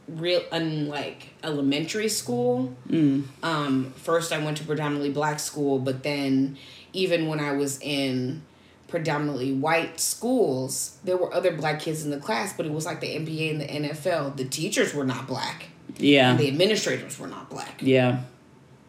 real 0.07 0.41
unlike 0.51 1.33
elementary 1.43 2.07
school. 2.09 2.75
Mm. 2.89 3.23
Um, 3.43 3.93
first 3.95 4.31
I 4.31 4.39
went 4.43 4.57
to 4.57 4.63
predominantly 4.63 5.11
black 5.11 5.39
school, 5.39 5.79
but 5.79 6.03
then 6.03 6.57
even 6.93 7.27
when 7.27 7.39
I 7.39 7.51
was 7.53 7.79
in 7.81 8.41
predominantly 8.87 9.53
white 9.53 9.99
schools, 9.99 10.97
there 11.03 11.17
were 11.17 11.33
other 11.33 11.51
black 11.51 11.81
kids 11.81 12.03
in 12.05 12.11
the 12.11 12.19
class, 12.19 12.53
but 12.55 12.65
it 12.65 12.71
was 12.71 12.85
like 12.85 13.01
the 13.01 13.07
NBA 13.07 13.51
and 13.51 13.61
the 13.61 13.89
NFL. 13.89 14.37
The 14.37 14.45
teachers 14.45 14.93
were 14.93 15.03
not 15.03 15.27
black. 15.27 15.65
Yeah. 15.97 16.31
And 16.31 16.39
the 16.39 16.47
administrators 16.47 17.19
were 17.19 17.27
not 17.27 17.49
black. 17.49 17.81
Yeah. 17.81 18.21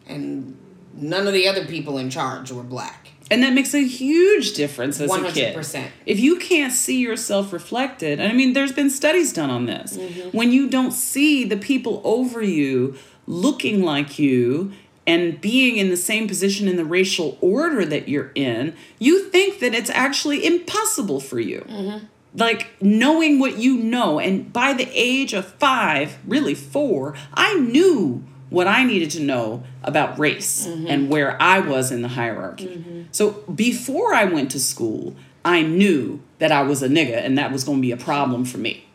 And 0.07 0.57
none 0.93 1.27
of 1.27 1.33
the 1.33 1.47
other 1.47 1.65
people 1.65 1.97
in 1.97 2.09
charge 2.09 2.51
were 2.51 2.63
black. 2.63 3.09
And 3.31 3.43
that 3.43 3.53
makes 3.53 3.75
a 3.75 3.85
huge 3.85 4.53
difference 4.53 4.99
as 4.99 5.13
a 5.13 5.31
kid. 5.31 5.55
100%. 5.55 5.87
If 6.05 6.19
you 6.19 6.39
can't 6.39 6.73
see 6.73 6.99
yourself 6.99 7.53
reflected, 7.53 8.19
and 8.19 8.31
I 8.31 8.35
mean, 8.35 8.53
there's 8.53 8.71
been 8.71 8.89
studies 8.89 9.33
done 9.33 9.51
on 9.51 9.67
this. 9.67 9.97
Mm-hmm. 9.97 10.35
When 10.35 10.51
you 10.51 10.67
don't 10.67 10.91
see 10.91 11.43
the 11.45 11.57
people 11.57 12.01
over 12.03 12.41
you 12.41 12.97
looking 13.27 13.83
like 13.83 14.17
you 14.17 14.71
and 15.09 15.41
being 15.41 15.77
in 15.77 15.89
the 15.89 15.97
same 15.97 16.27
position 16.27 16.67
in 16.67 16.75
the 16.75 16.85
racial 16.85 17.35
order 17.41 17.83
that 17.83 18.07
you're 18.07 18.31
in, 18.35 18.75
you 18.99 19.27
think 19.29 19.59
that 19.59 19.73
it's 19.73 19.89
actually 19.89 20.45
impossible 20.45 21.19
for 21.19 21.39
you. 21.39 21.65
Mm-hmm. 21.67 22.05
Like 22.35 22.67
knowing 22.79 23.39
what 23.39 23.57
you 23.57 23.77
know. 23.77 24.19
And 24.19 24.53
by 24.53 24.73
the 24.73 24.87
age 24.93 25.33
of 25.33 25.47
five, 25.53 26.19
really 26.27 26.53
four, 26.53 27.15
I 27.33 27.55
knew 27.55 28.23
what 28.51 28.67
I 28.67 28.83
needed 28.83 29.09
to 29.11 29.19
know 29.19 29.63
about 29.81 30.19
race 30.19 30.67
mm-hmm. 30.67 30.85
and 30.85 31.09
where 31.09 31.41
I 31.41 31.59
was 31.59 31.91
in 31.91 32.03
the 32.03 32.09
hierarchy. 32.09 32.67
Mm-hmm. 32.67 33.01
So 33.11 33.31
before 33.53 34.13
I 34.13 34.25
went 34.25 34.51
to 34.51 34.59
school, 34.59 35.15
I 35.43 35.63
knew 35.63 36.21
that 36.37 36.51
I 36.51 36.61
was 36.61 36.83
a 36.83 36.87
nigga 36.87 37.17
and 37.17 37.35
that 37.39 37.51
was 37.51 37.63
going 37.63 37.79
to 37.79 37.81
be 37.81 37.91
a 37.91 37.97
problem 37.97 38.45
for 38.45 38.59
me. 38.59 38.85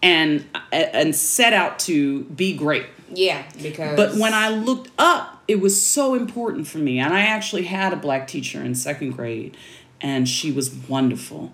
And 0.00 0.46
and 0.72 1.14
set 1.14 1.52
out 1.52 1.80
to 1.80 2.22
be 2.24 2.56
great. 2.56 2.86
Yeah, 3.12 3.42
because 3.60 3.96
But 3.96 4.14
when 4.14 4.32
I 4.32 4.48
looked 4.48 4.90
up, 4.98 5.39
it 5.50 5.60
was 5.60 5.82
so 5.82 6.14
important 6.14 6.68
for 6.68 6.78
me. 6.78 7.00
And 7.00 7.12
I 7.12 7.22
actually 7.22 7.64
had 7.64 7.92
a 7.92 7.96
black 7.96 8.28
teacher 8.28 8.62
in 8.62 8.76
second 8.76 9.16
grade, 9.16 9.56
and 10.00 10.28
she 10.28 10.52
was 10.52 10.72
wonderful. 10.72 11.52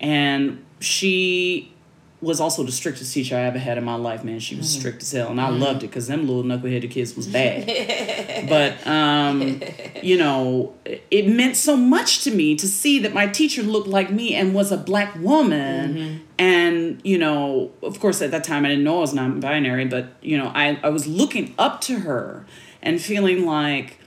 And 0.00 0.64
she 0.80 1.72
was 2.20 2.40
also 2.40 2.64
the 2.64 2.72
strictest 2.72 3.14
teacher 3.14 3.36
I 3.36 3.42
ever 3.42 3.60
had 3.60 3.78
in 3.78 3.84
my 3.84 3.94
life, 3.94 4.24
man. 4.24 4.40
She 4.40 4.56
was 4.56 4.66
mm. 4.66 4.80
strict 4.80 5.02
as 5.02 5.12
hell. 5.12 5.28
And 5.28 5.40
I 5.40 5.50
mm. 5.50 5.60
loved 5.60 5.84
it 5.84 5.88
because 5.88 6.08
them 6.08 6.26
little 6.26 6.42
knuckleheaded 6.42 6.90
kids 6.90 7.14
was 7.14 7.28
bad. 7.28 8.48
but, 8.48 8.84
um, 8.84 9.62
you 10.02 10.18
know, 10.18 10.74
it 11.12 11.28
meant 11.28 11.54
so 11.54 11.76
much 11.76 12.24
to 12.24 12.32
me 12.32 12.56
to 12.56 12.66
see 12.66 12.98
that 12.98 13.14
my 13.14 13.28
teacher 13.28 13.62
looked 13.62 13.86
like 13.86 14.10
me 14.10 14.34
and 14.34 14.56
was 14.56 14.72
a 14.72 14.76
black 14.76 15.14
woman. 15.20 15.94
Mm-hmm. 15.94 16.22
And, 16.40 17.00
you 17.04 17.16
know, 17.16 17.70
of 17.80 18.00
course, 18.00 18.20
at 18.22 18.32
that 18.32 18.42
time 18.42 18.64
I 18.64 18.70
didn't 18.70 18.82
know 18.82 18.96
I 18.96 19.00
was 19.02 19.14
non 19.14 19.38
binary, 19.38 19.84
but, 19.84 20.08
you 20.20 20.36
know, 20.36 20.50
I, 20.52 20.80
I 20.82 20.88
was 20.88 21.06
looking 21.06 21.54
up 21.60 21.80
to 21.82 22.00
her 22.00 22.44
and 22.82 23.00
feeling 23.00 23.46
like 23.46 23.98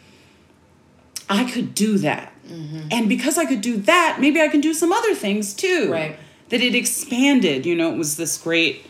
I 1.30 1.49
could 1.49 1.74
do 1.76 1.97
that. 1.99 2.34
Mm-hmm. 2.47 2.88
And 2.91 3.09
because 3.09 3.38
I 3.38 3.45
could 3.45 3.61
do 3.61 3.78
that, 3.78 4.17
maybe 4.20 4.41
I 4.41 4.47
can 4.47 4.61
do 4.61 4.74
some 4.74 4.91
other 4.91 5.13
things 5.13 5.53
too. 5.53 5.91
Right. 5.91 6.17
That 6.49 6.61
it 6.61 6.74
expanded, 6.74 7.65
you 7.65 7.76
know, 7.76 7.91
it 7.93 7.97
was 7.97 8.17
this 8.17 8.38
great 8.38 8.86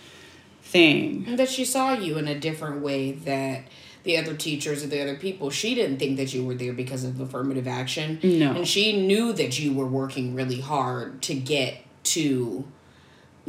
thing. 0.62 1.26
And 1.28 1.38
that 1.38 1.50
she 1.50 1.66
saw 1.66 1.94
you 1.94 2.18
in 2.18 2.28
a 2.28 2.40
different 2.40 2.82
way 2.82 3.12
that 3.12 3.64
the 4.04 4.18
other 4.18 4.34
teachers 4.36 4.84
or 4.84 4.88
the 4.88 5.02
other 5.02 5.16
people 5.18 5.50
she 5.50 5.76
didn't 5.76 6.00
think 6.00 6.18
that 6.18 6.34
you 6.34 6.46
were 6.46 6.56
there 6.56 6.72
because 6.72 7.04
of 7.04 7.20
affirmative 7.20 7.68
action 7.68 8.18
No. 8.24 8.54
and 8.54 8.66
she 8.68 9.06
knew 9.06 9.34
that 9.34 9.60
you 9.60 9.74
were 9.74 9.86
working 9.86 10.34
really 10.34 10.62
hard 10.62 11.22
to 11.24 11.34
get 11.34 11.84
to 12.06 12.66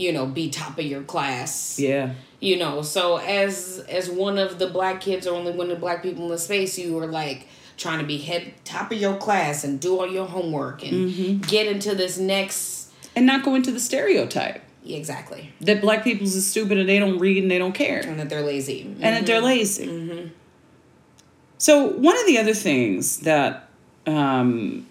you 0.00 0.12
know 0.12 0.26
be 0.26 0.50
top 0.50 0.78
of 0.78 0.84
your 0.84 1.02
class. 1.02 1.78
Yeah. 1.78 2.14
you 2.40 2.56
know 2.56 2.82
so 2.82 3.16
as 3.18 3.84
as 3.88 4.08
one 4.08 4.38
of 4.38 4.58
the 4.58 4.66
black 4.66 5.00
kids 5.00 5.26
or 5.26 5.34
only 5.34 5.52
one 5.52 5.70
of 5.70 5.76
the 5.76 5.80
black 5.80 6.02
people 6.02 6.24
in 6.24 6.30
the 6.30 6.38
space 6.38 6.78
you 6.78 6.94
were 6.94 7.06
like 7.06 7.46
trying 7.76 7.98
to 7.98 8.06
be 8.06 8.18
head 8.18 8.52
top 8.64 8.92
of 8.92 8.98
your 8.98 9.16
class 9.16 9.64
and 9.64 9.80
do 9.80 9.98
all 9.98 10.10
your 10.10 10.26
homework 10.26 10.82
and 10.82 10.92
mm-hmm. 10.92 11.38
get 11.48 11.66
into 11.66 11.94
this 11.94 12.18
next 12.18 12.90
And 13.16 13.26
not 13.26 13.44
go 13.44 13.54
into 13.54 13.72
the 13.72 13.80
stereotype. 13.80 14.62
Exactly. 14.86 15.52
That 15.60 15.80
black 15.80 16.04
people's 16.04 16.34
is 16.34 16.48
stupid 16.48 16.78
and 16.78 16.88
they 16.88 16.98
don't 16.98 17.18
read 17.18 17.42
and 17.42 17.50
they 17.50 17.58
don't 17.58 17.72
care. 17.72 18.00
and 18.00 18.18
that 18.18 18.28
they're 18.30 18.42
lazy. 18.42 18.82
And 18.82 19.16
that 19.16 19.26
they're 19.26 19.36
mm-hmm. 19.36 19.44
lazy. 19.44 19.86
Mm-hmm. 19.86 20.28
So 21.58 21.86
one 21.86 22.18
of 22.18 22.26
the 22.26 22.38
other 22.38 22.54
things 22.54 23.18
that 23.20 23.68
um, 24.06 24.86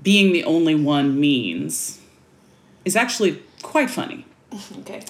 being 0.00 0.32
the 0.32 0.44
only 0.44 0.74
one 0.74 1.20
means 1.20 2.00
is 2.84 2.96
actually 2.96 3.42
quite 3.62 3.90
funny, 3.90 4.26
okay. 4.80 5.02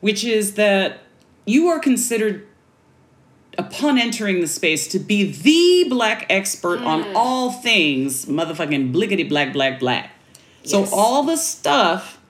Which 0.00 0.24
is 0.24 0.54
that 0.54 1.00
you 1.46 1.68
are 1.68 1.78
considered 1.78 2.46
upon 3.58 3.98
entering 3.98 4.40
the 4.40 4.46
space 4.46 4.88
to 4.88 4.98
be 4.98 5.32
the 5.32 5.88
black 5.88 6.26
expert 6.30 6.78
on 6.80 7.02
mm. 7.04 7.12
all 7.14 7.50
things 7.50 8.26
motherfucking 8.26 8.92
blickety 8.92 9.28
black 9.28 9.52
black 9.52 9.80
black. 9.80 10.12
So 10.62 10.86
all 10.92 11.22
the 11.22 11.36
stuff 11.36 12.20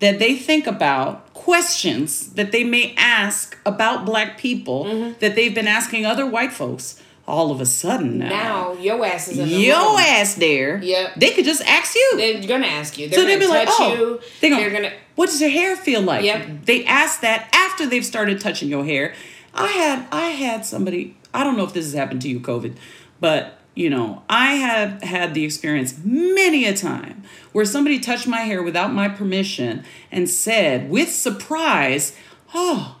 that 0.00 0.18
they 0.18 0.36
think 0.36 0.66
about, 0.66 1.32
questions 1.34 2.34
that 2.34 2.52
they 2.52 2.62
may 2.62 2.94
ask 2.96 3.56
about 3.64 4.04
black 4.04 4.38
people 4.38 4.84
mm-hmm. 4.84 5.18
that 5.20 5.34
they've 5.34 5.54
been 5.54 5.66
asking 5.66 6.06
other 6.06 6.26
white 6.26 6.52
folks, 6.52 7.02
all 7.28 7.50
of 7.52 7.60
a 7.60 7.66
sudden 7.66 8.18
now, 8.18 8.28
now 8.28 8.72
your 8.80 9.04
ass 9.04 9.28
is 9.28 9.38
in 9.38 9.48
the 9.48 9.54
your 9.54 9.76
room. 9.78 9.98
ass 10.00 10.34
there, 10.34 10.82
Yep. 10.82 11.14
they 11.16 11.30
could 11.30 11.44
just 11.44 11.62
ask 11.62 11.94
you. 11.94 12.14
They're 12.16 12.48
gonna 12.48 12.66
ask 12.66 12.96
you. 12.98 13.08
They're 13.08 13.18
so 13.20 13.24
they'd 13.26 13.34
gonna 13.38 13.46
be 13.46 13.58
like, 13.58 13.68
oh, 13.70 13.94
you. 13.94 14.20
they 14.40 14.48
They're 14.50 14.70
gonna, 14.70 14.88
gonna. 14.88 14.94
what 15.14 15.26
does 15.26 15.40
your 15.40 15.50
hair 15.50 15.76
feel 15.76 16.00
like? 16.02 16.24
Yep. 16.24 16.64
They 16.64 16.84
ask 16.86 17.20
that 17.20 17.48
after 17.52 17.86
they've 17.86 18.04
started 18.04 18.40
touching 18.40 18.68
your 18.68 18.84
hair. 18.84 19.14
I 19.54 19.66
had 19.68 20.06
I 20.10 20.26
had 20.30 20.64
somebody, 20.64 21.16
I 21.34 21.44
don't 21.44 21.56
know 21.56 21.64
if 21.64 21.72
this 21.72 21.84
has 21.84 21.94
happened 21.94 22.22
to 22.22 22.28
you, 22.28 22.40
COVID, 22.40 22.76
but 23.20 23.58
you 23.74 23.90
know, 23.90 24.22
I 24.28 24.54
have 24.54 25.02
had 25.02 25.34
the 25.34 25.44
experience 25.44 25.98
many 26.04 26.64
a 26.64 26.74
time 26.74 27.22
where 27.52 27.64
somebody 27.64 27.98
touched 28.00 28.26
my 28.26 28.40
hair 28.40 28.62
without 28.62 28.92
my 28.92 29.08
permission 29.08 29.84
and 30.10 30.28
said 30.28 30.88
with 30.90 31.10
surprise, 31.12 32.16
Oh, 32.54 32.96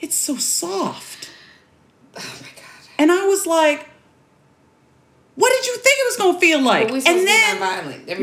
it's 0.00 0.14
so 0.16 0.36
soft. 0.36 1.30
Oh. 2.16 2.36
And 3.00 3.10
I 3.10 3.24
was 3.24 3.46
like, 3.46 3.88
What 5.36 5.50
did 5.56 5.66
you 5.66 5.74
think 5.78 5.96
it 6.00 6.06
was 6.10 6.16
gonna 6.18 6.38
feel 6.38 6.60
like. 6.60 6.90
And 6.90 7.02
to 7.02 7.24
then 7.24 7.58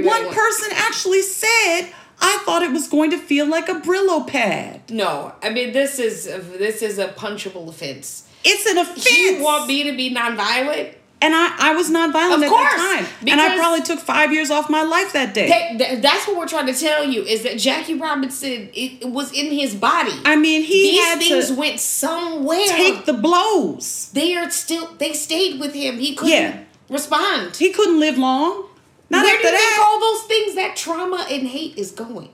one 0.06 0.24
wants- 0.26 0.36
person 0.36 0.70
actually 0.72 1.24
said, 1.24 1.88
"I 2.22 2.38
thought 2.46 2.62
it 2.62 2.72
was 2.72 2.88
going 2.88 3.10
to 3.10 3.18
feel 3.18 3.48
like 3.48 3.70
a 3.70 3.76
Brillo 3.76 4.28
pad." 4.28 4.82
No, 4.92 5.34
I 5.42 5.50
mean 5.50 5.72
this 5.74 5.98
is 5.98 6.26
this 6.26 6.84
is 6.84 7.00
a 7.00 7.08
punchable 7.08 7.68
offense. 7.68 8.24
It's 8.44 8.68
an 8.68 8.78
offense. 8.78 9.12
You 9.12 9.42
want 9.42 9.68
me 9.68 9.84
to 9.90 9.94
be 9.94 10.14
nonviolent? 10.14 10.94
And 11.22 11.34
I, 11.36 11.72
I 11.72 11.74
was 11.74 11.90
nonviolent 11.90 12.36
Of 12.38 12.44
at 12.44 12.50
course, 12.50 12.74
that 12.74 13.06
time, 13.22 13.28
and 13.28 13.42
I 13.42 13.56
probably 13.58 13.82
took 13.82 14.00
five 14.00 14.32
years 14.32 14.52
off 14.52 14.70
my 14.70 14.84
life 14.84 15.14
that 15.14 15.34
day. 15.34 15.50
That, 15.50 15.78
that- 15.80 16.02
that's 16.04 16.28
what 16.28 16.38
we're 16.38 16.48
trying 16.48 16.68
to 16.68 16.74
tell 16.80 17.04
you 17.04 17.24
is 17.24 17.42
that 17.44 17.58
Jackie 17.58 17.96
Robinson 17.96 18.70
it, 18.74 19.02
it 19.04 19.10
was 19.10 19.32
in 19.32 19.52
his 19.52 19.74
body. 19.76 20.12
I 20.26 20.36
mean, 20.36 20.62
he 20.64 20.92
These 20.92 21.04
had 21.04 21.20
things 21.20 21.52
went 21.52 21.80
somewhere. 21.80 22.66
take 22.68 23.06
the 23.06 23.14
blows. 23.14 24.10
they 24.14 24.36
are 24.36 24.50
still 24.52 24.94
they 24.98 25.14
stayed 25.14 25.60
with 25.60 25.74
him. 25.74 25.98
He 25.98 26.14
couldn't 26.16 26.34
Yeah. 26.34 26.60
respond. 26.90 27.56
He 27.56 27.72
couldn't 27.72 28.00
live 28.00 28.18
long. 28.18 28.66
Not 29.10 29.24
Where 29.24 29.36
after 29.36 29.48
do 29.48 29.54
you 29.54 29.58
think 29.58 29.76
that. 29.78 29.86
all 29.88 30.00
those 30.00 30.24
things 30.24 30.56
that 30.56 30.76
trauma 30.76 31.26
and 31.32 31.48
hate 31.48 31.78
is 31.78 31.92
going? 31.92 32.30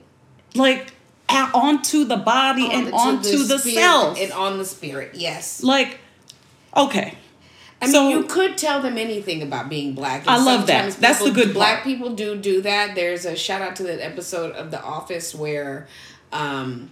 like 0.56 0.92
onto 1.28 2.04
the 2.04 2.16
body 2.16 2.68
and 2.70 2.92
onto 2.92 3.38
the, 3.44 3.58
spirit 3.58 3.74
self. 3.76 4.20
and 4.20 4.30
on 4.32 4.58
the 4.58 4.64
spirit. 4.64 5.14
Yes. 5.14 5.62
like, 5.62 5.98
okay. 6.76 7.14
I 7.84 7.92
mean, 7.92 8.10
you 8.10 8.24
could 8.24 8.56
tell 8.58 8.80
them 8.80 8.96
anything 8.98 9.42
about 9.42 9.68
being 9.68 9.94
black. 9.94 10.22
and 10.22 10.30
I 10.30 10.36
love 10.42 10.66
that. 10.66 10.92
sometimes 10.92 10.96
That's 10.96 11.22
the 11.24 11.30
good 11.30 11.52
Black 11.54 11.76
part. 11.82 11.84
people 11.84 12.14
do 12.14 12.36
do 12.36 12.60
that. 12.62 12.94
There's 12.94 13.24
a 13.24 13.36
shout 13.36 13.60
out 13.62 13.76
to 13.76 13.82
that 13.84 14.00
episode 14.04 14.52
of 14.52 14.70
The 14.70 14.82
Office 14.82 15.34
where, 15.34 15.86
um, 16.32 16.90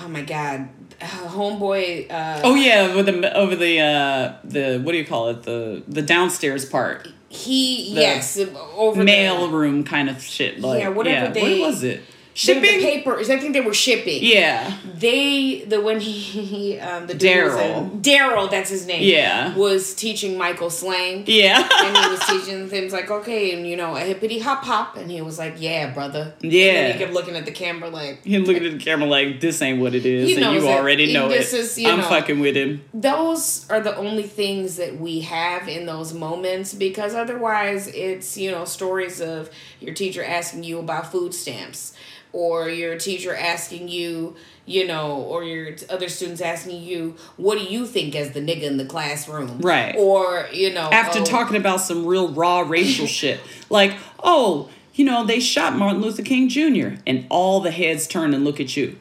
oh 0.00 0.08
my 0.08 0.22
god, 0.22 0.68
homeboy. 1.00 2.10
Uh, 2.10 2.40
Oh 2.44 2.54
yeah, 2.54 2.88
over 2.90 3.02
the 3.02 3.36
over 3.36 3.56
the 3.56 3.80
uh 3.80 4.32
the 4.44 4.78
what 4.82 4.92
do 4.92 4.98
you 4.98 5.06
call 5.06 5.28
it 5.28 5.42
the 5.44 5.82
the 5.88 6.02
downstairs 6.02 6.64
part 6.64 7.08
he 7.28 7.94
the 7.94 8.00
yes 8.00 8.38
over 8.76 9.04
mail 9.04 9.46
the, 9.46 9.56
room 9.56 9.84
kind 9.84 10.10
of 10.10 10.20
shit 10.20 10.58
like 10.60 10.80
Yeah, 10.80 10.88
whatever 10.88 11.32
they- 11.32 11.60
what 11.60 11.68
was 11.68 11.84
it 11.84 12.02
the, 12.34 12.54
the 12.54 12.62
shipping 12.62 12.80
papers. 12.80 13.28
I 13.30 13.38
think 13.38 13.52
they 13.54 13.60
were 13.60 13.74
shipping. 13.74 14.20
yeah 14.22 14.76
They 14.94 15.64
the 15.64 15.80
when 15.80 16.00
he, 16.00 16.12
he 16.12 16.78
um 16.88 17.06
the 17.06 17.14
Darryl. 17.14 18.00
Darryl 18.02 18.50
that's 18.50 18.70
his 18.70 18.86
name 18.86 19.02
Yeah. 19.02 19.54
was 19.56 19.94
teaching 19.94 20.38
Michael 20.38 20.70
slang. 20.70 21.24
yeah 21.26 21.68
and 21.84 21.96
he 21.96 22.08
was 22.10 22.20
teaching 22.28 22.68
things 22.68 22.92
like, 22.92 23.10
okay, 23.10 23.54
and 23.56 23.66
you 23.66 23.76
know, 23.76 23.96
a 23.96 24.00
hippity 24.00 24.38
hop 24.38 24.62
hop, 24.64 24.96
and 24.96 25.10
he 25.10 25.20
was 25.22 25.38
like, 25.38 25.54
yeah, 25.58 25.92
brother. 25.92 26.34
Yeah. 26.40 26.48
And 26.70 26.76
then 26.86 26.92
he 26.92 26.98
kept 26.98 27.12
looking 27.12 27.36
at 27.36 27.44
the 27.46 27.52
camera 27.52 27.88
like, 27.90 28.24
him 28.24 28.44
looking 28.44 28.64
at 28.64 28.72
the 28.72 28.78
camera 28.78 29.06
like 29.08 29.40
this 29.40 29.60
ain't 29.62 29.80
what 29.80 29.94
it 29.94 30.06
is 30.06 30.28
He 30.28 30.42
and 30.42 30.54
you 30.54 30.68
already 30.68 31.06
He- 31.08 31.12
know 31.14 31.28
this 31.28 31.52
it 31.52 31.60
is, 31.60 31.78
you 31.78 31.88
i'm 31.88 31.98
know- 32.00 32.08
fucking 32.08 32.38
with 32.40 32.56
him 32.56 32.82
those 32.94 33.68
are 33.70 33.80
the 33.80 33.96
only 33.96 34.22
things 34.24 34.76
that 34.76 34.98
we 34.98 35.20
have 35.20 35.68
in 35.68 35.86
those 35.86 36.12
moments 36.14 36.74
because 36.74 37.14
otherwise 37.14 37.88
it's, 37.88 38.36
you 38.36 38.50
know, 38.50 38.64
stories 38.64 39.20
of 39.20 39.50
your 39.80 39.94
teacher 39.94 40.22
asking 40.22 40.62
you 40.64 40.78
about 40.78 41.10
food 41.10 41.34
stamps 41.34 41.92
or 42.32 42.68
your 42.68 42.98
teacher 42.98 43.34
asking 43.34 43.88
you, 43.88 44.36
you 44.66 44.86
know, 44.86 45.16
or 45.16 45.44
your 45.44 45.74
other 45.88 46.08
students 46.08 46.40
asking 46.40 46.82
you, 46.82 47.16
what 47.36 47.58
do 47.58 47.64
you 47.64 47.86
think 47.86 48.14
as 48.14 48.32
the 48.32 48.40
nigga 48.40 48.62
in 48.62 48.76
the 48.76 48.84
classroom? 48.84 49.58
Right. 49.58 49.94
Or, 49.96 50.48
you 50.52 50.72
know, 50.72 50.88
after 50.90 51.20
oh, 51.20 51.24
talking 51.24 51.56
about 51.56 51.80
some 51.80 52.06
real 52.06 52.28
raw 52.28 52.60
racial 52.60 53.06
shit 53.20 53.40
like 53.70 53.96
oh 54.22 54.68
you 54.94 55.04
know 55.04 55.24
they 55.24 55.40
shot 55.40 55.74
martin 55.76 56.02
luther 56.02 56.22
king 56.22 56.48
jr 56.48 56.96
and 57.06 57.26
all 57.30 57.60
the 57.60 57.70
heads 57.70 58.06
turn 58.06 58.34
and 58.34 58.44
look 58.44 58.60
at 58.60 58.76
you 58.76 58.98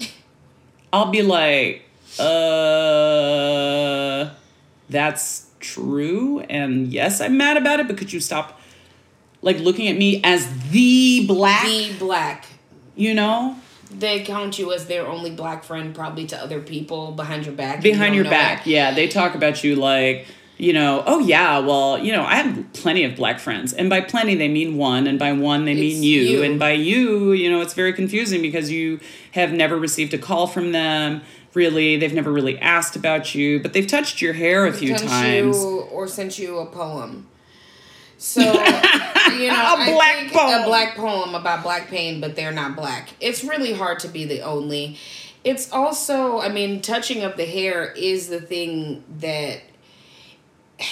i'll 0.92 1.10
be 1.10 1.22
like 1.22 1.82
uh 2.18 2.24
that's 4.88 5.50
true 5.60 6.40
and 6.40 6.92
yes 6.92 7.20
i'm 7.20 7.36
mad 7.36 7.56
about 7.56 7.80
it 7.80 7.88
but 7.88 7.96
could 7.98 8.12
you 8.12 8.20
stop 8.20 8.59
like 9.42 9.58
looking 9.58 9.88
at 9.88 9.96
me 9.96 10.20
as 10.24 10.48
the 10.70 11.26
black 11.26 11.64
be 11.64 11.96
black. 11.98 12.46
you 12.94 13.14
know 13.14 13.56
They 13.90 14.22
count 14.22 14.58
you 14.58 14.72
as 14.72 14.86
their 14.86 15.06
only 15.06 15.30
black 15.30 15.64
friend, 15.64 15.94
probably 15.94 16.26
to 16.26 16.36
other 16.38 16.60
people 16.60 17.12
behind 17.12 17.44
your 17.46 17.54
back. 17.54 17.82
behind 17.82 18.14
you 18.14 18.22
your 18.22 18.30
back. 18.30 18.66
it. 18.66 18.70
Yeah, 18.70 18.92
they 18.94 19.08
talk 19.08 19.34
about 19.34 19.64
you 19.64 19.74
like, 19.76 20.26
you 20.58 20.72
know, 20.74 21.02
oh 21.06 21.18
yeah, 21.20 21.58
well, 21.58 21.98
you 21.98 22.12
know, 22.12 22.22
I 22.22 22.34
have 22.36 22.72
plenty 22.74 23.02
of 23.04 23.16
black 23.16 23.40
friends. 23.40 23.72
And 23.72 23.88
by 23.88 24.00
plenty 24.02 24.34
they 24.34 24.48
mean 24.48 24.76
one, 24.76 25.06
and 25.06 25.18
by 25.18 25.32
one 25.32 25.64
they 25.64 25.74
mean 25.74 26.02
you. 26.02 26.20
you. 26.22 26.42
And 26.42 26.58
by 26.58 26.72
you, 26.72 27.32
you 27.32 27.50
know, 27.50 27.62
it's 27.62 27.72
very 27.74 27.92
confusing 27.94 28.42
because 28.42 28.70
you 28.70 29.00
have 29.32 29.52
never 29.52 29.76
received 29.78 30.12
a 30.14 30.18
call 30.18 30.46
from 30.46 30.72
them. 30.72 31.22
Really, 31.54 31.96
they've 31.96 32.14
never 32.14 32.30
really 32.30 32.58
asked 32.60 32.94
about 32.94 33.34
you, 33.34 33.58
but 33.58 33.72
they've 33.72 33.86
touched 33.86 34.20
your 34.20 34.34
hair 34.34 34.66
a 34.66 34.72
few 34.72 34.94
times. 34.96 35.56
or 35.56 36.06
sent 36.06 36.38
you 36.38 36.58
a 36.58 36.66
poem. 36.66 37.26
So 38.22 38.40
you 38.42 38.50
know, 38.52 39.54
I 39.56 39.90
black 39.94 40.30
poem. 40.30 40.60
a 40.62 40.64
black 40.66 40.94
poem 40.94 41.34
about 41.34 41.62
black 41.62 41.88
pain, 41.88 42.20
but 42.20 42.36
they're 42.36 42.52
not 42.52 42.76
black. 42.76 43.08
It's 43.18 43.42
really 43.42 43.72
hard 43.72 43.98
to 44.00 44.08
be 44.08 44.26
the 44.26 44.42
only. 44.42 44.98
It's 45.42 45.72
also, 45.72 46.38
I 46.38 46.50
mean, 46.50 46.82
touching 46.82 47.24
up 47.24 47.38
the 47.38 47.46
hair 47.46 47.92
is 47.92 48.28
the 48.28 48.40
thing 48.42 49.02
that 49.20 49.62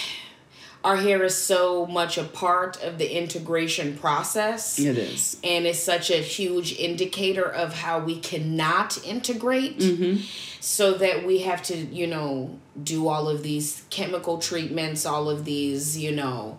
our 0.84 0.96
hair 0.96 1.22
is 1.24 1.34
so 1.36 1.84
much 1.86 2.16
a 2.16 2.24
part 2.24 2.82
of 2.82 2.96
the 2.96 3.14
integration 3.18 3.96
process. 3.98 4.78
It 4.78 4.96
is. 4.96 5.36
and 5.44 5.66
it's 5.66 5.78
such 5.80 6.10
a 6.10 6.22
huge 6.22 6.72
indicator 6.78 7.44
of 7.44 7.74
how 7.74 7.98
we 7.98 8.18
cannot 8.20 9.04
integrate 9.04 9.78
Mm-hmm. 9.80 10.22
so 10.60 10.94
that 10.94 11.26
we 11.26 11.40
have 11.40 11.62
to 11.64 11.76
you 11.76 12.06
know 12.06 12.58
do 12.82 13.06
all 13.08 13.28
of 13.28 13.42
these 13.42 13.82
chemical 13.90 14.38
treatments 14.38 15.04
all 15.04 15.28
of 15.28 15.44
these 15.44 15.98
you 15.98 16.12
know 16.12 16.58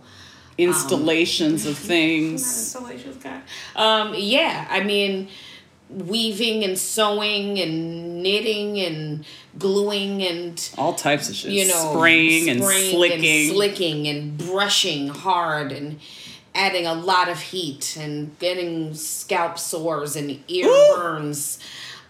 Installations 0.59 1.65
of 1.65 1.77
things. 1.93 2.41
installations 2.41 3.17
guy 3.23 3.41
um 3.75 4.13
yeah 4.17 4.67
i 4.69 4.81
mean 4.83 5.27
weaving 5.89 6.63
and 6.63 6.77
sewing 6.77 7.59
and 7.59 8.21
knitting 8.21 8.79
and 8.79 9.25
gluing 9.57 10.21
and 10.21 10.69
All 10.77 10.93
types 10.93 11.29
of 11.29 11.35
shit. 11.35 11.51
you 11.51 11.67
know 11.67 11.93
spraying, 11.95 12.49
and 12.49 12.63
slicking. 12.63 13.25
and 13.25 13.51
slicking 13.55 14.07
and 14.07 14.37
brushing 14.37 15.07
hard 15.07 15.71
and 15.71 15.99
adding 16.53 16.85
a 16.85 16.93
lot 16.93 17.27
of 17.29 17.39
heat 17.39 17.97
and 17.99 18.37
getting 18.39 18.93
scalp 18.93 19.57
sores 19.57 20.15
and 20.15 20.39
ear 20.47 20.67
Ooh. 20.67 20.95
burns 20.95 21.57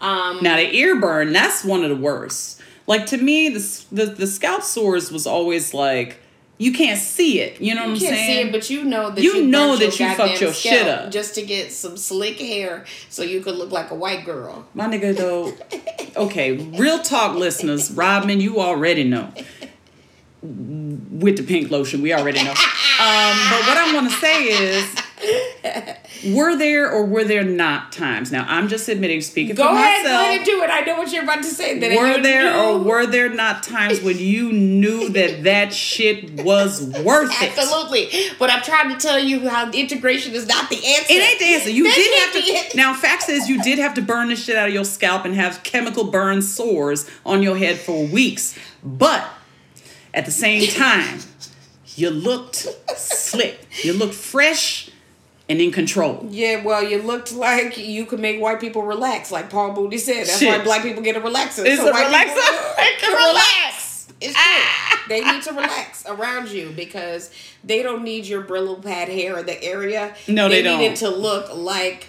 um 0.00 0.38
Now 0.42 0.56
the 0.56 0.74
ear 0.74 1.00
burn, 1.00 1.32
that's 1.32 1.64
one 1.64 1.82
of 1.82 1.90
the 1.90 1.96
worst. 1.96 2.60
Like 2.86 3.06
to 3.06 3.16
me, 3.18 3.48
the 3.50 3.84
the, 3.92 4.06
the 4.06 4.26
scalp 4.26 4.62
sores 4.62 5.12
was 5.12 5.26
always 5.26 5.72
like 5.74 6.19
you 6.60 6.72
can't 6.74 6.98
see 7.00 7.40
it. 7.40 7.58
You 7.58 7.74
know 7.74 7.88
what 7.88 7.88
you 7.88 7.94
I'm 7.94 8.00
can't 8.00 8.14
saying? 8.16 8.42
see 8.44 8.48
it, 8.48 8.52
but 8.52 8.68
you 8.68 8.84
know 8.84 9.08
that 9.08 9.22
You 9.24 9.36
you, 9.36 9.46
know 9.46 9.76
that 9.76 9.98
you 9.98 10.14
fucked 10.14 10.42
your 10.42 10.52
shit 10.52 10.86
up. 10.86 11.10
just 11.10 11.34
to 11.36 11.42
get 11.42 11.72
some 11.72 11.96
slick 11.96 12.38
hair 12.38 12.84
so 13.08 13.22
you 13.22 13.40
could 13.40 13.54
look 13.54 13.70
like 13.72 13.90
a 13.90 13.94
white 13.94 14.26
girl. 14.26 14.66
My 14.74 14.86
nigga 14.86 15.16
though, 15.16 15.54
okay, 16.26 16.52
real 16.78 16.98
talk 16.98 17.34
listeners, 17.34 17.90
Rodman, 17.90 18.42
you 18.42 18.60
already 18.60 19.04
know. 19.04 19.32
With 20.42 21.36
the 21.38 21.42
pink 21.42 21.70
lotion, 21.70 22.02
we 22.02 22.12
already 22.12 22.42
know. 22.44 22.50
Um, 22.50 22.56
but 23.50 23.60
what 23.66 23.76
I 23.78 23.92
want 23.94 24.10
to 24.10 24.16
say 24.18 24.44
is, 24.44 24.84
were 26.34 26.56
there 26.56 26.90
or 26.90 27.04
were 27.04 27.24
there 27.24 27.44
not 27.44 27.92
times? 27.92 28.32
Now 28.32 28.44
I'm 28.48 28.68
just 28.68 28.88
admitting, 28.88 29.20
speaking 29.20 29.54
Go 29.54 29.64
for 29.64 29.74
ahead, 29.74 30.04
go 30.04 30.10
myself. 30.10 30.26
ahead 30.26 30.46
do 30.46 30.62
it. 30.62 30.70
I 30.70 30.80
know 30.80 30.96
what 30.96 31.12
you're 31.12 31.22
about 31.22 31.38
to 31.38 31.44
say. 31.44 31.78
That 31.78 31.96
were 31.96 32.22
there 32.22 32.56
or 32.56 32.78
were 32.78 33.06
there 33.06 33.28
not 33.28 33.62
times 33.62 34.00
when 34.00 34.18
you 34.18 34.52
knew 34.52 35.08
that 35.10 35.44
that 35.44 35.72
shit 35.72 36.42
was 36.42 36.82
worth 37.04 37.30
it? 37.42 37.56
Absolutely. 37.56 38.10
But 38.38 38.50
I'm 38.50 38.62
trying 38.62 38.90
to 38.90 38.96
tell 38.96 39.18
you 39.18 39.48
how 39.48 39.70
integration 39.70 40.34
is 40.34 40.46
not 40.46 40.68
the 40.70 40.76
answer. 40.76 41.12
It 41.12 41.22
ain't 41.22 41.38
the 41.38 41.54
answer. 41.54 41.70
You 41.70 41.84
That 41.84 41.94
did 41.94 42.54
have 42.56 42.70
to. 42.70 42.76
Now, 42.76 42.94
fact 42.94 43.28
is, 43.28 43.48
you 43.48 43.62
did 43.62 43.78
have 43.78 43.94
to 43.94 44.02
burn 44.02 44.28
the 44.28 44.36
shit 44.36 44.56
out 44.56 44.68
of 44.68 44.74
your 44.74 44.84
scalp 44.84 45.24
and 45.24 45.34
have 45.34 45.62
chemical 45.62 46.04
burn 46.04 46.42
sores 46.42 47.08
on 47.24 47.42
your 47.42 47.56
head 47.56 47.78
for 47.78 48.06
weeks. 48.06 48.58
But 48.82 49.24
at 50.14 50.24
the 50.24 50.30
same 50.30 50.68
time, 50.68 51.20
you 51.96 52.10
looked 52.10 52.66
slick. 52.96 53.66
You 53.82 53.92
looked 53.92 54.14
fresh 54.14 54.89
and 55.50 55.60
in 55.60 55.72
control. 55.72 56.24
Yeah, 56.30 56.62
well, 56.64 56.82
you 56.82 57.02
looked 57.02 57.32
like 57.32 57.76
you 57.76 58.06
could 58.06 58.20
make 58.20 58.40
white 58.40 58.60
people 58.60 58.84
relax, 58.84 59.32
like 59.32 59.50
Paul 59.50 59.72
Mooney 59.74 59.98
said. 59.98 60.18
That's 60.18 60.38
Shit. 60.38 60.56
why 60.58 60.64
black 60.64 60.82
people 60.82 61.02
get 61.02 61.16
a 61.16 61.20
relaxer. 61.20 61.66
It's 61.66 61.82
so 61.82 61.88
a 61.88 61.92
white 61.92 62.06
relaxer. 62.06 62.34
people 62.36 62.74
They 62.76 62.92
can 63.00 63.12
relax. 63.12 64.08
It's 64.20 64.34
true. 64.34 64.42
Ah. 64.44 65.04
they 65.08 65.20
need 65.24 65.42
to 65.42 65.50
relax 65.52 66.06
around 66.06 66.50
you 66.50 66.70
because 66.70 67.32
they 67.64 67.82
don't 67.82 68.04
need 68.04 68.26
your 68.26 68.42
Brillo 68.44 68.80
pad 68.80 69.08
hair 69.08 69.38
in 69.38 69.46
the 69.46 69.62
area. 69.62 70.14
No, 70.28 70.48
they 70.48 70.56
need 70.58 70.62
don't. 70.62 70.78
Need 70.78 70.86
it 70.92 70.96
to 70.96 71.08
look 71.08 71.54
like 71.56 72.08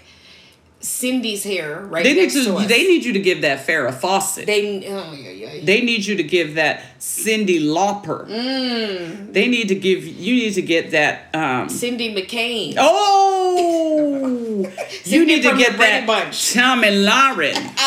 Cindy's 0.81 1.43
hair 1.43 1.81
right 1.85 2.03
They 2.03 2.13
need 2.13 2.31
to. 2.31 2.43
to 2.45 2.55
us. 2.55 2.67
they 2.67 2.83
need 2.83 3.05
you 3.05 3.13
to 3.13 3.19
give 3.19 3.41
that 3.41 3.65
Farrah 3.65 3.93
Fawcett. 3.93 4.45
They, 4.45 4.79
They 4.79 4.87
oh 4.87 5.13
yeah 5.13 5.29
yeah. 5.53 5.81
need 5.81 6.05
you 6.05 6.15
to 6.17 6.23
give 6.23 6.55
that 6.55 6.83
Cyndi 6.99 7.59
Lauper. 7.61 8.27
Mm. 8.27 9.33
They 9.33 9.47
need 9.47 9.67
to 9.69 9.75
give. 9.75 10.05
You 10.05 10.35
need 10.35 10.53
to 10.53 10.61
get 10.61 10.91
that. 10.91 11.33
Um, 11.33 11.67
Cindy 11.69 12.13
McCain. 12.13 12.75
oh, 12.77 14.71
you 15.05 15.25
need 15.25 15.43
to 15.43 15.57
get 15.57 15.77
that 15.77 16.05
Bunch. 16.07 16.53
Tomi 16.53 16.87
Lahren. 16.89 17.71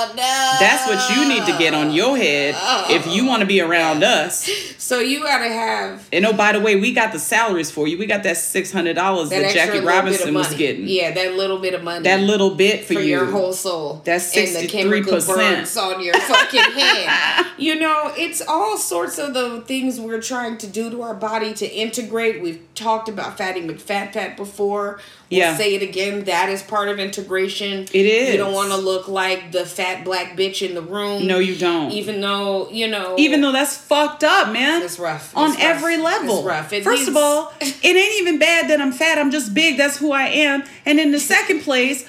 Oh 0.00 0.12
no. 0.14 0.56
That's 0.60 0.86
what 0.86 1.16
you 1.16 1.28
need 1.28 1.44
to 1.46 1.58
get 1.58 1.74
on 1.74 1.90
your 1.92 2.16
head 2.16 2.54
if 2.88 3.04
you 3.12 3.26
want 3.26 3.40
to 3.40 3.46
be 3.46 3.60
around 3.60 4.04
us. 4.04 4.48
So 4.78 5.00
you 5.00 5.20
gotta 5.24 5.48
have 5.48 6.08
And 6.12 6.24
oh, 6.24 6.32
by 6.32 6.52
the 6.52 6.60
way, 6.60 6.76
we 6.76 6.92
got 6.92 7.12
the 7.12 7.18
salaries 7.18 7.68
for 7.70 7.88
you. 7.88 7.98
We 7.98 8.06
got 8.06 8.22
that 8.22 8.36
six 8.36 8.70
hundred 8.70 8.94
dollars 8.94 9.30
that 9.30 9.42
that, 9.42 9.54
Jackie 9.54 9.80
little 9.80 9.88
bit 9.88 9.88
of 9.90 10.04
Robinson 10.04 10.34
was 10.34 10.54
getting. 10.54 10.86
Yeah, 10.86 11.10
that 11.12 11.34
little 11.34 11.58
bit 11.58 11.74
of 11.74 11.82
money. 11.82 12.04
That 12.04 12.20
little 12.20 12.37
bit 12.54 12.84
for, 12.84 12.94
for 12.94 13.00
you. 13.00 13.06
your 13.16 13.26
whole 13.26 13.52
soul. 13.52 14.00
That's 14.04 14.32
chemical 14.32 15.18
63%. 15.18 15.76
on 15.82 16.02
your 16.04 16.14
fucking 16.14 16.60
head. 16.72 17.46
You 17.58 17.74
know, 17.78 18.12
it's 18.16 18.40
all 18.40 18.76
sorts 18.78 19.18
of 19.18 19.34
the 19.34 19.60
things 19.62 19.98
we're 20.00 20.22
trying 20.22 20.58
to 20.58 20.66
do 20.66 20.90
to 20.90 21.02
our 21.02 21.14
body 21.14 21.52
to 21.54 21.66
integrate. 21.66 22.40
We've 22.40 22.62
talked 22.74 23.08
about 23.08 23.36
fatty 23.36 23.62
McFat 23.62 24.12
fat 24.12 24.36
before. 24.36 25.00
We'll 25.30 25.40
Yeah. 25.40 25.56
say 25.56 25.74
it 25.74 25.82
again. 25.82 26.24
That 26.24 26.48
is 26.48 26.62
part 26.62 26.88
of 26.88 26.98
integration. 26.98 27.82
It 27.92 28.06
is. 28.06 28.30
You 28.30 28.36
don't 28.38 28.54
want 28.54 28.70
to 28.70 28.76
look 28.78 29.08
like 29.08 29.52
the 29.52 29.66
fat 29.66 30.04
black 30.04 30.36
bitch 30.36 30.66
in 30.66 30.74
the 30.74 30.80
room. 30.82 31.26
no, 31.26 31.38
you 31.38 31.56
don't. 31.56 31.90
Even 31.92 32.20
though 32.20 32.70
you 32.70 32.86
know. 32.88 33.14
even 33.18 33.40
though 33.40 33.52
that's 33.52 33.76
fucked 33.76 34.24
up, 34.24 34.52
man. 34.52 34.82
It's 34.82 34.98
rough. 34.98 35.36
on 35.36 35.50
rough. 35.50 35.60
every 35.60 35.96
level. 35.98 36.38
It's 36.38 36.46
rough. 36.46 36.72
It 36.72 36.84
First 36.84 37.08
of 37.08 37.16
all, 37.16 37.52
it 37.60 37.84
ain't 37.84 38.20
even 38.20 38.38
bad 38.38 38.70
that 38.70 38.80
I'm 38.80 38.92
fat. 38.92 39.18
I'm 39.18 39.30
just 39.30 39.52
big. 39.52 39.76
That's 39.76 39.98
who 39.98 40.12
I 40.12 40.24
am. 40.28 40.62
And 40.86 40.98
in 40.98 41.10
the 41.12 41.20
second 41.20 41.60
place, 41.60 42.06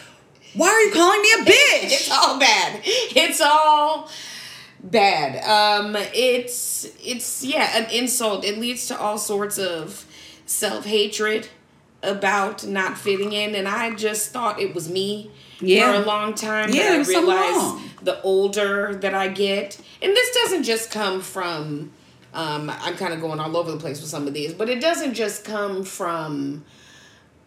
why 0.54 0.68
are 0.70 0.82
you 0.82 0.92
calling 0.94 1.22
me 1.22 1.32
a 1.40 1.46
bitch? 1.46 1.84
it's 1.92 2.12
all 2.12 2.40
bad. 2.40 2.82
It's 2.84 3.42
all 3.42 4.10
bad. 4.84 5.44
Um, 5.44 5.96
it's 6.14 6.88
it's 7.04 7.44
yeah, 7.44 7.78
an 7.78 7.90
insult. 7.92 8.44
It 8.46 8.58
leads 8.58 8.88
to 8.88 9.00
all 9.00 9.18
sorts 9.18 9.58
of 9.58 10.06
self 10.46 10.86
hatred 10.86 11.48
about 12.02 12.66
not 12.66 12.98
fitting 12.98 13.34
in, 13.34 13.56
and 13.56 13.68
I 13.68 13.94
just 13.96 14.32
thought 14.32 14.60
it 14.60 14.74
was 14.74 14.90
me 14.90 15.32
Yeah. 15.60 15.94
for 15.94 16.02
a 16.04 16.06
long 16.06 16.34
time. 16.34 16.70
Yeah, 16.74 16.98
I 17.00 17.04
something 17.04 17.26
realized 17.26 18.06
the 18.06 18.22
older 18.22 18.96
that 18.96 19.14
I 19.14 19.28
get, 19.28 19.78
and 20.02 20.16
this 20.16 20.34
doesn't 20.34 20.64
just 20.64 20.92
come 20.92 21.22
from. 21.22 21.92
Um, 22.32 22.70
I'm 22.70 22.96
kind 22.96 23.12
of 23.12 23.22
going 23.22 23.40
all 23.40 23.58
over 23.58 23.72
the 23.72 23.78
place 23.80 24.00
with 24.02 24.10
some 24.10 24.28
of 24.28 24.34
these, 24.36 24.54
but 24.54 24.70
it 24.70 24.80
doesn't 24.80 25.16
just 25.16 25.44
come 25.44 25.84
from 25.84 26.64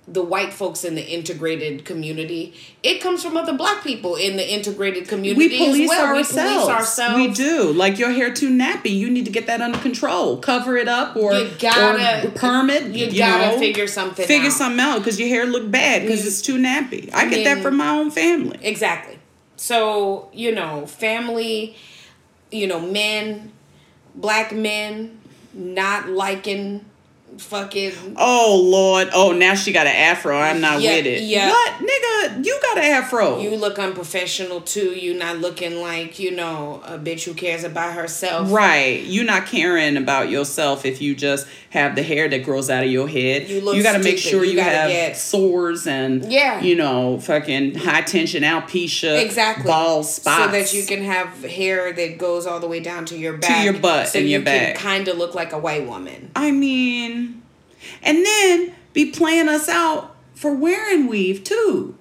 the 0.09 0.23
white 0.23 0.53
folks 0.53 0.83
in 0.85 0.97
the 0.97 1.07
integrated 1.09 1.85
community. 1.85 2.53
It 2.83 3.01
comes 3.01 3.23
from 3.23 3.37
other 3.37 3.53
black 3.53 3.85
people 3.85 4.17
in 4.17 4.37
the 4.37 4.53
integrated 4.53 5.07
community 5.07 5.49
We 5.49 5.59
police, 5.59 5.91
as 5.93 5.97
well. 5.97 6.17
ourselves. 6.17 6.35
We 6.35 6.43
police 6.43 6.69
ourselves. 6.69 7.17
We 7.17 7.29
do. 7.33 7.73
Like 7.73 7.99
your 8.01 8.11
hair 8.11 8.35
too 8.35 8.51
nappy. 8.51 8.91
You 8.91 9.09
need 9.11 9.27
to 9.27 9.31
get 9.31 9.47
that 9.47 9.61
under 9.61 9.79
control. 9.79 10.39
Cover 10.39 10.77
it 10.77 10.89
up 10.89 11.15
or, 11.17 11.35
You 11.35 11.51
gotta- 11.61 12.27
or 12.27 12.31
perm 12.33 12.69
it. 12.69 12.87
You, 12.87 13.07
You, 13.07 13.19
gotta 13.19 13.53
know, 13.53 13.59
figure 13.61 13.87
something 13.87 14.27
figure 14.27 14.49
out. 14.49 14.53
something 14.53 14.81
out 14.81 14.99
because 14.99 15.21
your 15.21 15.29
hair 15.29 15.47
look 15.47 15.71
bad 15.71 16.03
because 16.03 16.23
mm. 16.23 16.27
it's 16.27 16.43
too 16.43 16.59
nappy. 16.59 17.09
I, 17.15 17.27
I 17.27 17.29
get 17.29 17.45
that 17.45 17.63
from 17.63 17.77
my 17.77 17.91
own 17.91 18.11
family. 18.11 18.59
Exactly. 18.61 19.21
So, 19.57 20.31
you 20.33 20.53
know, 20.53 20.87
family, 20.87 21.77
you 22.51 22.67
know, 22.67 22.81
men, 22.81 23.53
black 24.17 24.53
men 24.53 25.21
not 25.55 26.09
liking 26.09 26.85
fucking 27.39 28.14
Oh 28.16 28.61
Lord! 28.64 29.11
Oh, 29.14 29.33
now 29.33 29.55
she 29.55 29.72
got 29.72 29.87
an 29.87 29.95
afro. 29.95 30.37
I'm 30.37 30.61
not 30.61 30.80
Yeah, 30.80 30.97
with 30.97 31.07
it. 31.07 31.22
yeah. 31.22 31.49
What, 31.51 31.72
nigga? 31.74 32.45
You 32.45 32.59
got 32.62 32.78
an 32.78 32.85
afro. 32.85 33.39
you 33.41 33.57
look 33.57 33.78
unprofessional 33.78 34.61
too. 34.61 34.91
You 34.91 35.14
not 35.14 35.39
looking 35.39 35.80
like, 35.80 36.18
you 36.18 36.30
know, 36.30 36.80
a 36.85 36.99
bitch 36.99 37.24
who 37.24 37.35
cares 37.35 37.64
about 37.64 37.95
herself. 37.95 38.51
Right. 38.53 39.03
You're 39.05 39.24
not 39.24 39.47
caring 39.47 39.97
about 39.97 40.30
yourself 40.30 40.85
if 40.85 41.01
you 41.03 41.14
just 41.14 41.47
have 41.73 41.97
the 41.97 42.03
hair 42.03 42.29
that 42.29 42.45
grows 42.45 42.68
out 42.68 42.85
of 42.85 42.91
your 42.91 43.09
head. 43.09 43.49
You 43.49 43.62
look 43.62 43.83
got 43.83 43.93
to 43.97 43.99
make 43.99 44.18
sure 44.18 44.45
You 44.45 44.53
you, 44.53 44.61
have 44.61 44.91
get- 44.91 45.16
sores 45.16 45.87
and 45.87 46.31
Yeah. 46.31 46.61
you 46.61 46.77
know, 46.77 47.18
fucking 47.18 47.77
high 47.77 48.03
tension 48.03 48.43
alopecia, 48.43 49.25
Exactly. 49.25 49.64
bald 49.64 50.05
spots, 50.05 50.45
So 50.45 50.51
that 50.51 50.75
you 50.75 50.85
can 50.85 51.03
have 51.03 51.43
hair 51.43 51.91
that 51.95 52.18
goes 52.18 52.47
all 52.47 52.61
the 52.61 52.66
way 52.68 52.81
down 52.81 53.07
to 53.07 53.16
your 53.16 53.39
back. 53.39 53.57
to 53.61 53.64
your 53.64 53.73
butt 53.81 54.09
so 54.09 54.18
and 54.18 54.29
you 54.29 54.33
your 54.37 54.43
back. 54.43 54.75
can 54.75 54.83
kind 54.85 55.09
of 55.09 55.16
look 55.16 55.35
like 55.35 55.55
a 55.55 55.59
white 55.59 55.87
woman. 55.87 56.31
I 56.37 56.51
mean, 56.51 57.41
and 58.03 58.25
then 58.25 58.75
be 58.93 59.07
playing 59.11 59.49
us 59.49 59.66
out 59.70 60.14
for 60.35 60.53
wearing 60.53 61.07
weave 61.07 61.43
too, 61.43 61.97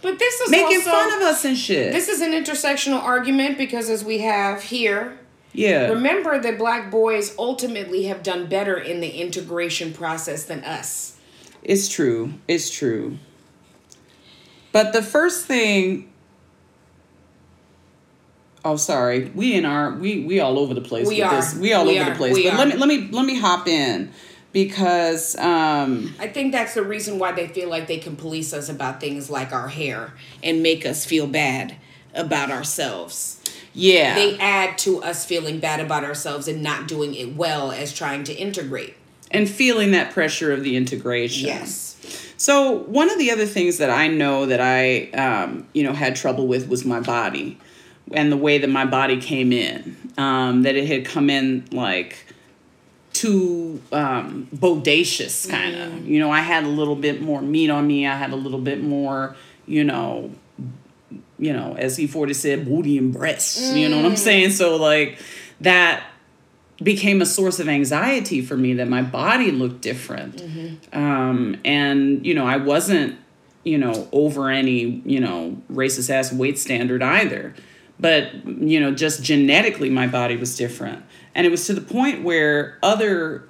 But 0.00 0.18
this 0.18 0.40
is 0.40 0.50
making 0.50 0.78
also, 0.78 0.90
fun 0.90 1.12
of 1.12 1.20
us 1.20 1.44
and 1.44 1.58
shit. 1.58 1.92
This 1.92 2.08
is 2.08 2.22
an 2.22 2.32
intersectional 2.32 3.02
argument 3.02 3.58
because 3.58 3.90
as 3.90 4.02
we 4.04 4.18
have 4.20 4.62
here, 4.62 5.18
yeah. 5.56 5.88
remember 5.88 6.38
that 6.40 6.58
black 6.58 6.90
boys 6.90 7.34
ultimately 7.38 8.04
have 8.04 8.22
done 8.22 8.46
better 8.46 8.76
in 8.78 9.00
the 9.00 9.08
integration 9.20 9.92
process 9.92 10.44
than 10.44 10.62
us. 10.64 11.16
It's 11.62 11.88
true. 11.88 12.34
It's 12.46 12.70
true. 12.70 13.18
But 14.72 14.92
the 14.92 15.02
first 15.02 15.46
thing 15.46 16.10
Oh, 18.64 18.74
sorry. 18.74 19.30
We 19.32 19.54
in 19.54 19.64
our 19.64 19.92
we 19.92 20.24
we 20.24 20.40
all 20.40 20.58
over 20.58 20.74
the 20.74 20.80
place 20.80 21.06
We 21.06 21.20
with 21.22 21.24
are. 21.32 21.36
this. 21.36 21.54
We 21.54 21.72
all 21.72 21.86
We 21.86 22.00
over 22.00 22.10
are. 22.10 22.12
the 22.12 22.16
place. 22.18 22.34
We 22.34 22.50
but 22.50 22.54
are. 22.54 22.58
let 22.58 22.68
me 22.68 22.76
let 22.76 22.88
me 22.88 23.08
let 23.12 23.24
me 23.24 23.38
hop 23.38 23.68
in 23.68 24.10
because 24.52 25.36
um 25.38 26.12
I 26.18 26.26
think 26.26 26.50
that's 26.50 26.74
the 26.74 26.82
reason 26.82 27.20
why 27.20 27.30
they 27.30 27.46
feel 27.46 27.68
like 27.68 27.86
they 27.86 27.98
can 27.98 28.16
police 28.16 28.52
us 28.52 28.68
about 28.68 29.00
things 29.00 29.30
like 29.30 29.52
our 29.52 29.68
hair 29.68 30.14
and 30.42 30.64
make 30.64 30.84
us 30.84 31.04
feel 31.04 31.28
bad 31.28 31.76
about 32.12 32.50
ourselves. 32.50 33.40
Yeah. 33.76 34.14
They 34.14 34.38
add 34.38 34.78
to 34.78 35.02
us 35.02 35.24
feeling 35.26 35.60
bad 35.60 35.80
about 35.80 36.02
ourselves 36.02 36.48
and 36.48 36.62
not 36.62 36.88
doing 36.88 37.14
it 37.14 37.36
well 37.36 37.70
as 37.70 37.92
trying 37.92 38.24
to 38.24 38.34
integrate. 38.34 38.94
and 39.30 39.48
feeling 39.48 39.90
that 39.92 40.12
pressure 40.12 40.52
of 40.52 40.62
the 40.62 40.76
integration. 40.76 41.46
Yes. 41.46 41.96
So 42.36 42.72
one 42.86 43.10
of 43.10 43.18
the 43.18 43.30
other 43.30 43.46
things 43.46 43.78
that 43.78 43.90
I 43.90 44.08
know 44.08 44.46
that 44.46 44.60
I, 44.60 45.10
um, 45.10 45.66
you 45.72 45.82
know, 45.82 45.92
had 45.92 46.16
trouble 46.16 46.46
with 46.46 46.68
was 46.68 46.84
my 46.84 47.00
body, 47.00 47.58
and 48.12 48.30
the 48.30 48.36
way 48.36 48.58
that 48.58 48.70
my 48.70 48.84
body 48.84 49.20
came 49.20 49.52
in. 49.52 49.96
Um, 50.16 50.62
that 50.62 50.76
it 50.76 50.86
had 50.86 51.04
come 51.04 51.28
in 51.28 51.66
like 51.72 52.24
too 53.12 53.82
um, 53.92 54.48
bodacious, 54.54 55.48
kind 55.50 55.74
of. 55.76 56.06
You 56.06 56.18
know, 56.20 56.30
I 56.30 56.40
had 56.40 56.64
a 56.64 56.68
little 56.68 56.96
bit 56.96 57.20
more 57.20 57.42
meat 57.42 57.68
on 57.68 57.86
me. 57.86 58.06
I 58.06 58.16
had 58.16 58.32
a 58.32 58.36
little 58.36 58.60
bit 58.60 58.82
more, 58.82 59.34
you 59.66 59.82
know, 59.84 60.30
you 61.38 61.52
know, 61.52 61.74
as 61.78 61.96
he 61.96 62.06
forty 62.06 62.34
said, 62.34 62.64
booty 62.64 62.98
and 62.98 63.12
breasts. 63.12 63.74
You 63.74 63.88
know 63.88 63.96
what 63.96 64.06
I'm 64.06 64.16
saying? 64.16 64.50
So 64.50 64.76
like 64.76 65.18
that 65.60 66.04
became 66.82 67.22
a 67.22 67.26
source 67.26 67.58
of 67.58 67.68
anxiety 67.68 68.42
for 68.42 68.56
me 68.56 68.74
that 68.74 68.88
my 68.88 69.02
body 69.02 69.50
looked 69.50 69.80
different. 69.80 70.42
Um, 70.92 71.56
and, 71.64 72.24
you 72.26 72.34
know, 72.34 72.46
I 72.46 72.58
wasn't, 72.58 73.18
you 73.64 73.78
know, 73.78 74.08
over 74.12 74.50
any, 74.50 75.02
you 75.06 75.18
know, 75.18 75.56
racist 75.72 76.10
ass 76.10 76.32
weight 76.32 76.58
standard 76.58 77.02
either. 77.02 77.54
But, 77.98 78.46
you 78.46 78.78
know, 78.78 78.92
just 78.92 79.22
genetically, 79.22 79.88
my 79.88 80.06
body 80.06 80.36
was 80.36 80.54
different. 80.54 81.02
And 81.34 81.46
it 81.46 81.50
was 81.50 81.66
to 81.66 81.72
the 81.72 81.80
point 81.80 82.22
where 82.22 82.78
other 82.82 83.48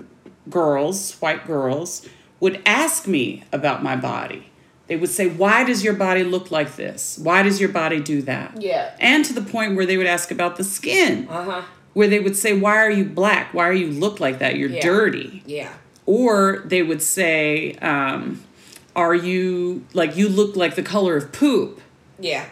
girls, 0.49 1.15
white 1.15 1.47
girls, 1.49 2.09
would 2.39 2.63
ask 2.65 3.09
me 3.09 3.43
about 3.53 3.83
my 3.83 3.97
body. 3.97 4.53
They 4.89 4.97
would 4.97 5.11
say, 5.11 5.29
Why 5.29 5.65
does 5.65 5.83
your 5.85 5.95
body 5.95 6.23
look 6.25 6.51
like 6.51 6.77
this? 6.77 7.19
Why 7.21 7.43
does 7.43 7.61
your 7.61 7.71
body 7.71 8.01
do 8.01 8.23
that? 8.23 8.61
Yeah. 8.63 8.95
And 9.01 9.25
to 9.25 9.33
the 9.33 9.43
point 9.43 9.75
where 9.77 9.87
they 9.87 9.97
would 9.97 10.07
ask 10.07 10.31
about 10.31 10.57
the 10.57 10.65
skin 10.65 11.27
Uh 11.29 11.45
huh. 11.45 11.63
where 11.95 12.09
they 12.09 12.21
would 12.21 12.37
say, 12.37 12.57
Why 12.57 12.77
are 12.77 12.91
you 12.91 13.05
black? 13.05 13.53
Why 13.53 13.69
are 13.69 13.73
you 13.73 13.89
look 13.89 14.21
like 14.21 14.39
that? 14.39 14.57
You're 14.57 14.71
Yeah. 14.71 14.83
dirty. 14.83 15.43
Yeah. 15.47 15.73
Or 16.07 16.63
they 16.65 16.83
would 16.83 17.03
say, 17.03 17.75
um, 17.83 18.43
Are 18.95 19.15
you 19.15 19.85
like 19.93 20.17
you 20.17 20.29
look 20.29 20.55
like 20.57 20.77
the 20.77 20.83
color 20.83 21.17
of 21.17 21.33
poop? 21.33 21.81
Yeah. 22.21 22.45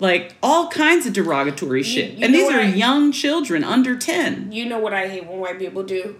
Like 0.00 0.34
all 0.42 0.68
kinds 0.68 1.06
of 1.06 1.12
derogatory 1.12 1.82
shit. 1.82 2.14
you 2.14 2.24
and 2.24 2.34
these 2.34 2.50
are 2.50 2.60
I- 2.60 2.64
young 2.64 3.12
children 3.12 3.62
under 3.62 3.94
10. 3.96 4.50
You 4.50 4.64
know 4.66 4.78
what 4.78 4.92
I 4.94 5.08
hate 5.08 5.26
when 5.26 5.38
white 5.38 5.58
people 5.58 5.82
do? 5.82 6.16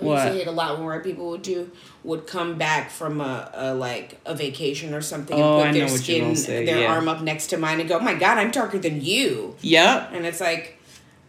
I 0.00 0.04
What? 0.04 0.14
used 0.24 0.32
to 0.32 0.38
hate 0.38 0.46
a 0.46 0.52
lot 0.52 0.78
when 0.78 0.86
white 0.86 1.04
people 1.04 1.30
would 1.30 1.42
do 1.42 1.70
would 2.04 2.26
come 2.26 2.56
back 2.58 2.90
from 2.90 3.20
a, 3.20 3.50
a 3.54 3.74
like 3.74 4.18
a 4.24 4.34
vacation 4.34 4.94
or 4.94 5.00
something 5.02 5.36
and 5.36 5.44
Oh, 5.44 5.58
put 5.58 5.68
I 5.68 5.72
their 5.72 5.86
know 5.86 5.92
what 5.92 6.08
you're 6.08 6.18
skin 6.18 6.36
say, 6.36 6.64
their 6.66 6.80
yeah. 6.80 6.92
arm 6.94 7.08
up 7.08 7.20
next 7.22 7.48
to 7.48 7.56
mine 7.58 7.80
and 7.80 7.88
go, 7.88 7.96
oh 7.98 8.00
my 8.00 8.14
god, 8.14 8.38
I'm 8.38 8.50
darker 8.50 8.78
than 8.78 9.00
you. 9.00 9.54
Yep. 9.60 10.10
And 10.14 10.24
it's 10.26 10.40
like, 10.40 10.78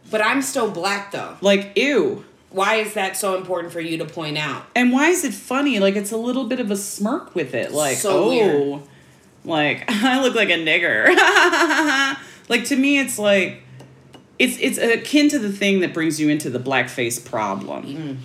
but 0.10 0.22
I'm 0.22 0.42
still 0.42 0.70
black 0.72 1.12
though. 1.12 1.38
Like, 1.42 1.74
ew. 1.78 2.26
Why 2.50 2.76
is 2.76 2.94
that 2.96 3.16
so 3.16 3.38
important 3.38 3.72
for 3.72 3.80
you 3.80 3.98
to 4.00 4.06
point 4.06 4.38
out? 4.38 4.66
And 4.76 4.92
why 4.92 5.08
is 5.08 5.24
it 5.24 5.34
funny? 5.34 5.80
Like 5.80 5.96
it's 5.96 6.12
a 6.12 6.18
little 6.18 6.46
bit 6.46 6.60
of 6.60 6.70
a 6.70 6.76
smirk 6.76 7.34
with 7.34 7.54
it. 7.54 7.72
Like, 7.72 7.98
So 7.98 8.26
oh, 8.26 8.30
weird. 8.30 8.82
like 9.46 9.86
I 9.90 10.22
look 10.22 10.36
like 10.36 10.50
a 10.50 10.54
nigger. 10.58 11.08
like 12.50 12.66
to 12.66 12.76
me, 12.76 13.00
it's 13.00 13.18
like 13.18 13.64
it's 14.38 14.58
it's 14.60 14.78
akin 14.78 15.30
to 15.30 15.40
the 15.40 15.52
thing 15.52 15.80
that 15.82 15.94
brings 15.94 16.20
you 16.20 16.28
into 16.28 16.50
the 16.50 16.60
blackface 16.60 17.24
problem. 17.24 17.86
Mm. 17.86 18.18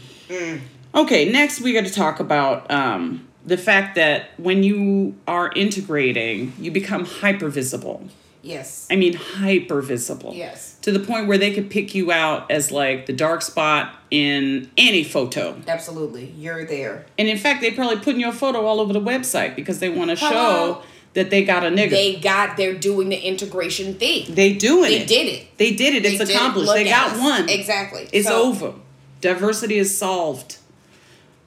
Okay, 0.94 1.30
next 1.30 1.60
we 1.60 1.72
got 1.72 1.84
to 1.84 1.92
talk 1.92 2.20
about 2.20 2.70
um, 2.70 3.26
the 3.44 3.56
fact 3.56 3.96
that 3.96 4.30
when 4.38 4.62
you 4.62 5.14
are 5.28 5.52
integrating, 5.54 6.52
you 6.58 6.70
become 6.70 7.04
hyper 7.04 7.48
visible. 7.48 8.08
Yes. 8.42 8.86
I 8.90 8.96
mean, 8.96 9.14
hyper 9.14 9.82
visible. 9.82 10.32
Yes. 10.32 10.76
To 10.82 10.92
the 10.92 11.00
point 11.00 11.26
where 11.26 11.36
they 11.36 11.52
could 11.52 11.68
pick 11.68 11.94
you 11.96 12.12
out 12.12 12.48
as 12.50 12.70
like 12.70 13.06
the 13.06 13.12
dark 13.12 13.42
spot 13.42 13.92
in 14.10 14.70
any 14.76 15.02
photo. 15.02 15.60
Absolutely. 15.66 16.32
You're 16.38 16.64
there. 16.64 17.06
And 17.18 17.26
in 17.28 17.38
fact, 17.38 17.60
they 17.60 17.72
probably 17.72 17.96
putting 17.98 18.20
your 18.20 18.32
photo 18.32 18.64
all 18.64 18.80
over 18.80 18.92
the 18.92 19.00
website 19.00 19.56
because 19.56 19.80
they 19.80 19.88
want 19.88 20.10
to 20.10 20.16
show 20.16 20.82
that 21.14 21.30
they 21.30 21.44
got 21.44 21.64
a 21.64 21.70
nigga. 21.70 21.90
They, 21.90 22.12
They 22.14 22.20
got 22.20 22.56
they're 22.56 22.74
doing 22.74 23.08
the 23.08 23.18
integration 23.18 23.94
thing. 23.94 24.26
doing 24.26 24.34
They 24.36 24.50
it. 24.50 24.54
it. 24.54 24.58
They 25.00 25.04
did 25.06 25.26
it. 25.26 25.58
They 25.58 25.68
it's 25.70 25.76
did 25.78 25.94
it. 25.94 26.04
It's 26.20 26.30
accomplished. 26.30 26.66
Look 26.68 26.76
They 26.76 26.84
got 26.84 27.12
us. 27.12 27.18
one. 27.20 27.48
Exactly. 27.48 28.08
It's 28.12 28.28
So- 28.28 28.44
over. 28.44 28.74
Diversity 29.20 29.78
is 29.78 29.96
solved 29.96 30.58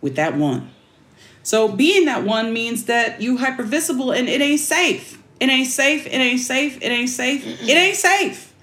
with 0.02 0.16
that 0.16 0.36
one. 0.36 0.72
So 1.44 1.68
being 1.68 2.06
that 2.06 2.24
one 2.24 2.54
means 2.54 2.86
that 2.86 3.22
you 3.22 3.38
hyper 3.38 3.64
visible 3.64 4.12
and 4.12 4.28
it 4.28 4.42
ain't 4.42 4.60
safe. 4.60 5.22
It 5.40 5.50
ain't 5.50 5.68
safe. 5.68 6.06
It 6.06 6.12
ain't 6.14 6.42
safe. 6.42 6.78
It 6.82 6.88
ain't 6.88 7.10
safe. 7.10 7.46
It 7.64 7.74
ain't 7.76 7.96
safe. 7.96 8.54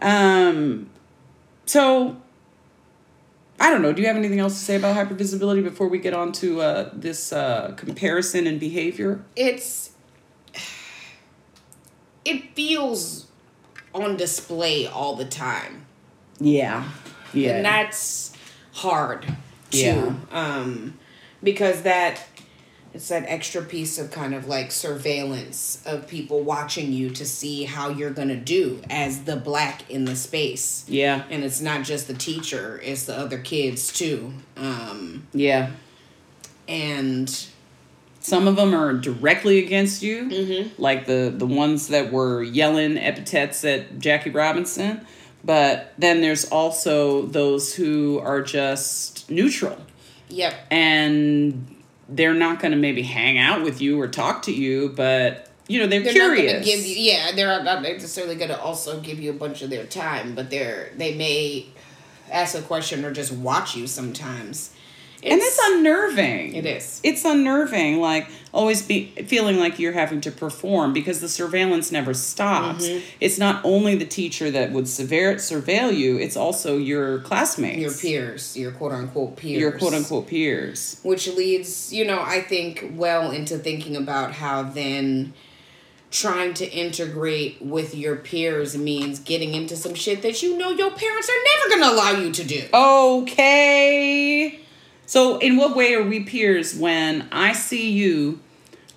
Um. 0.00 0.90
So. 1.66 2.16
I 3.58 3.70
don't 3.70 3.80
know. 3.80 3.92
Do 3.92 4.02
you 4.02 4.08
have 4.08 4.18
anything 4.18 4.38
else 4.38 4.52
to 4.52 4.62
say 4.62 4.76
about 4.76 4.94
hypervisibility 4.96 5.62
before 5.64 5.88
we 5.88 5.98
get 5.98 6.12
on 6.12 6.30
to 6.32 6.60
uh, 6.60 6.90
this 6.92 7.32
uh, 7.32 7.72
comparison 7.76 8.46
and 8.46 8.60
behavior? 8.60 9.24
it's 9.34 9.92
it 12.24 12.54
feels 12.54 13.28
on 13.94 14.16
display 14.16 14.86
all 14.86 15.16
the 15.16 15.24
time. 15.24 15.86
Yeah. 16.38 16.90
Yeah. 17.32 17.56
And 17.56 17.64
that's 17.64 18.35
hard 18.76 19.26
too. 19.70 19.78
Yeah. 19.78 20.14
um 20.30 20.94
because 21.42 21.82
that 21.82 22.20
it's 22.94 23.08
that 23.08 23.24
extra 23.28 23.60
piece 23.62 23.98
of 23.98 24.10
kind 24.10 24.34
of 24.34 24.48
like 24.48 24.72
surveillance 24.72 25.82
of 25.84 26.08
people 26.08 26.40
watching 26.42 26.92
you 26.92 27.10
to 27.10 27.26
see 27.26 27.64
how 27.64 27.90
you're 27.90 28.10
going 28.10 28.28
to 28.28 28.36
do 28.36 28.80
as 28.88 29.24
the 29.24 29.36
black 29.36 29.90
in 29.90 30.06
the 30.06 30.16
space. 30.16 30.82
yeah. 30.88 31.24
And 31.28 31.44
it's 31.44 31.60
not 31.60 31.84
just 31.84 32.06
the 32.08 32.14
teacher, 32.14 32.80
it's 32.82 33.04
the 33.04 33.14
other 33.18 33.38
kids 33.38 33.92
too. 33.92 34.32
Um 34.56 35.26
Yeah. 35.34 35.70
and 36.68 37.28
Some 38.20 38.48
of 38.48 38.56
them 38.56 38.74
are 38.74 38.92
directly 38.94 39.58
against 39.58 40.02
you, 40.02 40.24
Mm-hmm. 40.24 40.82
like 40.82 41.06
the 41.06 41.32
the 41.36 41.46
ones 41.46 41.88
that 41.88 42.10
were 42.12 42.42
yelling 42.42 42.96
epithets 42.98 43.64
at 43.64 43.98
Jackie 43.98 44.30
Robinson. 44.30 45.06
But 45.46 45.94
then 45.96 46.22
there's 46.22 46.44
also 46.46 47.26
those 47.26 47.72
who 47.72 48.18
are 48.18 48.42
just 48.42 49.30
neutral 49.30 49.78
yep, 50.28 50.54
and 50.72 51.76
they're 52.08 52.34
not 52.34 52.60
going 52.60 52.72
to 52.72 52.78
maybe 52.78 53.02
hang 53.02 53.38
out 53.38 53.62
with 53.62 53.80
you 53.80 54.00
or 54.00 54.08
talk 54.08 54.42
to 54.42 54.52
you, 54.52 54.92
but 54.96 55.48
you 55.68 55.78
know 55.78 55.86
they're, 55.86 56.02
they're 56.02 56.12
curious. 56.12 56.52
not 56.52 56.64
give 56.64 56.84
you 56.84 56.96
yeah, 56.96 57.30
they're 57.32 57.62
not 57.62 57.82
necessarily 57.82 58.34
going 58.34 58.50
to 58.50 58.60
also 58.60 59.00
give 59.00 59.20
you 59.20 59.30
a 59.30 59.34
bunch 59.34 59.62
of 59.62 59.70
their 59.70 59.86
time, 59.86 60.34
but 60.34 60.50
they're 60.50 60.90
they 60.96 61.14
may 61.14 61.66
ask 62.30 62.56
a 62.56 62.62
question 62.62 63.04
or 63.04 63.12
just 63.12 63.32
watch 63.32 63.76
you 63.76 63.86
sometimes. 63.86 64.74
And 65.32 65.40
it's 65.42 65.58
unnerving. 65.62 66.54
It 66.54 66.66
is. 66.66 67.00
It's 67.02 67.24
unnerving, 67.24 68.00
like 68.00 68.28
always 68.52 68.82
be 68.82 69.06
feeling 69.26 69.58
like 69.58 69.78
you're 69.78 69.92
having 69.92 70.20
to 70.22 70.30
perform 70.30 70.92
because 70.92 71.20
the 71.20 71.28
surveillance 71.28 71.92
never 71.92 72.14
stops. 72.14 72.86
Mm-hmm. 72.86 73.04
It's 73.20 73.38
not 73.38 73.60
only 73.64 73.94
the 73.96 74.06
teacher 74.06 74.50
that 74.50 74.72
would 74.72 74.88
severe, 74.88 75.34
surveil 75.36 75.96
you; 75.96 76.18
it's 76.18 76.36
also 76.36 76.78
your 76.78 77.20
classmates, 77.20 77.78
your 77.78 77.92
peers, 77.92 78.56
your 78.56 78.72
quote 78.72 78.92
unquote 78.92 79.36
peers. 79.36 79.60
your 79.60 79.72
quote 79.72 79.94
unquote 79.94 80.26
peers. 80.26 81.00
Which 81.02 81.28
leads, 81.28 81.92
you 81.92 82.04
know, 82.04 82.20
I 82.20 82.40
think 82.40 82.92
well 82.94 83.30
into 83.30 83.58
thinking 83.58 83.96
about 83.96 84.32
how 84.32 84.62
then 84.62 85.34
trying 86.10 86.54
to 86.54 86.66
integrate 86.70 87.60
with 87.60 87.94
your 87.94 88.16
peers 88.16 88.76
means 88.76 89.18
getting 89.18 89.54
into 89.54 89.76
some 89.76 89.94
shit 89.94 90.22
that 90.22 90.42
you 90.42 90.56
know 90.56 90.70
your 90.70 90.90
parents 90.90 91.28
are 91.28 91.42
never 91.44 91.68
going 91.68 91.82
to 91.82 91.90
allow 91.94 92.10
you 92.12 92.32
to 92.32 92.44
do. 92.44 92.64
Okay. 92.72 94.60
So, 95.06 95.38
in 95.38 95.56
what 95.56 95.76
way 95.76 95.94
are 95.94 96.02
we 96.02 96.24
peers 96.24 96.76
when 96.76 97.28
I 97.30 97.52
see 97.52 97.90
you 97.90 98.40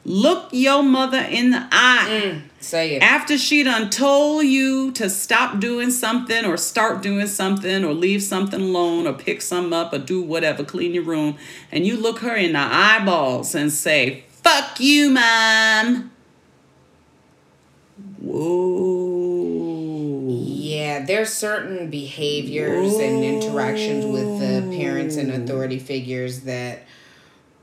look 0.03 0.49
your 0.51 0.81
mother 0.81 1.19
in 1.19 1.51
the 1.51 1.67
eye? 1.71 2.07
Mm, 2.09 2.41
say 2.59 2.95
it. 2.95 3.03
after 3.03 3.37
she 3.37 3.63
done 3.63 3.91
told 3.91 4.45
you 4.45 4.91
to 4.93 5.07
stop 5.07 5.59
doing 5.59 5.91
something 5.91 6.45
or 6.45 6.57
start 6.57 7.03
doing 7.03 7.27
something 7.27 7.85
or 7.85 7.93
leave 7.93 8.23
something 8.23 8.59
alone 8.59 9.05
or 9.05 9.13
pick 9.13 9.41
something 9.41 9.71
up 9.71 9.93
or 9.93 9.99
do 9.99 10.19
whatever, 10.21 10.63
clean 10.63 10.95
your 10.95 11.03
room, 11.03 11.37
and 11.71 11.85
you 11.85 11.95
look 11.95 12.19
her 12.19 12.35
in 12.35 12.53
the 12.53 12.59
eyeballs 12.59 13.53
and 13.53 13.71
say, 13.71 14.23
fuck 14.29 14.79
you, 14.79 15.11
mom. 15.11 16.11
Whoa. 18.19 19.18
Yeah, 20.79 21.05
there's 21.05 21.29
certain 21.33 21.89
behaviors 21.89 22.93
and 22.95 23.23
interactions 23.23 24.05
with 24.05 24.39
the 24.39 24.77
parents 24.77 25.17
and 25.17 25.31
authority 25.31 25.77
figures 25.79 26.41
that 26.41 26.83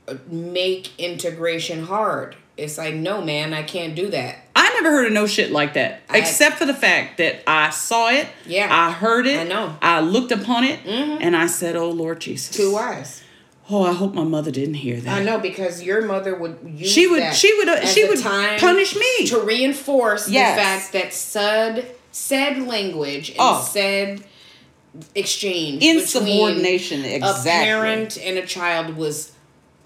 uh, 0.07 0.15
make 0.29 0.97
integration 0.99 1.83
hard. 1.83 2.35
It's 2.57 2.77
like, 2.77 2.93
no, 2.95 3.21
man, 3.21 3.53
I 3.53 3.63
can't 3.63 3.95
do 3.95 4.09
that. 4.09 4.35
I 4.55 4.69
never 4.75 4.91
heard 4.91 5.07
of 5.07 5.13
no 5.13 5.25
shit 5.27 5.51
like 5.51 5.73
that, 5.73 6.01
I- 6.09 6.17
except 6.19 6.57
for 6.57 6.65
the 6.65 6.73
fact 6.73 7.17
that 7.17 7.41
I 7.49 7.69
saw 7.71 8.09
it. 8.09 8.27
Yeah. 8.45 8.67
I 8.71 8.91
heard 8.91 9.25
it. 9.27 9.39
I 9.39 9.43
know. 9.43 9.75
I 9.81 9.99
looked 10.01 10.31
upon 10.31 10.63
it, 10.63 10.79
and 10.85 11.35
I 11.35 11.47
said, 11.47 11.75
"Oh 11.75 11.89
Lord 11.91 12.19
Jesus." 12.21 12.55
Too 12.55 12.73
wise. 12.73 13.23
Oh, 13.69 13.83
I 13.83 13.93
hope 13.93 14.13
my 14.13 14.23
mother 14.23 14.49
didn't 14.49 14.75
hear 14.75 14.99
that. 15.01 15.19
I 15.19 15.23
know 15.23 15.39
because 15.39 15.83
your 15.83 16.01
mother 16.01 16.33
would 16.35 16.57
She 16.85 17.05
would- 17.05 17.33
she 17.33 17.53
would, 17.57 17.67
uh, 17.67 17.85
she 17.85 18.05
would 18.05 18.21
punish 18.21 18.95
me. 18.95 19.27
to 19.27 19.39
reinforce 19.41 20.29
Yes. 20.29 20.55
the 20.55 20.61
fact 20.63 20.93
that 20.93 21.13
said 21.13 21.95
said 22.17 22.57
language 22.67 23.29
and 23.29 23.37
Oh. 23.39 23.67
said 23.71 24.23
exchange 25.13 25.83
Insubordination, 25.83 27.05
exactly. 27.05 27.51
a 27.51 27.53
parent 27.65 28.17
and 28.17 28.37
a 28.37 28.45
child 28.45 28.97
was 28.97 29.31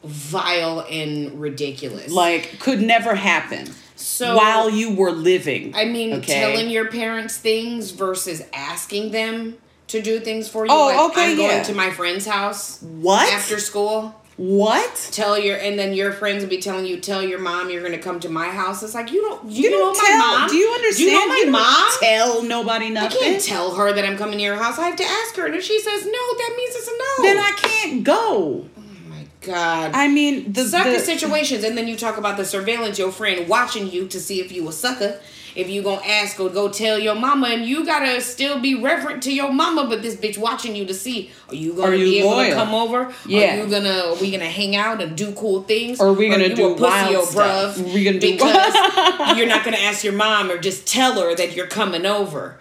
vile 0.03 0.85
and 0.89 1.39
ridiculous. 1.39 2.11
like 2.11 2.59
could 2.59 2.81
never 2.81 3.15
happen 3.15 3.69
So- 3.95 4.35
while 4.35 4.69
you 4.69 4.91
were 4.95 5.11
living. 5.11 5.73
I 5.75 5.85
mean, 5.85 6.13
okay? 6.13 6.39
telling 6.39 6.69
your 6.69 6.85
parents 6.85 7.35
things 7.37 7.91
versus 7.91 8.41
asking 8.53 9.11
them 9.11 9.57
to 9.87 10.01
do 10.01 10.21
things 10.21 10.47
for 10.47 10.65
you. 10.65 10.71
Oh, 10.71 10.85
like, 10.87 11.11
okay, 11.11 11.31
I'm 11.31 11.37
going 11.37 11.49
yeah. 11.57 11.63
to 11.63 11.73
my 11.73 11.91
friend's 11.91 12.25
house 12.25 12.79
what 12.81 13.31
after 13.31 13.59
school. 13.59 14.15
What? 14.41 15.09
Tell 15.11 15.37
your 15.37 15.57
and 15.57 15.77
then 15.77 15.93
your 15.93 16.11
friends 16.11 16.41
will 16.41 16.49
be 16.49 16.57
telling 16.57 16.87
you 16.87 16.99
tell 16.99 17.21
your 17.21 17.37
mom 17.37 17.69
you're 17.69 17.83
gonna 17.83 17.99
come 17.99 18.19
to 18.21 18.29
my 18.29 18.47
house. 18.49 18.81
It's 18.81 18.95
like 18.95 19.11
you 19.11 19.21
don't 19.21 19.47
you, 19.47 19.63
you 19.65 19.69
don't 19.69 19.95
my 19.95 20.03
tell. 20.07 20.17
mom? 20.39 20.49
Do 20.49 20.55
you 20.55 20.67
understand? 20.71 20.97
Do 20.97 21.03
you 21.03 21.11
know 21.19 21.27
my 21.27 21.35
You 21.35 21.43
don't 21.43 21.51
mom? 21.51 21.91
tell 21.99 22.43
nobody 22.43 22.89
nothing. 22.89 23.17
i 23.19 23.21
can't 23.21 23.43
tell 23.43 23.75
her 23.75 23.93
that 23.93 24.03
i'm 24.03 24.17
coming 24.17 24.39
to 24.39 24.43
your 24.43 24.55
house. 24.55 24.79
I 24.79 24.87
have 24.87 24.95
to 24.95 25.03
ask 25.03 25.35
her. 25.35 25.45
And 25.45 25.53
if 25.53 25.63
she 25.63 25.79
says 25.79 26.05
no 26.05 26.11
that 26.11 26.53
means 26.57 26.75
it's 26.75 26.87
a 26.87 26.91
no. 26.91 27.23
Then 27.23 27.37
i 27.37 27.51
can't 27.55 28.03
go. 28.03 28.65
Oh 28.75 29.09
my 29.09 29.27
god. 29.41 29.91
I 29.93 30.07
mean 30.07 30.51
the, 30.51 30.63
sucker 30.63 30.91
the 30.91 30.99
situations. 30.99 31.63
And 31.63 31.77
then 31.77 31.87
you 31.87 31.95
talk 31.95 32.17
about 32.17 32.37
the 32.37 32.45
surveillance 32.45 32.97
your 32.97 33.11
friend 33.11 33.47
watching 33.47 33.91
you 33.91 34.07
to 34.07 34.19
see 34.19 34.41
if 34.41 34.51
you 34.51 34.67
a 34.67 34.71
sucker 34.71 35.19
if 35.55 35.69
you 35.69 35.81
gonna 35.81 36.01
ask 36.05 36.39
or 36.39 36.49
go 36.49 36.69
tell 36.69 36.97
your 36.99 37.15
mama 37.15 37.47
and 37.47 37.65
you 37.65 37.85
gotta 37.85 38.21
still 38.21 38.59
be 38.59 38.75
reverent 38.75 39.21
to 39.23 39.33
your 39.33 39.51
mama 39.51 39.85
but 39.87 40.01
this 40.01 40.15
bitch 40.15 40.37
watching 40.37 40.75
you 40.75 40.85
to 40.85 40.93
see 40.93 41.29
are 41.49 41.55
you 41.55 41.73
gonna 41.73 41.91
Are 41.91 41.95
you 41.95 42.05
be 42.05 42.19
able 42.19 42.29
loyal? 42.31 42.49
to 42.49 42.55
come 42.55 42.73
over? 42.73 43.13
Yeah. 43.25 43.55
are 43.59 43.63
you 43.65 43.69
gonna 43.71 44.03
are 44.07 44.15
we 44.15 44.31
gonna 44.31 44.45
hang 44.49 44.75
out 44.75 45.01
and 45.01 45.15
do 45.17 45.31
cool 45.33 45.63
things? 45.63 45.99
Or 45.99 46.07
are 46.07 46.13
we 46.13 46.29
gonna 46.29 46.45
you 46.47 46.55
do 46.55 46.67
a 46.73 46.75
pussy 46.75 46.83
wild 46.83 47.15
or 47.15 47.25
stuff? 47.25 47.77
bruv? 47.77 47.93
We 47.93 48.03
gonna 48.03 48.19
do- 48.19 48.31
because 48.33 48.73
you're 49.37 49.47
not 49.47 49.63
gonna 49.65 49.77
ask 49.77 50.03
your 50.03 50.13
mom 50.13 50.49
or 50.51 50.57
just 50.57 50.87
tell 50.87 51.19
her 51.21 51.35
that 51.35 51.55
you're 51.55 51.67
coming 51.67 52.05
over. 52.05 52.57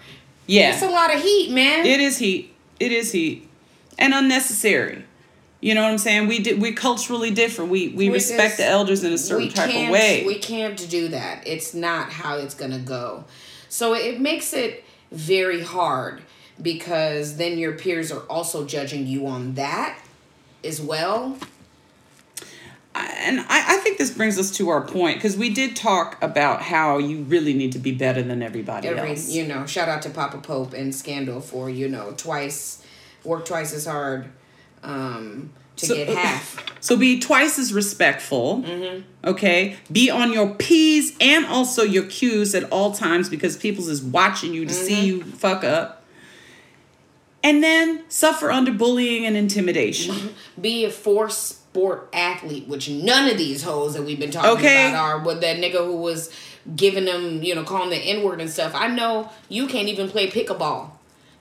Yeah. 0.46 0.72
It's 0.72 0.82
a 0.82 0.88
lot 0.88 1.14
of 1.14 1.22
heat 1.22 1.52
man. 1.52 1.86
It 1.86 2.00
is 2.00 2.18
heat. 2.18 2.52
It 2.80 2.90
is 2.92 3.12
heat. 3.12 3.46
And 3.98 4.12
unnecessary 4.14 5.04
you 5.60 5.74
know 5.74 5.82
what 5.82 5.90
i'm 5.90 5.98
saying 5.98 6.26
we 6.26 6.38
did 6.38 6.60
we 6.60 6.72
culturally 6.72 7.30
different 7.30 7.70
we 7.70 7.88
we 7.88 8.08
We 8.08 8.14
respect 8.14 8.42
just- 8.42 8.56
the 8.58 8.66
elders 8.66 9.04
in 9.04 9.12
a 9.12 9.18
certain 9.18 9.48
type 9.50 9.68
of 9.68 9.90
way 9.90 10.24
We 10.26 10.38
can't 10.38 10.88
do 10.88 11.08
that. 11.08 11.46
It's 11.46 11.74
not 11.74 12.10
how 12.12 12.36
it's 12.38 12.54
gonna 12.54 12.78
go. 12.78 13.24
So 13.68 13.94
it 13.94 14.20
makes 14.20 14.52
it 14.52 14.84
very 15.12 15.62
hard 15.62 16.22
because 16.60 17.36
then 17.36 17.58
your 17.58 17.72
peers 17.72 18.10
are 18.12 18.20
also 18.22 18.64
judging 18.66 19.06
you 19.06 19.26
on 19.26 19.54
that 19.54 19.98
as 20.64 20.80
well. 20.80 21.36
and 22.94 23.40
I, 23.40 23.74
I 23.74 23.76
think 23.78 23.98
this 23.98 24.10
brings 24.10 24.38
us 24.38 24.50
to 24.56 24.68
our 24.68 24.80
point 24.82 25.16
because 25.18 25.36
we 25.36 25.50
did 25.50 25.76
talk 25.76 26.20
about 26.22 26.62
how 26.62 26.98
you 26.98 27.22
really 27.22 27.54
need 27.54 27.72
to 27.72 27.78
be 27.78 27.92
better 27.92 28.22
than 28.22 28.42
everybody 28.42 28.88
Every 28.88 29.10
else. 29.10 29.30
you 29.30 29.46
know, 29.46 29.64
shout 29.66 29.88
out 29.88 30.02
to 30.02 30.10
Papa 30.10 30.38
Pope 30.38 30.72
and 30.74 30.94
Scandal 30.94 31.40
for 31.40 31.70
you 31.70 31.88
know 31.88 32.12
twice 32.16 32.82
work 33.24 33.44
twice 33.44 33.72
as 33.74 33.86
hard 33.86 34.30
um, 34.82 35.50
to 35.76 35.86
So- 35.86 35.94
get 35.94 36.08
half. 36.08 36.64
So 36.82 36.96
be 36.96 37.20
twice 37.20 37.58
as 37.58 37.74
respectful. 37.74 38.62
Mm-hmm. 38.66 39.02
Okay. 39.28 39.76
Be 39.92 40.08
on 40.10 40.32
your 40.32 40.54
P's 40.54 41.14
and 41.20 41.44
also 41.44 41.82
your 41.82 42.04
Q's 42.04 42.54
at 42.54 42.64
all 42.72 42.92
times 42.92 43.28
because 43.28 43.56
people's 43.58 43.88
is 43.88 44.02
watching 44.02 44.54
you 44.54 44.64
to 44.64 44.72
Mm-hmm. 44.72 44.84
see 44.86 45.04
you 45.06 45.22
fuck 45.24 45.62
up. 45.62 46.02
And 47.42 47.62
then 47.62 48.04
suffer 48.08 48.50
under 48.50 48.72
bullying 48.72 49.24
and 49.26 49.36
intimidation. 49.36 50.34
Be 50.60 50.84
a 50.84 50.90
force 50.90 51.36
sport 51.38 52.08
athlete, 52.12 52.66
which 52.68 52.88
none 52.90 53.30
of 53.30 53.38
these 53.38 53.62
hoes 53.62 53.94
that 53.94 54.02
we've 54.02 54.18
been 54.20 54.30
talking 54.30 54.50
Okay. 54.58 54.88
about 54.88 55.02
are. 55.04 55.18
With 55.20 55.40
that 55.40 55.56
nigga 55.56 55.84
who 55.84 55.96
was 55.96 56.30
giving 56.76 57.06
them, 57.06 57.42
you 57.42 57.54
know, 57.54 57.64
calling 57.64 57.88
the 57.90 57.96
N 57.96 58.22
word 58.22 58.40
and 58.42 58.50
stuff. 58.50 58.72
I 58.74 58.88
know 58.88 59.30
you 59.48 59.66
can't 59.66 59.88
even 59.88 60.08
play 60.08 60.30
pickleball. 60.30 60.90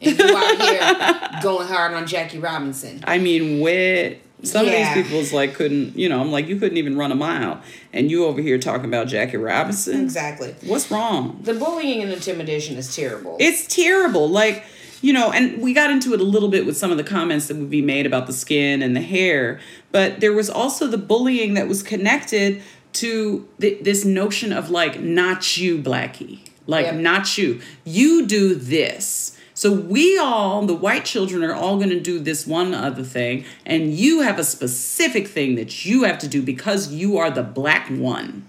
And 0.01 0.17
you 0.17 0.37
out 0.37 0.61
here 0.61 1.39
going 1.43 1.67
hard 1.67 1.93
on 1.93 2.07
Jackie 2.07 2.39
Robinson. 2.39 3.03
I 3.05 3.17
mean, 3.17 3.59
where 3.59 4.15
some 4.43 4.65
Yeah. 4.65 4.71
of 4.89 4.95
these 4.95 5.03
people's 5.03 5.33
like 5.33 5.53
couldn't, 5.55 5.97
you 5.97 6.07
know, 6.09 6.21
I'm 6.21 6.31
like, 6.31 6.47
you 6.47 6.57
couldn't 6.57 6.77
even 6.77 6.97
run 6.97 7.11
a 7.11 7.15
mile, 7.15 7.61
and 7.91 8.09
you 8.09 8.25
over 8.25 8.41
here 8.41 8.57
talking 8.57 8.85
about 8.85 9.07
Jackie 9.07 9.37
Robinson. 9.37 10.01
Exactly. 10.01 10.55
What's 10.65 10.89
wrong? 10.89 11.39
The 11.43 11.53
bullying 11.53 12.01
and 12.01 12.11
intimidation 12.11 12.77
is 12.77 12.95
terrible. 12.95 13.35
It's 13.39 13.67
terrible. 13.67 14.29
Like, 14.29 14.63
you 15.01 15.11
know, 15.13 15.31
and 15.31 15.61
we 15.61 15.73
got 15.73 15.89
into 15.91 16.13
it 16.13 16.21
a 16.21 16.25
little 16.25 16.49
bit 16.49 16.65
with 16.65 16.77
some 16.77 16.91
of 16.91 16.97
the 16.97 17.03
comments 17.03 17.47
that 17.47 17.57
would 17.57 17.69
be 17.69 17.81
made 17.81 18.05
about 18.05 18.27
the 18.27 18.33
skin 18.33 18.81
and 18.81 18.95
the 18.95 19.01
hair, 19.01 19.59
but 19.91 20.19
there 20.21 20.33
was 20.33 20.49
also 20.49 20.87
the 20.87 20.97
bullying 20.97 21.53
that 21.55 21.67
was 21.67 21.83
connected 21.83 22.61
to 22.93 23.47
th- 23.61 23.83
this 23.83 24.03
notion 24.05 24.51
of 24.53 24.69
like, 24.69 24.99
not 25.01 25.57
you, 25.57 25.77
Blackie. 25.77 26.39
Like, 26.67 26.85
Yep. 26.87 26.95
not 26.95 27.37
you. 27.37 27.61
You 27.83 28.25
do 28.25 28.55
this. 28.55 29.35
So 29.59 29.73
we 29.73 30.17
all, 30.17 30.65
the 30.65 30.73
white 30.73 31.03
children, 31.03 31.43
are 31.43 31.53
all 31.53 31.75
going 31.75 31.89
to 31.89 31.99
do 31.99 32.17
this 32.17 32.47
one 32.47 32.73
other 32.73 33.03
thing, 33.03 33.43
and 33.65 33.93
you 33.93 34.21
have 34.21 34.39
a 34.39 34.43
specific 34.45 35.27
thing 35.27 35.55
that 35.55 35.83
you 35.85 36.03
have 36.03 36.17
to 36.19 36.29
do 36.29 36.41
because 36.41 36.93
you 36.93 37.17
are 37.17 37.29
the 37.29 37.43
black 37.43 37.89
one. 37.89 38.47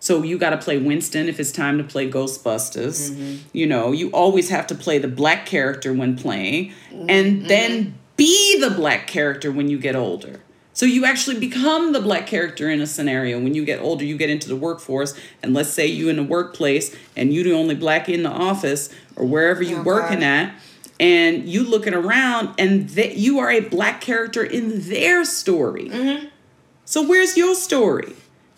So 0.00 0.22
you 0.22 0.38
got 0.38 0.50
to 0.50 0.56
play 0.56 0.78
Winston 0.78 1.28
if 1.28 1.38
it's 1.38 1.52
time 1.52 1.76
to 1.76 1.84
play 1.84 2.10
Ghostbusters. 2.10 3.10
Mm-hmm. 3.10 3.48
You 3.52 3.66
know, 3.66 3.92
you 3.92 4.08
always 4.12 4.48
have 4.48 4.66
to 4.68 4.74
play 4.74 4.96
the 4.96 5.06
black 5.06 5.44
character 5.44 5.92
when 5.92 6.16
playing, 6.16 6.72
and 6.90 7.44
then 7.44 7.84
mm-hmm. 7.84 7.96
be 8.16 8.58
the 8.58 8.70
black 8.70 9.06
character 9.06 9.52
when 9.52 9.68
you 9.68 9.78
get 9.78 9.96
older. 9.96 10.40
So 10.78 10.86
you 10.86 11.04
actually 11.04 11.40
become 11.40 11.92
the 11.92 11.98
black 11.98 12.28
character 12.28 12.70
in 12.70 12.80
a 12.80 12.86
scenario 12.86 13.40
when 13.40 13.52
you 13.52 13.64
get 13.64 13.80
older. 13.80 14.04
You 14.04 14.16
get 14.16 14.30
into 14.30 14.46
the 14.46 14.54
workforce, 14.54 15.12
and 15.42 15.52
let's 15.52 15.70
say 15.70 15.88
you 15.88 16.08
in 16.08 16.14
the 16.14 16.22
workplace, 16.22 16.94
and 17.16 17.34
you 17.34 17.42
the 17.42 17.52
only 17.52 17.74
black 17.74 18.08
in 18.08 18.22
the 18.22 18.30
office 18.30 18.88
or 19.16 19.26
wherever 19.26 19.60
you 19.60 19.78
Oh, 19.78 19.82
working 19.82 20.20
God. 20.20 20.26
at, 20.26 20.54
and 21.00 21.48
you 21.48 21.64
looking 21.64 21.94
around, 21.94 22.54
and 22.60 22.90
that 22.90 23.16
you 23.16 23.40
are 23.40 23.50
a 23.50 23.58
black 23.58 24.00
character 24.00 24.44
in 24.44 24.88
their 24.88 25.24
story. 25.24 25.88
Mm-hmm. 25.88 26.26
So 26.84 27.02
where's 27.02 27.36
your 27.36 27.56
story? 27.56 28.14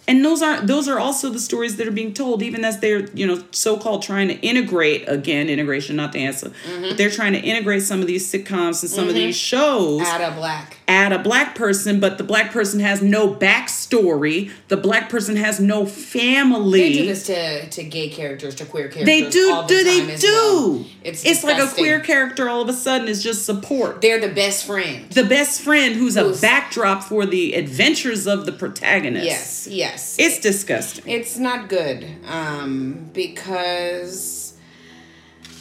And 0.06 0.22
those 0.22 0.42
are 0.42 0.60
those 0.60 0.88
are 0.88 0.98
also 0.98 1.30
the 1.30 1.38
stories 1.38 1.78
that 1.78 1.88
are 1.88 1.92
being 1.92 2.12
told, 2.12 2.42
even 2.42 2.66
as 2.66 2.80
they're 2.80 3.06
you 3.12 3.26
know 3.26 3.44
so 3.50 3.78
called 3.78 4.02
trying 4.02 4.28
to 4.28 4.34
integrate 4.40 5.08
again 5.08 5.48
integration, 5.48 5.96
not 5.96 6.12
the 6.12 6.18
answer, 6.18 6.50
mm-hmm. 6.50 6.82
but 6.82 6.98
they're 6.98 7.10
trying 7.10 7.32
to 7.32 7.40
integrate 7.40 7.82
some 7.82 8.02
of 8.02 8.06
these 8.06 8.30
sitcoms 8.30 8.82
and 8.82 8.90
some 8.90 9.04
of 9.04 9.14
mm-hmm. 9.14 9.26
these 9.26 9.36
shows 9.36 10.02
Out 10.02 10.20
of 10.20 10.34
black. 10.34 10.76
Add 10.91 11.12
a 11.12 11.18
black 11.18 11.55
person, 11.55 12.01
but 12.01 12.18
the 12.18 12.24
black 12.24 12.51
person 12.51 12.80
has 12.80 13.01
no 13.03 13.32
backstory. 13.34 14.51
The 14.68 14.76
black 14.76 15.09
person 15.09 15.36
has 15.36 15.61
no 15.61 15.86
family. 15.86 16.80
They 16.80 16.93
do 16.93 17.07
this 17.07 17.26
to, 17.26 17.70
to 17.70 17.82
gay 17.84 18.09
characters, 18.09 18.55
to 18.57 18.64
queer 18.66 18.88
characters. 18.88 19.07
They 19.07 19.30
do. 19.30 19.47
the 19.47 19.64
Do 19.68 19.84
they 19.84 20.16
do? 20.16 20.26
well. 20.26 20.86
It's 21.03 21.24
it's 21.24 21.45
like 21.45 21.62
a 21.62 21.68
queer 21.72 22.01
character 22.01 22.49
all 22.49 22.61
of 22.62 22.68
a 22.68 22.72
sudden 22.72 23.09
is 23.09 23.22
just 23.22 23.47
support. 23.47 24.01
They're 24.01 24.20
the 24.20 24.34
best 24.34 24.66
friend. 24.66 25.11
the 25.11 25.24
best 25.24 25.62
friend 25.62 25.95
who's 25.95 26.16
a 26.16 26.32
backdrop 26.41 27.03
for 27.05 27.24
the 27.26 27.55
adventures 27.55 28.26
of 28.26 28.47
the 28.47 28.53
protagonist. 28.53 29.24
Yes, 29.24 29.66
yes. 29.68 30.16
It's 30.18 30.38
disgusting. 30.41 31.09
It's 31.09 31.38
not 31.38 31.68
good 31.68 32.07
um, 32.26 33.11
because, 33.12 34.49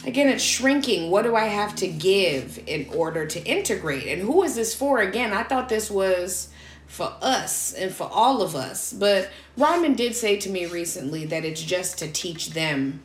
again, 0.04 0.28
it's 0.28 0.42
shrinking. 0.42 1.10
What 1.10 1.22
do 1.22 1.36
I 1.36 1.46
have 1.46 1.74
to 1.76 1.88
give 1.88 2.62
in 2.66 2.88
order 2.94 3.26
to 3.26 3.44
integrate? 3.44 4.06
And 4.06 4.22
who 4.22 4.42
is 4.42 4.54
this 4.54 4.74
for? 4.74 4.98
Again, 4.98 5.32
I 5.32 5.42
thought 5.42 5.68
this 5.68 5.90
was 5.90 6.48
for 6.86 7.14
us 7.22 7.72
and 7.72 7.92
for 7.92 8.08
all 8.12 8.42
of 8.42 8.56
us. 8.56 8.92
But 8.92 9.30
Rodman 9.56 9.94
did 9.94 10.14
say 10.14 10.36
to 10.38 10.50
me 10.50 10.66
recently 10.66 11.24
that 11.26 11.44
it's 11.44 11.62
just 11.62 11.98
to 11.98 12.10
teach 12.10 12.50
them 12.50 13.02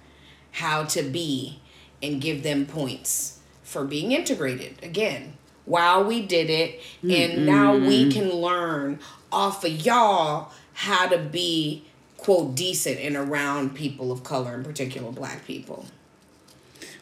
how 0.51 0.85
to 0.85 1.03
be 1.03 1.59
and 2.01 2.21
give 2.21 2.43
them 2.43 2.65
points 2.65 3.39
for 3.63 3.83
being 3.83 4.11
integrated. 4.11 4.81
Again, 4.83 5.33
while 5.65 6.03
we 6.03 6.25
did 6.25 6.49
it, 6.49 6.81
and 7.03 7.45
now 7.45 7.75
we 7.75 8.11
can 8.11 8.29
learn 8.29 8.99
off 9.31 9.63
of 9.63 9.71
y'all 9.85 10.51
how 10.73 11.07
to 11.07 11.17
be 11.17 11.83
quote 12.17 12.55
decent 12.55 12.99
and 12.99 13.15
around 13.15 13.75
people 13.75 14.11
of 14.11 14.23
color, 14.23 14.53
in 14.55 14.63
particular 14.63 15.11
black 15.11 15.45
people. 15.45 15.85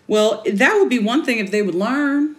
Well, 0.07 0.43
that 0.51 0.75
would 0.75 0.89
be 0.89 0.99
one 0.99 1.23
thing 1.23 1.39
if 1.39 1.51
they 1.51 1.61
would 1.61 1.75
learn. 1.75 2.35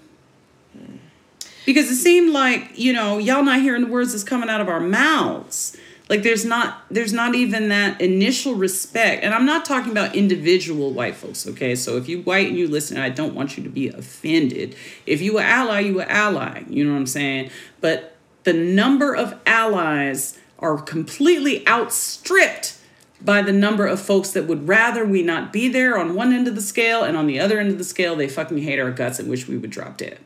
Because 1.67 1.91
it 1.91 1.97
seemed 1.97 2.33
like, 2.33 2.79
you 2.79 2.93
know, 2.93 3.19
y'all 3.19 3.43
not 3.43 3.61
hearing 3.61 3.83
the 3.83 3.91
words 3.91 4.13
that's 4.13 4.25
coming 4.25 4.51
out 4.51 4.61
of 4.61 4.69
our 4.69 4.81
mouths. 4.81 5.77
Like 6.11 6.23
there's 6.23 6.45
not 6.45 6.85
there's 6.91 7.15
not 7.15 7.35
even 7.35 7.71
that 7.71 8.01
initial 8.01 8.55
respect. 8.55 9.25
And 9.25 9.33
I'm 9.33 9.47
not 9.47 9.65
talking 9.65 9.91
about 9.91 10.15
individual 10.15 10.93
white 10.93 11.17
folks, 11.17 11.47
okay? 11.47 11.75
So 11.75 11.97
if 11.97 12.09
you 12.09 12.21
white 12.23 12.49
and 12.49 12.59
you 12.59 12.69
listen, 12.69 12.99
I 12.99 13.09
don't 13.09 13.35
want 13.35 13.57
you 13.57 13.63
to 13.65 13.71
be 13.71 13.89
offended. 13.89 14.77
If 15.07 15.23
you 15.23 15.39
an 15.39 15.45
ally, 15.47 15.81
you 15.81 16.01
an 16.01 16.09
ally. 16.09 16.65
You 16.69 16.85
know 16.85 16.93
what 16.93 16.99
I'm 16.99 17.07
saying? 17.07 17.51
But 17.81 18.17
the 18.43 18.53
number 18.53 19.15
of 19.15 19.39
allies 19.47 20.39
are 20.59 20.77
completely 20.77 21.67
outstripped 21.67 22.79
by 23.25 23.41
the 23.43 23.53
number 23.53 23.87
of 23.87 24.01
folks 24.01 24.31
that 24.33 24.45
would 24.47 24.69
rather 24.69 25.05
we 25.05 25.23
not 25.23 25.53
be 25.53 25.69
there 25.69 25.97
on 25.99 26.15
one 26.15 26.33
end 26.33 26.47
of 26.47 26.55
the 26.55 26.61
scale 26.61 27.03
and 27.03 27.17
on 27.17 27.27
the 27.27 27.41
other 27.41 27.59
end 27.59 27.71
of 27.71 27.79
the 27.79 27.85
scale 27.85 28.15
they 28.17 28.29
fucking 28.29 28.59
hate 28.59 28.79
our 28.79 28.91
guts 28.91 29.19
and 29.19 29.29
wish 29.31 29.49
we 29.49 29.57
would 29.57 29.71
drop 29.71 29.97
dead. 29.97 30.19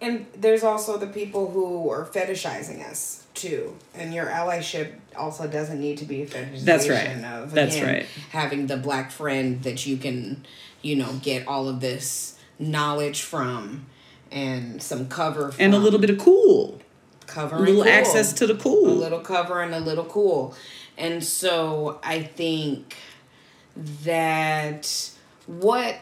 And 0.00 0.26
there's 0.36 0.62
also 0.62 0.98
the 0.98 1.06
people 1.06 1.50
who 1.50 1.88
are 1.90 2.04
fetishizing 2.04 2.86
us 2.86 3.24
too. 3.34 3.76
And 3.94 4.12
your 4.12 4.26
allyship 4.26 4.92
also 5.16 5.46
doesn't 5.46 5.80
need 5.80 5.98
to 5.98 6.04
be 6.04 6.22
a 6.22 6.26
fetishization 6.26 6.64
That's 6.64 6.88
right. 6.88 7.24
of 7.24 7.52
That's 7.52 7.76
again, 7.76 7.94
right. 7.94 8.06
having 8.30 8.66
the 8.66 8.76
black 8.76 9.10
friend 9.10 9.62
that 9.62 9.86
you 9.86 9.96
can, 9.96 10.44
you 10.82 10.96
know, 10.96 11.14
get 11.22 11.46
all 11.48 11.68
of 11.68 11.80
this 11.80 12.38
knowledge 12.58 13.22
from 13.22 13.86
and 14.30 14.82
some 14.82 15.08
cover 15.08 15.50
from. 15.52 15.64
And 15.64 15.74
a 15.74 15.78
little 15.78 15.98
bit 15.98 16.10
of 16.10 16.18
cool. 16.18 16.80
cover 17.26 17.56
A 17.56 17.60
little 17.60 17.82
and 17.82 17.84
cool. 17.84 17.92
access 17.92 18.32
to 18.34 18.46
the 18.46 18.54
cool. 18.54 18.88
a 18.88 18.92
little 18.92 19.20
cover 19.20 19.62
and 19.62 19.74
a 19.74 19.80
little 19.80 20.04
cool. 20.04 20.54
And 20.98 21.22
so 21.22 22.00
I 22.02 22.22
think 22.22 22.96
that 24.04 25.10
what 25.46 25.96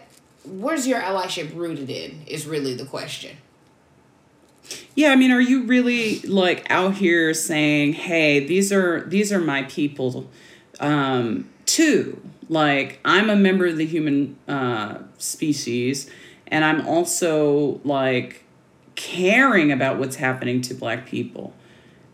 where's 0.44 0.86
your 0.86 1.00
allyship 1.00 1.54
rooted 1.56 1.90
in 1.90 2.22
is 2.26 2.46
really 2.46 2.74
the 2.74 2.84
question. 2.84 3.36
Yeah, 4.94 5.10
I 5.10 5.16
mean, 5.16 5.30
are 5.30 5.40
you 5.40 5.64
really 5.64 6.20
like 6.20 6.66
out 6.70 6.94
here 6.94 7.34
saying, 7.34 7.94
"Hey, 7.94 8.40
these 8.40 8.72
are 8.72 9.02
these 9.02 9.32
are 9.32 9.40
my 9.40 9.64
people," 9.64 10.30
um, 10.80 11.50
too? 11.66 12.20
Like, 12.48 13.00
I'm 13.04 13.30
a 13.30 13.36
member 13.36 13.66
of 13.66 13.76
the 13.76 13.86
human 13.86 14.36
uh, 14.48 14.98
species, 15.18 16.10
and 16.46 16.64
I'm 16.64 16.86
also 16.86 17.80
like 17.84 18.44
caring 18.94 19.72
about 19.72 19.98
what's 19.98 20.16
happening 20.16 20.60
to 20.62 20.74
Black 20.74 21.06
people, 21.06 21.52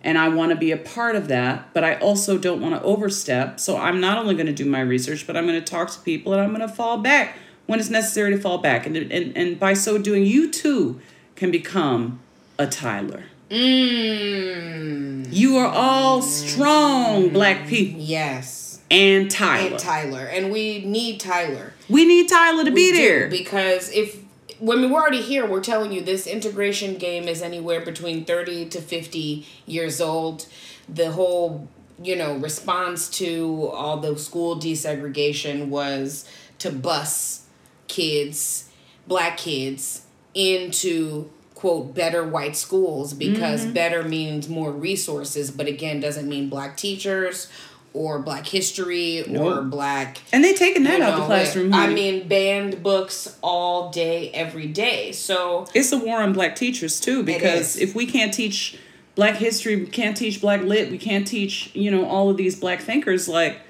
and 0.03 0.17
I 0.19 0.29
want 0.29 0.51
to 0.51 0.57
be 0.57 0.71
a 0.73 0.77
part 0.77 1.15
of 1.17 1.29
that. 1.29 1.73
But 1.75 1.85
I 1.85 1.95
also 1.97 2.39
don't 2.39 2.61
want 2.61 2.75
to 2.75 2.83
overstep. 2.83 3.61
So 3.61 3.77
I'm 3.77 4.01
not 4.01 4.19
only 4.19 4.35
going 4.35 4.47
to 4.47 4.53
do 4.53 4.65
my 4.65 4.81
research, 4.81 5.27
but 5.27 5.37
I'm 5.37 5.47
going 5.47 5.59
to 5.63 5.65
talk 5.65 5.91
to 5.91 6.01
people, 6.01 6.33
and 6.33 6.41
I'm 6.43 6.49
going 6.55 6.67
to 6.67 6.75
fall 6.75 6.99
back 6.99 7.37
when 7.67 7.79
it's 7.79 7.91
necessary 7.91 8.31
to 8.33 8.39
fall 8.41 8.59
back, 8.59 8.87
and 8.87 8.97
and 8.97 9.37
and 9.37 9.59
by 9.61 9.75
so 9.75 9.99
doing, 9.99 10.25
you 10.27 10.51
too 10.51 11.01
can 11.37 11.51
become 11.51 12.21
a 12.59 12.67
Tyler. 12.67 13.25
Mm. 13.51 15.33
You 15.33 15.57
are 15.59 15.67
all 15.67 16.23
strong 16.23 17.29
black 17.31 17.67
people 17.67 18.01
Yes. 18.01 18.81
and 18.91 19.31
Tyler. 19.31 19.71
And 19.71 19.79
Tyler. 19.79 20.21
And 20.27 20.51
we 20.51 20.85
need 20.85 21.21
Tyler. 21.21 21.73
we 21.89 22.05
need 22.05 22.29
Tyler 22.29 22.65
to 22.65 22.71
be 22.71 22.91
We 22.91 22.93
do, 22.93 22.99
there. 22.99 23.29
because 23.29 23.91
if 23.93 24.19
when 24.61 24.91
we're 24.91 25.01
already 25.01 25.23
here, 25.23 25.47
we're 25.47 25.61
telling 25.63 25.93
you 25.93 26.01
this 26.03 26.27
integration 26.27 26.97
game 26.97 27.29
is 27.29 27.43
anywhere 27.43 27.81
between 27.85 28.25
30 28.25 28.69
to 28.71 28.81
50 28.81 29.47
years 29.67 30.01
old. 30.01 30.47
The 30.89 31.13
whole, 31.13 31.69
you 32.03 32.15
know, 32.17 32.37
response 32.37 33.09
to 33.19 33.69
all 33.73 33.97
the 33.97 34.19
school 34.19 34.57
desegregation 34.57 35.69
was 35.69 36.29
to 36.59 36.71
bus 36.71 37.47
kids, 37.89 38.71
black 39.07 39.37
kids, 39.39 40.07
into 40.35 41.31
quote 41.55 41.95
better 41.95 42.25
white 42.25 42.57
schools 42.57 43.13
because 43.13 43.63
Mm-hmm. 43.65 43.73
better 43.75 44.03
means 44.03 44.49
more 44.49 44.73
resources, 44.73 45.51
but 45.51 45.67
again 45.67 46.01
doesn't 46.01 46.29
mean 46.29 46.49
black 46.49 46.77
teachers 46.77 47.49
or 47.93 48.20
black 48.20 48.47
history 48.47 49.22
or 49.36 49.62
black 49.62 50.18
and 50.32 50.45
they 50.45 50.55
taking 50.55 50.84
that 50.84 50.99
you 50.99 51.05
out 51.05 51.14
the 51.14 51.18
know, 51.18 51.26
classroom. 51.26 51.74
I 51.74 51.88
mean, 51.88 52.28
banned 52.28 52.82
books 52.82 53.36
all 53.43 53.91
day, 53.91 54.30
every 54.30 54.66
day. 54.66 55.12
So 55.12 55.66
it's 55.74 55.91
a 55.93 55.99
war 55.99 56.22
on 56.22 56.32
black 56.32 56.55
teachers 56.55 57.01
too 57.01 57.22
because 57.22 57.76
if 57.76 57.95
we 57.95 58.07
can't 58.07 58.32
teach 58.32 58.78
black 59.16 59.36
history, 59.36 59.76
we 59.76 59.86
can't 59.86 60.16
teach 60.16 60.41
black 60.41 60.62
lit, 60.62 60.91
we 60.91 60.99
can't 60.99 61.26
teach, 61.26 61.74
you 61.74 61.91
know, 61.91 62.07
all 62.07 62.30
of 62.30 62.36
these 62.36 62.59
black 62.59 62.80
thinkers 62.80 63.28
like 63.28 63.61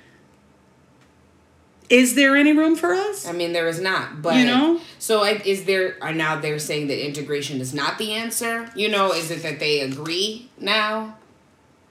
is 1.91 2.15
there 2.15 2.37
any 2.37 2.53
room 2.53 2.77
for 2.77 2.95
us? 2.95 3.27
I 3.27 3.33
mean, 3.33 3.53
there 3.53 3.67
is 3.67 3.81
not. 3.81 4.23
But 4.23 4.37
You 4.37 4.47
know? 4.47 4.81
so 5.01 5.25
is 5.25 5.65
there? 5.65 5.97
Are 6.01 6.13
now 6.13 6.41
they're 6.41 6.61
saying 6.61 6.87
that 6.87 7.05
integration 7.05 7.61
is 7.61 7.75
not 7.75 7.99
the 7.99 8.13
answer? 8.13 8.71
You 8.77 8.89
know, 8.89 9.13
is 9.13 9.31
it 9.33 9.43
that 9.43 9.59
they 9.59 9.81
agree 9.81 10.49
now? 10.59 11.17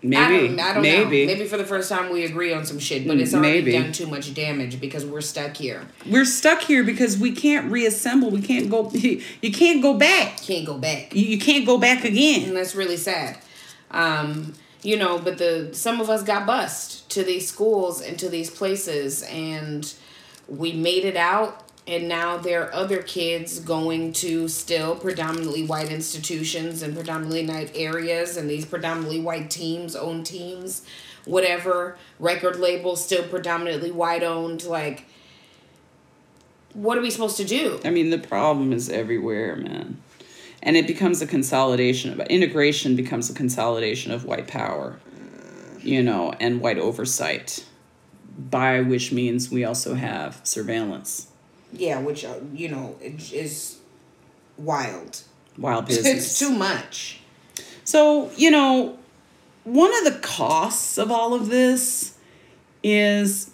Maybe. 0.02 0.16
I 0.16 0.30
don't, 0.30 0.60
I 0.60 0.74
don't 0.74 0.82
maybe. 0.82 1.26
know. 1.26 1.34
Maybe 1.34 1.46
for 1.46 1.58
the 1.58 1.66
first 1.66 1.90
time 1.90 2.10
we 2.12 2.24
agree 2.24 2.54
on 2.54 2.66
some 2.66 2.80
shit, 2.80 3.06
but 3.06 3.18
it's 3.20 3.34
already 3.34 3.62
Maybe. 3.62 3.72
done 3.74 3.92
too 3.92 4.08
much 4.08 4.34
damage 4.34 4.80
because 4.80 5.06
we're 5.06 5.20
stuck 5.20 5.58
here. 5.58 5.86
We're 6.10 6.24
stuck 6.26 6.62
here 6.62 6.86
because 6.86 7.18
we 7.18 7.34
can't 7.34 7.70
reassemble. 7.70 8.32
We 8.32 8.42
can't 8.42 8.70
go. 8.70 8.90
You 9.42 9.52
can't 9.52 9.82
go 9.82 9.96
back. 9.96 10.38
Can't 10.42 10.66
go 10.66 10.78
back. 10.78 11.14
You, 11.14 11.24
you 11.26 11.38
can't 11.40 11.66
go 11.66 11.78
back 11.78 12.06
again. 12.06 12.48
and 12.48 12.56
that's 12.58 12.76
really 12.76 12.96
sad. 12.98 13.40
Um, 13.92 14.54
you 14.84 14.96
know, 14.98 15.20
but 15.20 15.38
the 15.38 15.70
some 15.74 16.00
of 16.00 16.10
us 16.10 16.24
got 16.24 16.46
bused 16.46 17.10
to 17.10 17.24
these 17.24 17.50
schools 17.50 18.02
and 18.02 18.18
to 18.20 18.30
these 18.30 18.50
places, 18.50 19.24
and 19.24 19.94
we 20.48 20.72
made 20.72 21.04
it 21.04 21.18
out. 21.18 21.69
And 21.90 22.08
now 22.08 22.38
there 22.38 22.66
are 22.66 22.74
other 22.74 23.02
kids 23.02 23.60
going 23.60 24.14
to 24.14 24.48
still 24.48 24.96
predominantly 24.96 25.66
white 25.66 25.92
institutions 25.92 26.84
and 26.84 26.96
predominantly 26.96 27.48
white 27.48 27.72
areas, 27.74 28.38
and 28.38 28.48
these 28.48 28.64
predominantly 28.64 29.20
white 29.20 29.50
teams, 29.50 29.96
own 29.96 30.24
teams, 30.24 30.84
whatever 31.26 31.98
record 32.20 32.58
labels 32.58 33.04
still 33.04 33.24
predominantly 33.24 33.90
white 33.90 34.22
owned. 34.22 34.66
Like, 34.66 35.06
what 36.74 36.96
are 36.96 37.02
we 37.02 37.10
supposed 37.10 37.38
to 37.38 37.44
do? 37.44 37.80
I 37.84 37.90
mean, 37.90 38.12
the 38.12 38.20
problem 38.20 38.72
is 38.72 38.88
everywhere, 38.90 39.56
man. 39.56 40.00
And 40.62 40.78
it 40.78 40.86
becomes 40.86 41.24
a 41.24 41.28
consolidation 41.28 42.12
of 42.14 42.20
integration 42.28 42.96
becomes 42.96 43.32
a 43.32 43.34
consolidation 43.34 44.12
of 44.12 44.26
white 44.26 44.48
power, 44.48 45.00
you 45.80 46.04
know, 46.04 46.34
and 46.40 46.62
white 46.62 46.78
oversight, 46.78 47.66
by 48.38 48.80
which 48.82 49.12
means 49.12 49.50
we 49.50 49.66
also 49.66 49.96
have 49.96 50.40
surveillance, 50.44 51.29
Yeah, 51.72 52.00
which 52.00 52.26
uh, 52.26 52.36
you 52.54 52.70
know 52.70 52.96
it 53.02 53.32
is 53.32 53.78
wild. 54.58 55.22
wild 55.58 55.86
business. 55.88 56.18
It's 56.18 56.40
too 56.40 56.52
much. 56.52 57.20
So, 57.84 58.30
you 58.36 58.52
know, 58.52 59.00
one 59.64 59.92
of 59.98 60.14
the 60.14 60.20
costs 60.20 60.98
of 60.98 61.12
all 61.12 61.34
of 61.34 61.50
this 61.50 62.16
is 62.84 63.52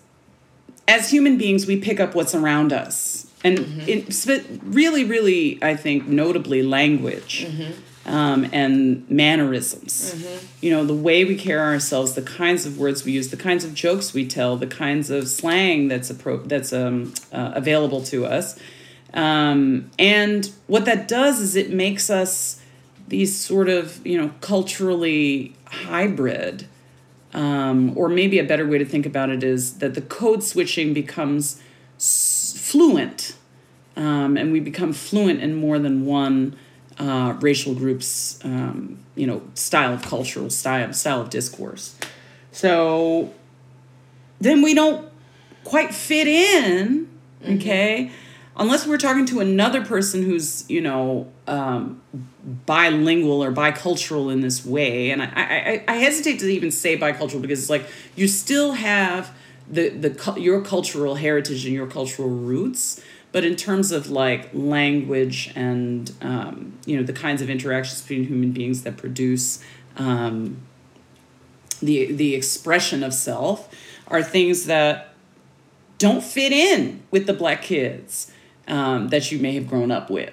as 0.88 1.09
human 1.09 1.38
beings, 1.38 1.66
we 1.66 1.78
pick 1.80 1.99
up 1.99 2.16
what's 2.16 2.36
around 2.36 2.74
us. 2.74 3.28
And 3.43 3.59
it, 3.88 4.59
really, 4.63 5.03
really, 5.03 5.63
I 5.63 5.76
think, 5.76 6.07
notably, 6.07 6.63
language 6.63 7.47
um, 8.06 8.47
and 8.51 9.10
mannerisms. 9.10 10.14
You 10.62 10.72
know, 10.72 10.86
the 10.86 10.93
way 10.93 11.26
we 11.26 11.36
carry 11.36 11.62
ourselves, 11.62 12.14
the 12.14 12.22
kinds 12.22 12.66
of 12.66 12.78
words 12.78 13.03
we 13.03 13.14
use, 13.14 13.30
the 13.30 13.38
kinds 13.38 13.64
of 13.64 13.74
jokes 13.74 14.14
we 14.14 14.28
tell, 14.28 14.58
the 14.58 14.68
kinds 14.68 15.10
of 15.10 15.28
slang 15.28 15.88
that's, 15.88 16.12
appro- 16.12 16.47
that's 16.47 16.72
um, 16.72 17.14
uh, 17.32 17.51
available 17.56 18.01
to 18.03 18.26
us. 18.26 18.60
Um, 19.14 19.89
and 19.97 20.51
what 20.68 20.86
that 20.86 21.08
does 21.08 21.39
is 21.39 21.56
it 21.56 21.72
makes 21.72 22.10
us 22.10 22.62
these 23.08 23.36
sort 23.36 23.70
of, 23.70 24.06
you 24.06 24.18
know, 24.20 24.32
culturally 24.41 25.56
hybrid. 25.66 26.68
Um, 27.34 27.97
or 27.97 28.08
maybe 28.08 28.39
a 28.39 28.45
better 28.45 28.66
way 28.66 28.78
to 28.78 28.86
think 28.86 29.06
about 29.06 29.30
it 29.30 29.43
is 29.43 29.80
that 29.80 29.93
the 29.93 30.01
code 30.01 30.41
switching 30.41 30.93
becomes 30.93 31.62
s- 31.97 32.56
fluent, 32.58 33.36
um, 33.97 34.38
and 34.38 34.53
we 34.53 34.62
become 34.62 34.93
fluent 34.93 35.41
in 35.41 35.53
more 35.53 35.78
than 35.78 36.06
one 36.06 36.56
uh, 36.98 37.36
racial 37.41 37.74
group's, 37.74 38.39
um, 38.43 39.00
you 39.16 39.28
know, 39.28 39.41
style 39.54 39.93
of 39.93 40.02
cultural 40.02 40.50
style, 40.50 40.93
style 40.93 41.22
of 41.22 41.30
discourse. 41.30 41.96
So 42.52 43.34
then 44.39 44.62
we 44.62 44.74
don't 44.74 45.08
quite 45.64 45.93
fit 45.93 46.28
in, 46.28 47.10
okay? 47.48 48.12
Unless 48.58 48.88
we're 48.88 48.98
talking 48.98 49.26
to 49.26 49.41
another 49.41 49.84
person 49.84 50.24
who's, 50.24 50.70
you 50.70 50.80
know, 50.80 51.28
um, 51.48 52.02
bilingual 52.66 53.43
or 53.43 53.52
bicultural 53.52 54.32
in 54.32 54.41
this 54.41 54.66
way. 54.66 55.12
And 55.12 55.22
I, 55.22 55.28
I, 55.36 55.84
I 55.88 55.96
hesitate 55.96 56.39
to 56.39 56.48
even 56.48 56.72
say 56.72 56.98
bicultural 56.98 57.41
because 57.41 57.60
it's 57.60 57.70
like 57.70 57.86
you 58.16 58.28
still 58.28 58.74
have 58.74 59.36
the, 59.70 59.89
the 59.89 60.39
your 60.39 60.62
cultural 60.62 61.16
heritage 61.16 61.66
and 61.66 61.74
your 61.74 61.88
cultural 61.88 62.30
roots. 62.30 63.02
But 63.36 63.44
in 63.44 63.58
terms 63.58 63.92
of 63.92 64.10
like 64.10 64.50
language 64.54 65.52
and, 65.58 66.10
um, 66.22 66.72
you 66.86 66.96
know, 66.96 67.04
the 67.04 67.12
kinds 67.12 67.42
of 67.42 67.50
interactions 67.50 68.02
between 68.02 68.24
human 68.24 68.54
beings 68.54 68.84
that 68.84 68.96
produce 68.96 69.62
um, 69.98 70.62
the, 71.82 72.14
the 72.14 72.34
expression 72.34 73.04
of 73.04 73.14
self 73.14 73.70
are 74.08 74.24
things 74.24 74.68
that 74.68 75.14
don't 75.98 76.24
fit 76.24 76.54
in 76.54 77.04
with 77.12 77.28
the 77.28 77.34
black 77.34 77.62
kids 77.62 78.32
um, 78.70 79.10
that 79.10 79.30
you 79.34 79.38
may 79.38 79.54
have 79.56 79.68
grown 79.68 79.92
up 79.92 80.10
with 80.10 80.32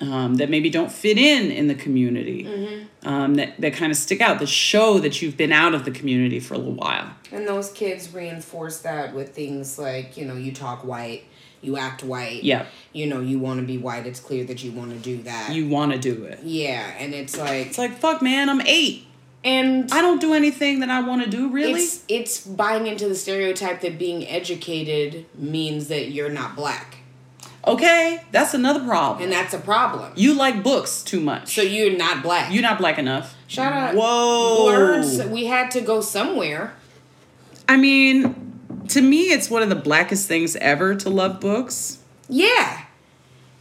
um, 0.00 0.34
that 0.34 0.50
maybe 0.50 0.68
don't 0.68 0.90
fit 0.90 1.16
in 1.16 1.52
in 1.52 1.68
the 1.68 1.76
community 1.76 2.88
um, 3.04 3.36
that, 3.36 3.60
that 3.60 3.72
kind 3.74 3.92
of 3.92 3.96
stick 3.96 4.20
out 4.20 4.40
that 4.40 4.48
show 4.48 4.98
that 4.98 5.22
you've 5.22 5.36
been 5.36 5.52
out 5.52 5.74
of 5.74 5.84
the 5.84 5.92
community 5.92 6.40
for 6.40 6.54
a 6.54 6.58
little 6.58 6.74
while. 6.74 7.08
And 7.30 7.46
those 7.46 7.70
kids 7.70 8.12
reinforce 8.12 8.80
that 8.80 9.14
with 9.14 9.32
things 9.32 9.78
like, 9.78 10.16
you 10.16 10.24
know, 10.24 10.34
you 10.34 10.52
talk 10.52 10.84
white, 10.84 11.24
you 11.62 11.76
act 11.78 12.02
white. 12.02 12.42
Yeah. 12.42 12.66
You 12.92 13.06
know, 13.06 13.20
you 13.20 13.38
want 13.38 13.60
to 13.60 13.66
be 13.66 13.78
white. 13.78 14.06
It's 14.06 14.20
clear 14.20 14.44
that 14.44 14.62
you 14.62 14.72
want 14.72 14.90
to 14.90 14.98
do 14.98 15.22
that. 15.22 15.52
you 15.54 15.68
want 15.68 15.92
to 15.92 15.98
do 15.98 16.24
it 16.24 16.40
yeah, 16.42 16.92
and 16.98 17.14
it's 17.14 17.38
like, 17.38 17.66
it's 17.68 17.78
like 17.78 17.92
fuck 17.98 18.20
man 18.20 18.48
i'm 18.50 18.60
eight 18.62 19.06
and 19.44 19.90
i 19.92 20.00
don't 20.00 20.20
do 20.20 20.34
anything 20.34 20.80
that 20.80 20.90
i 20.90 21.00
want 21.00 21.22
to 21.24 21.28
do 21.30 21.48
really 21.50 21.80
it's 21.80 22.04
it's 22.08 22.46
buying 22.46 22.86
into 22.86 23.08
the 23.08 23.14
stereotype 23.14 23.80
that 23.80 23.98
being 23.98 24.26
educated 24.28 25.24
means 25.34 25.88
that 25.88 26.10
you're 26.10 26.28
not 26.28 26.54
black, 26.56 26.98
okay 27.66 28.22
that's 28.30 28.54
another 28.54 28.84
problem 28.84 29.22
and 29.22 29.32
that's 29.32 29.54
a 29.54 29.58
problem. 29.58 30.12
you 30.16 30.34
like 30.34 30.62
books 30.62 31.02
too 31.02 31.20
much 31.20 31.54
So 31.54 31.62
you're 31.62 31.96
not 31.96 32.22
black. 32.22 32.52
you're 32.52 32.62
not 32.62 32.78
black 32.78 32.98
enough 32.98 33.34
Shout 33.46 33.72
out. 33.72 33.94
whoa 33.94 34.64
Words. 34.66 35.22
We 35.26 35.46
had 35.46 35.70
to 35.72 35.80
go 35.80 36.00
somewhere. 36.00 36.74
i 37.68 37.76
mean 37.76 38.51
to 38.88 39.00
me 39.02 39.30
it's 39.32 39.48
one 39.50 39.62
of 39.62 39.68
the 39.68 39.74
blackest 39.76 40.26
things 40.28 40.56
ever 40.56 40.94
to 40.94 41.10
love 41.10 41.40
books 41.40 41.98
Yeah. 42.28 42.84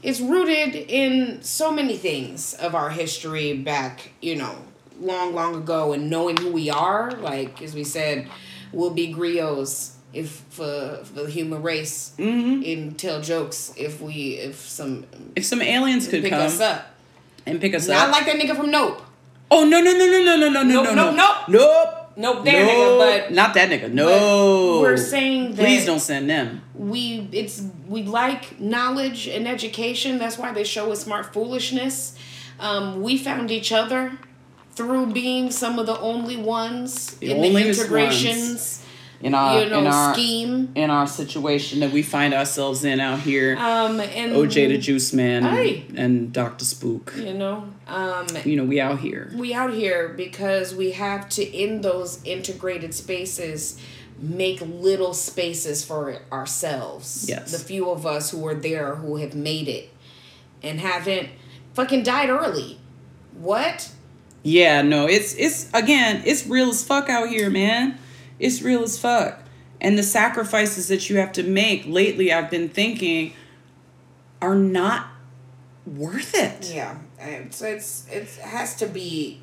It's 0.04 0.20
rooted 0.20 0.74
in 0.76 1.44
so 1.44 1.72
many 1.72 1.96
things 1.96 2.56
of 2.56 2.74
our 2.74 2.90
history 2.90 3.54
back, 3.56 4.14
you 4.20 4.36
know, 4.36 4.56
long, 5.00 5.36
long 5.36 5.54
ago 5.56 5.94
and 5.94 6.10
knowing 6.10 6.38
who 6.38 6.52
we 6.52 6.72
are. 6.72 7.12
Like, 7.12 7.62
as 7.62 7.76
we 7.76 7.84
said, 7.84 8.28
we'll 8.74 8.90
be 8.90 9.14
griots 9.14 9.92
if 10.12 10.30
for, 10.50 11.02
for 11.04 11.14
the 11.14 11.30
human 11.30 11.62
race 11.62 12.14
Mm-hmm. 12.18 12.64
and 12.66 12.98
tell 12.98 13.22
jokes 13.22 13.74
if 13.78 14.02
we, 14.02 14.38
if 14.40 14.56
some 14.68 15.06
if 15.36 15.46
some 15.46 15.62
aliens 15.62 16.08
could 16.08 16.24
pick 16.24 16.32
come 16.32 16.42
us 16.42 16.60
up. 16.60 16.88
and 17.46 17.62
pick 17.62 17.76
us 17.76 17.88
Not 17.88 17.98
up 17.98 18.10
Not 18.10 18.12
like 18.12 18.26
that 18.26 18.38
nigga 18.42 18.56
from 18.58 18.72
Nope. 18.72 19.04
Oh 19.52 19.66
no 19.66 19.82
no 19.82 19.92
no 19.92 20.06
no 20.08 20.24
no 20.24 20.36
no 20.36 20.50
no 20.50 20.64
no 20.64 20.64
Nope, 20.64 20.86
no 20.86 20.94
nope, 20.96 20.96
no 20.96 21.12
nope. 21.16 21.50
nope 21.50 22.01
Nope, 22.16 22.44
that 22.46 22.54
nigga, 22.54 22.98
but 22.98 23.34
not 23.34 23.54
that 23.54 23.70
nigga. 23.70 23.92
no. 23.92 24.80
we're 24.82 24.98
saying 24.98 25.56
that 25.56 25.66
please 25.66 25.86
don't 25.86 26.00
send 26.00 26.30
them. 26.30 26.62
we 26.74 27.28
it's 27.32 27.64
we 27.88 28.04
like 28.04 28.60
knowledge 28.60 29.28
and 29.28 29.48
education. 29.48 30.18
That's 30.18 30.38
why 30.38 30.52
they 30.52 30.64
show 30.64 30.92
us 30.92 31.04
smart 31.04 31.34
foolishness. 31.34 32.16
Um, 32.60 33.02
we 33.02 33.18
found 33.18 33.50
each 33.50 33.72
other 33.72 34.18
through 34.74 35.08
being 35.08 35.52
some 35.52 35.80
of 35.80 35.86
the 35.86 36.00
only 36.00 36.38
ones 36.38 37.16
The 37.16 37.32
in 37.32 37.42
the 37.42 37.68
integrations 37.68 38.81
in 39.24 39.34
our 39.34 39.62
you 39.64 39.70
know 39.70 39.80
in 39.80 39.88
our 39.88 40.14
scheme. 40.14 40.72
in 40.76 40.90
our 40.90 41.08
situation 41.08 41.80
that 41.82 41.92
we 41.92 42.02
find 42.04 42.34
ourselves 42.34 42.84
in 42.84 43.00
out 43.00 43.20
here. 43.20 43.56
Um 43.58 44.00
and 44.00 44.34
OJ 44.34 44.70
the 44.70 44.78
Juice 44.78 45.14
Man 45.14 45.46
Aye. 45.46 45.86
and, 45.90 46.00
and 46.00 46.34
Dr. 46.34 46.66
Spook. 46.66 47.14
You 47.16 47.34
know 47.34 47.68
um 47.88 48.28
you 48.44 48.56
know 48.56 48.64
we 48.66 48.80
out 48.80 49.00
here. 49.00 49.32
we 49.36 49.54
out 49.54 49.74
here 49.74 50.10
because 50.10 50.74
we 50.76 50.92
have 50.92 51.30
to 51.30 51.44
in 51.44 51.82
those 51.82 52.24
integrated 52.24 52.94
spaces 52.94 53.80
make 54.20 54.62
little 54.62 55.14
spaces 55.14 55.84
for 55.84 56.20
ourselves. 56.32 57.26
Yes. 57.28 57.52
the 57.52 57.58
few 57.60 57.90
of 57.90 58.06
us 58.06 58.32
who 58.32 58.46
are 58.48 58.54
there 58.56 58.96
who 58.96 59.18
have 59.18 59.34
made 59.36 59.68
it 59.68 59.90
and 60.64 60.80
haven't 60.80 61.30
fucking 61.74 62.04
died 62.04 62.30
early. 62.30 62.80
What? 63.34 63.92
Yeah 64.44 64.82
no 64.82 65.08
it's 65.08 65.34
it's 65.36 65.70
again 65.74 66.24
it's 66.26 66.48
real 66.48 66.70
as 66.70 66.84
fuck 66.84 67.10
out 67.10 67.30
here 67.30 67.50
man 67.52 67.98
it's 68.42 68.62
real 68.62 68.84
as 68.84 68.98
fuck 69.00 69.40
and 69.80 69.98
the 69.98 70.04
sacrifices 70.04 70.88
that 70.90 71.10
you 71.10 71.18
have 71.18 71.32
to 71.32 71.44
make 71.44 71.86
lately 71.86 72.32
I've 72.34 72.50
been 72.52 72.70
thinking 72.70 73.34
are 74.42 74.56
not 74.56 75.08
worth 75.86 76.34
it 76.36 76.72
yeah 76.74 76.98
it's 77.20 77.62
it's 77.62 78.08
it 78.12 78.28
has 78.44 78.76
to 78.78 78.86
be 78.88 79.42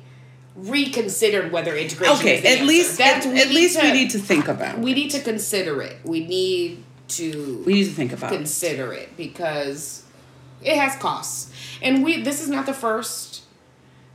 reconsidered 0.55 1.51
whether 1.51 1.75
integration 1.75 2.15
okay 2.17 2.35
is 2.37 2.41
the 2.43 2.47
at 2.49 2.53
answer. 2.59 2.65
least 2.65 2.97
That's- 2.97 3.25
at, 3.25 3.47
at 3.47 3.49
least 3.53 3.79
to- 3.79 3.85
we 3.85 3.91
need 3.93 4.09
to 4.11 4.19
think 4.19 4.47
about 4.47 4.79
we 4.79 4.91
it. 4.91 4.95
need 4.95 5.11
to 5.11 5.21
consider 5.21 5.81
it 5.81 5.97
we 6.03 6.25
need 6.25 6.83
to 7.09 7.63
we 7.65 7.73
need 7.73 7.85
to 7.85 7.91
think 7.91 8.13
about 8.13 8.31
it 8.33 8.35
consider 8.35 8.93
it 8.93 9.15
because 9.17 10.03
it 10.61 10.75
has 10.77 10.93
costs. 10.97 11.49
And 11.81 12.03
we 12.03 12.21
this 12.21 12.41
is 12.43 12.49
not 12.49 12.65
the 12.65 12.73
first 12.73 13.28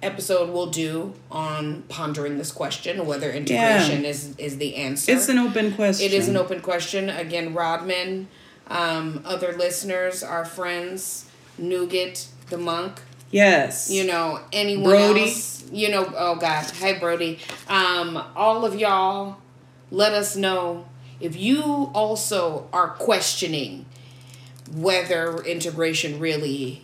episode 0.05 0.50
we'll 0.50 0.66
do 0.70 1.14
on 1.30 1.82
pondering 1.88 2.38
this 2.38 2.52
question 2.52 3.07
whether 3.07 3.30
integration 3.30 4.05
is 4.05 4.36
is 4.36 4.59
the 4.59 4.76
answer. 4.76 5.12
it's 5.12 5.28
an 5.28 5.38
open 5.38 5.72
question. 5.72 6.07
It 6.07 6.12
is 6.12 6.28
an 6.28 6.36
open 6.36 6.61
question. 6.61 7.09
Again, 7.09 7.55
Rodman, 7.55 8.28
um, 8.68 9.22
other 9.24 9.52
listeners, 9.52 10.22
our 10.22 10.44
friends, 10.44 11.30
Nougat, 11.59 12.26
the 12.50 12.59
monk, 12.59 13.00
yes. 13.30 13.90
You 13.90 14.07
know, 14.07 14.40
anyone 14.52 14.84
Brody. 14.90 15.22
else? 15.22 15.64
You 15.72 15.90
know, 15.90 16.12
oh 16.16 16.36
God, 16.36 16.70
hey 16.72 16.98
Brody, 16.98 17.38
um, 17.68 18.22
all 18.36 18.64
of 18.64 18.78
y'all, 18.78 19.38
let 19.90 20.12
us 20.12 20.36
know 20.36 20.86
if 21.20 21.36
you 21.36 21.90
also 21.94 22.68
are 22.72 22.88
questioning 22.88 23.86
whether 24.72 25.38
integration 25.44 26.18
really 26.18 26.82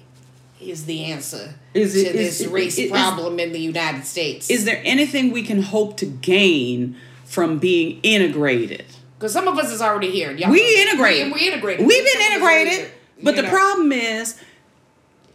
is 0.60 0.84
the 0.86 1.04
answer 1.04 1.54
Is 1.74 1.94
it- 1.96 2.12
to 2.12 2.18
is- 2.18 2.38
this 2.38 2.48
race 2.48 2.78
is- 2.78 2.90
problem 2.90 3.38
in 3.40 3.52
the 3.52 3.60
United 3.60 4.04
States. 4.06 4.50
Is 4.50 4.64
there 4.64 4.80
anything 4.84 5.30
we 5.32 5.42
can 5.42 5.62
hope 5.62 5.96
to 5.98 6.06
gain 6.06 6.96
from 7.24 7.58
being 7.58 7.98
integrated? 8.02 8.84
Because 9.18 9.32
some 9.32 9.48
of 9.48 9.58
us 9.58 9.70
is 9.70 9.80
already 9.82 10.10
here. 10.10 10.32
Y'all 10.32 10.50
We 10.50 10.60
know 10.62 10.82
integrated. 10.82 11.26
We, 11.26 11.32
we 11.40 11.46
integrated. 11.48 11.86
We've 11.86 12.04
been 12.12 12.32
integrated, 12.32 12.90
but 13.22 13.36
you 13.36 13.42
the 13.42 13.48
know. 13.48 13.50
problem 13.54 13.92
is 13.92 14.36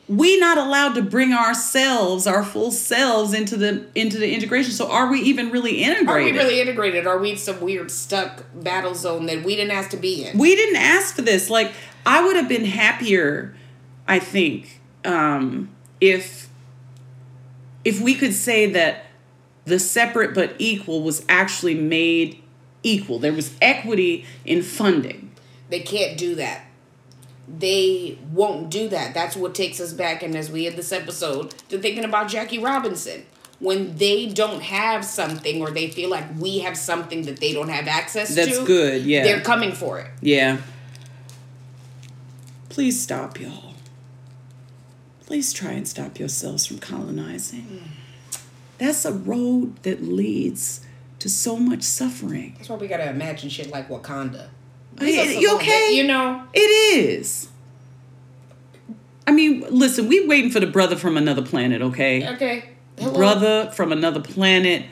we 0.08 0.40
not 0.40 0.58
allowed 0.58 0.94
to 0.96 1.02
bring 1.02 1.34
ourselves, 1.34 2.28
our 2.28 2.44
full 2.44 2.72
selves 2.72 3.34
into 3.34 3.58
the 3.58 3.86
into 3.96 4.18
the 4.20 4.32
integration. 4.34 4.72
So 4.72 4.90
are 4.90 5.10
we 5.10 5.20
even 5.22 5.50
really 5.52 5.84
integrated? 5.84 6.10
Are 6.10 6.24
we 6.24 6.32
really 6.32 6.62
integrated? 6.62 7.08
Are 7.08 7.18
we 7.18 7.32
in 7.32 7.38
some 7.38 7.60
weird 7.62 7.90
stuck 7.92 8.44
battle 8.56 8.94
zone 8.96 9.26
that 9.28 9.44
we 9.44 9.56
didn't 9.56 9.72
ask 9.72 9.90
to 9.92 9.98
be 9.98 10.26
in? 10.26 10.38
we 10.38 10.56
didn't 10.56 10.78
ask 10.78 11.16
for 11.16 11.22
this. 11.24 11.50
Like 11.50 11.72
I 12.06 12.24
would 12.24 12.36
have 12.36 12.48
been 12.50 12.66
happier, 12.66 13.56
I 14.08 14.20
think, 14.20 14.75
um, 15.06 15.70
if 16.02 16.50
if 17.84 18.02
we 18.02 18.16
could 18.16 18.34
say 18.34 18.66
that 18.72 19.06
the 19.66 19.80
separate 19.80 20.34
but 20.34 20.56
equal 20.60 21.04
was 21.04 21.26
actually 21.30 21.76
made 21.76 22.42
equal. 22.84 23.20
There 23.20 23.34
was 23.34 23.56
equity 23.62 24.26
in 24.44 24.62
funding. 24.62 25.32
They 25.70 25.80
can't 25.80 26.18
do 26.18 26.36
that. 26.36 26.66
They 27.48 28.18
won't 28.32 28.70
do 28.70 28.88
that. 28.90 29.14
That's 29.14 29.36
what 29.36 29.54
takes 29.54 29.80
us 29.80 29.94
back, 29.94 30.24
and 30.24 30.36
as 30.36 30.50
we 30.50 30.66
end 30.68 30.78
this 30.78 30.92
episode, 30.92 31.52
to 31.70 31.78
thinking 31.80 32.04
about 32.04 32.28
Jackie 32.28 32.60
Robinson. 32.60 33.26
When 33.60 33.96
they 33.96 34.26
don't 34.26 34.62
have 34.62 35.06
something, 35.06 35.62
or 35.62 35.72
they 35.72 35.90
feel 35.90 36.10
like 36.10 36.26
we 36.38 36.60
have 36.60 36.76
something 36.76 37.22
that 37.24 37.40
they 37.40 37.54
don't 37.54 37.70
have 37.70 37.88
access 37.88 38.36
That's 38.36 38.58
to, 38.58 38.66
good, 38.66 39.04
yeah. 39.04 39.24
they're 39.24 39.40
coming 39.40 39.72
for 39.72 39.98
it. 39.98 40.12
Yeah. 40.20 40.58
Please 42.68 43.02
stop, 43.02 43.40
y'all. 43.40 43.75
Please 45.26 45.54
try 45.54 45.72
and 45.72 45.88
stop 45.88 46.20
yourselves 46.20 46.66
from 46.66 46.80
colonizing. 46.80 47.90
That's 48.78 49.06
a 49.06 49.14
road 49.14 49.82
that 49.84 50.04
leads 50.04 50.86
to 51.20 51.30
so 51.30 51.58
much 51.58 51.82
suffering. 51.82 52.54
That's 52.58 52.70
why 52.70 52.76
we 52.76 52.88
gotta 52.88 53.10
imagine 53.10 53.50
shit 53.50 53.72
like 53.72 53.90
Wakanda. 53.90 54.50
You 55.02 55.56
okay? 55.56 55.96
You 55.96 56.04
know, 56.06 56.44
It 56.54 56.60
is. 56.60 57.50
I 59.28 59.32
mean, 59.32 59.66
listen, 59.70 60.08
we 60.08 60.28
waiting 60.28 60.52
for 60.52 60.60
the 60.60 60.68
brother 60.68 60.96
from 60.96 61.18
another 61.18 61.42
planet, 61.42 61.82
okay? 61.82 62.28
okay. 62.36 62.70
Hello? 62.98 63.14
Brother 63.14 63.72
from 63.74 63.92
another 63.92 64.22
planet. 64.22 64.86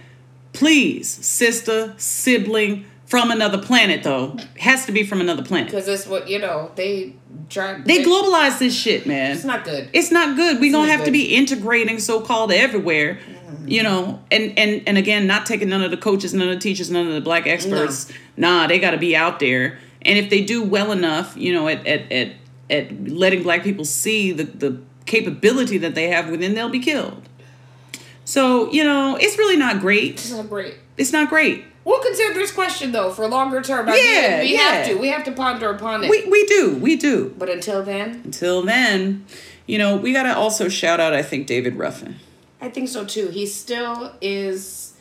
Please, 0.53 1.07
sister, 1.07 1.93
sibling 1.97 2.85
from 3.13 3.29
another 3.29 3.59
planet, 3.59 4.01
though. 4.01 4.35
Has 4.57 4.87
to 4.87 4.91
be 4.91 5.03
from 5.03 5.21
another 5.21 5.43
planet. 5.43 5.67
because 5.67 5.85
that's 5.85 6.07
what 6.07 6.27
you 6.27 6.39
know. 6.39 6.71
They 6.73 7.13
try. 7.47 7.79
They 7.79 8.03
globalize 8.03 8.57
this 8.57 8.75
shit, 8.75 9.05
man. 9.05 9.35
It's 9.35 9.45
not 9.45 9.63
good. 9.63 9.87
it's 9.93 10.09
not 10.09 10.35
good. 10.35 10.59
We're 10.59 10.71
gonna 10.71 10.91
have 10.91 11.05
to 11.05 11.11
be 11.11 11.35
integrating 11.35 11.99
so 11.99 12.21
called 12.21 12.51
everywhere. 12.51 13.19
Mm-hmm. 13.19 13.67
You 13.67 13.83
know, 13.83 14.19
and 14.31 14.57
and 14.57 14.81
and 14.87 14.97
again, 14.97 15.27
not 15.27 15.45
taking 15.45 15.69
none 15.69 15.83
of 15.83 15.91
the 15.91 15.97
coaches, 15.97 16.33
none 16.33 16.49
of 16.49 16.55
the 16.55 16.59
teachers, 16.59 16.89
none 16.89 17.05
of 17.05 17.13
the 17.13 17.21
black 17.21 17.45
experts. 17.45 18.11
Nah, 18.35 18.65
they 18.65 18.79
gotta 18.79 18.97
be 18.97 19.15
out 19.15 19.39
there. 19.39 19.77
And 20.01 20.17
if 20.17 20.31
they 20.31 20.43
do 20.43 20.63
well 20.63 20.91
enough, 20.91 21.37
you 21.37 21.53
know, 21.53 21.67
at 21.67 21.85
at 21.85 22.11
at, 22.11 22.31
at 22.71 23.09
letting 23.09 23.43
black 23.43 23.61
people 23.61 23.85
see 23.85 24.31
the, 24.31 24.45
the 24.45 24.81
capability 25.05 25.77
that 25.77 25.93
they 25.93 26.07
have 26.07 26.31
within, 26.31 26.55
they'll 26.55 26.67
be 26.67 26.79
killed. 26.79 27.29
So, 28.25 28.71
you 28.71 28.83
know, 28.83 29.17
it's 29.21 29.37
really 29.37 29.57
not 29.57 29.81
great. 29.81 30.13
It's 30.13 30.31
not 30.31 30.49
great. 30.49 30.73
It's 30.97 31.11
not 31.11 31.29
great. 31.29 31.65
We'll 31.85 32.01
consider 32.01 32.33
this 32.33 32.51
question 32.51 32.91
though 32.91 33.11
for 33.11 33.27
longer 33.27 33.61
term. 33.61 33.89
I 33.89 33.95
Yeah, 33.95 34.29
mean, 34.29 34.39
we 34.41 34.53
yeah. 34.53 34.59
have 34.61 34.87
to. 34.87 34.95
We 34.95 35.07
have 35.09 35.23
to 35.25 35.31
ponder 35.31 35.69
upon 35.69 36.03
it. 36.03 36.09
We 36.09 36.25
we 36.29 36.45
do, 36.45 36.75
we 36.75 36.95
do. 36.95 37.33
but 37.37 37.49
until 37.49 37.83
then, 37.83 38.21
Until 38.23 38.61
then, 38.63 39.25
you 39.65 39.77
know, 39.77 39.97
we 39.97 40.13
gotta 40.13 40.35
also 40.35 40.69
shout 40.69 40.99
out, 40.99 41.13
I 41.13 41.21
think, 41.23 41.47
David 41.47 41.75
Ruffin. 41.75 42.15
I 42.61 42.69
think 42.69 42.87
so 42.89 43.03
too. 43.05 43.27
He 43.27 43.45
still 43.45 44.13
is. 44.21 44.93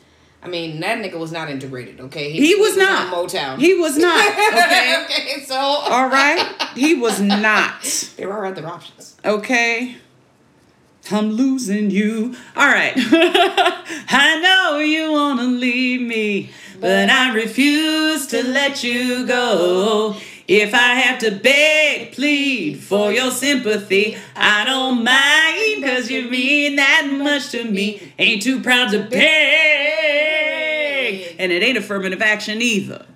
I 0.45 0.49
mean, 0.49 0.81
that 0.81 0.99
nigga 0.99 1.21
was 1.21 1.31
not 1.31 1.49
integrated. 1.49 2.01
Okay, 2.01 2.33
He 2.33 2.57
was 2.57 2.77
not. 2.77 3.13
on 3.15 3.29
Motown. 3.29 3.59
He 3.59 3.75
was 3.75 3.97
not. 3.97 4.19
Okay. 4.53 5.05
okay, 5.05 5.45
so 5.45 5.55
All 5.57 6.09
right. 6.09 6.45
He 6.75 6.95
was 6.95 7.21
not. 7.49 7.81
there 8.17 8.33
are 8.33 8.45
other 8.47 8.67
options. 8.67 9.15
Okay. 9.25 9.97
I'm 11.11 11.33
losing 11.33 11.91
you. 11.91 12.37
All 12.57 12.69
right. 12.69 12.93
I 12.97 14.41
know 14.43 14.79
you 14.79 15.11
want 15.13 15.41
to 15.41 15.47
leave 15.47 16.01
me, 16.01 16.51
but 16.81 17.11
I 17.11 17.35
refuse 17.35 18.27
to 18.29 18.43
let 18.43 18.85
you 18.85 19.27
go. 19.27 20.17
If 20.49 20.75
I 20.75 20.95
have 20.95 21.19
to 21.21 21.31
beg, 21.31 22.13
plead 22.13 22.83
for 22.83 23.13
your 23.13 23.31
sympathy, 23.31 24.17
I 24.37 24.65
don't 24.65 25.05
mind, 25.05 25.85
cause 25.85 26.11
you 26.11 26.29
mean 26.29 26.77
that 26.77 27.09
much 27.13 27.51
to 27.51 27.65
me. 27.65 28.13
Ain't 28.19 28.43
too 28.43 28.61
proud 28.61 28.91
to 28.91 28.99
beg. 29.05 29.23
And 31.39 31.53
it 31.53 31.63
ain't 31.63 31.79
affirmative 31.79 32.21
action 32.21 32.61
either. 32.61 33.07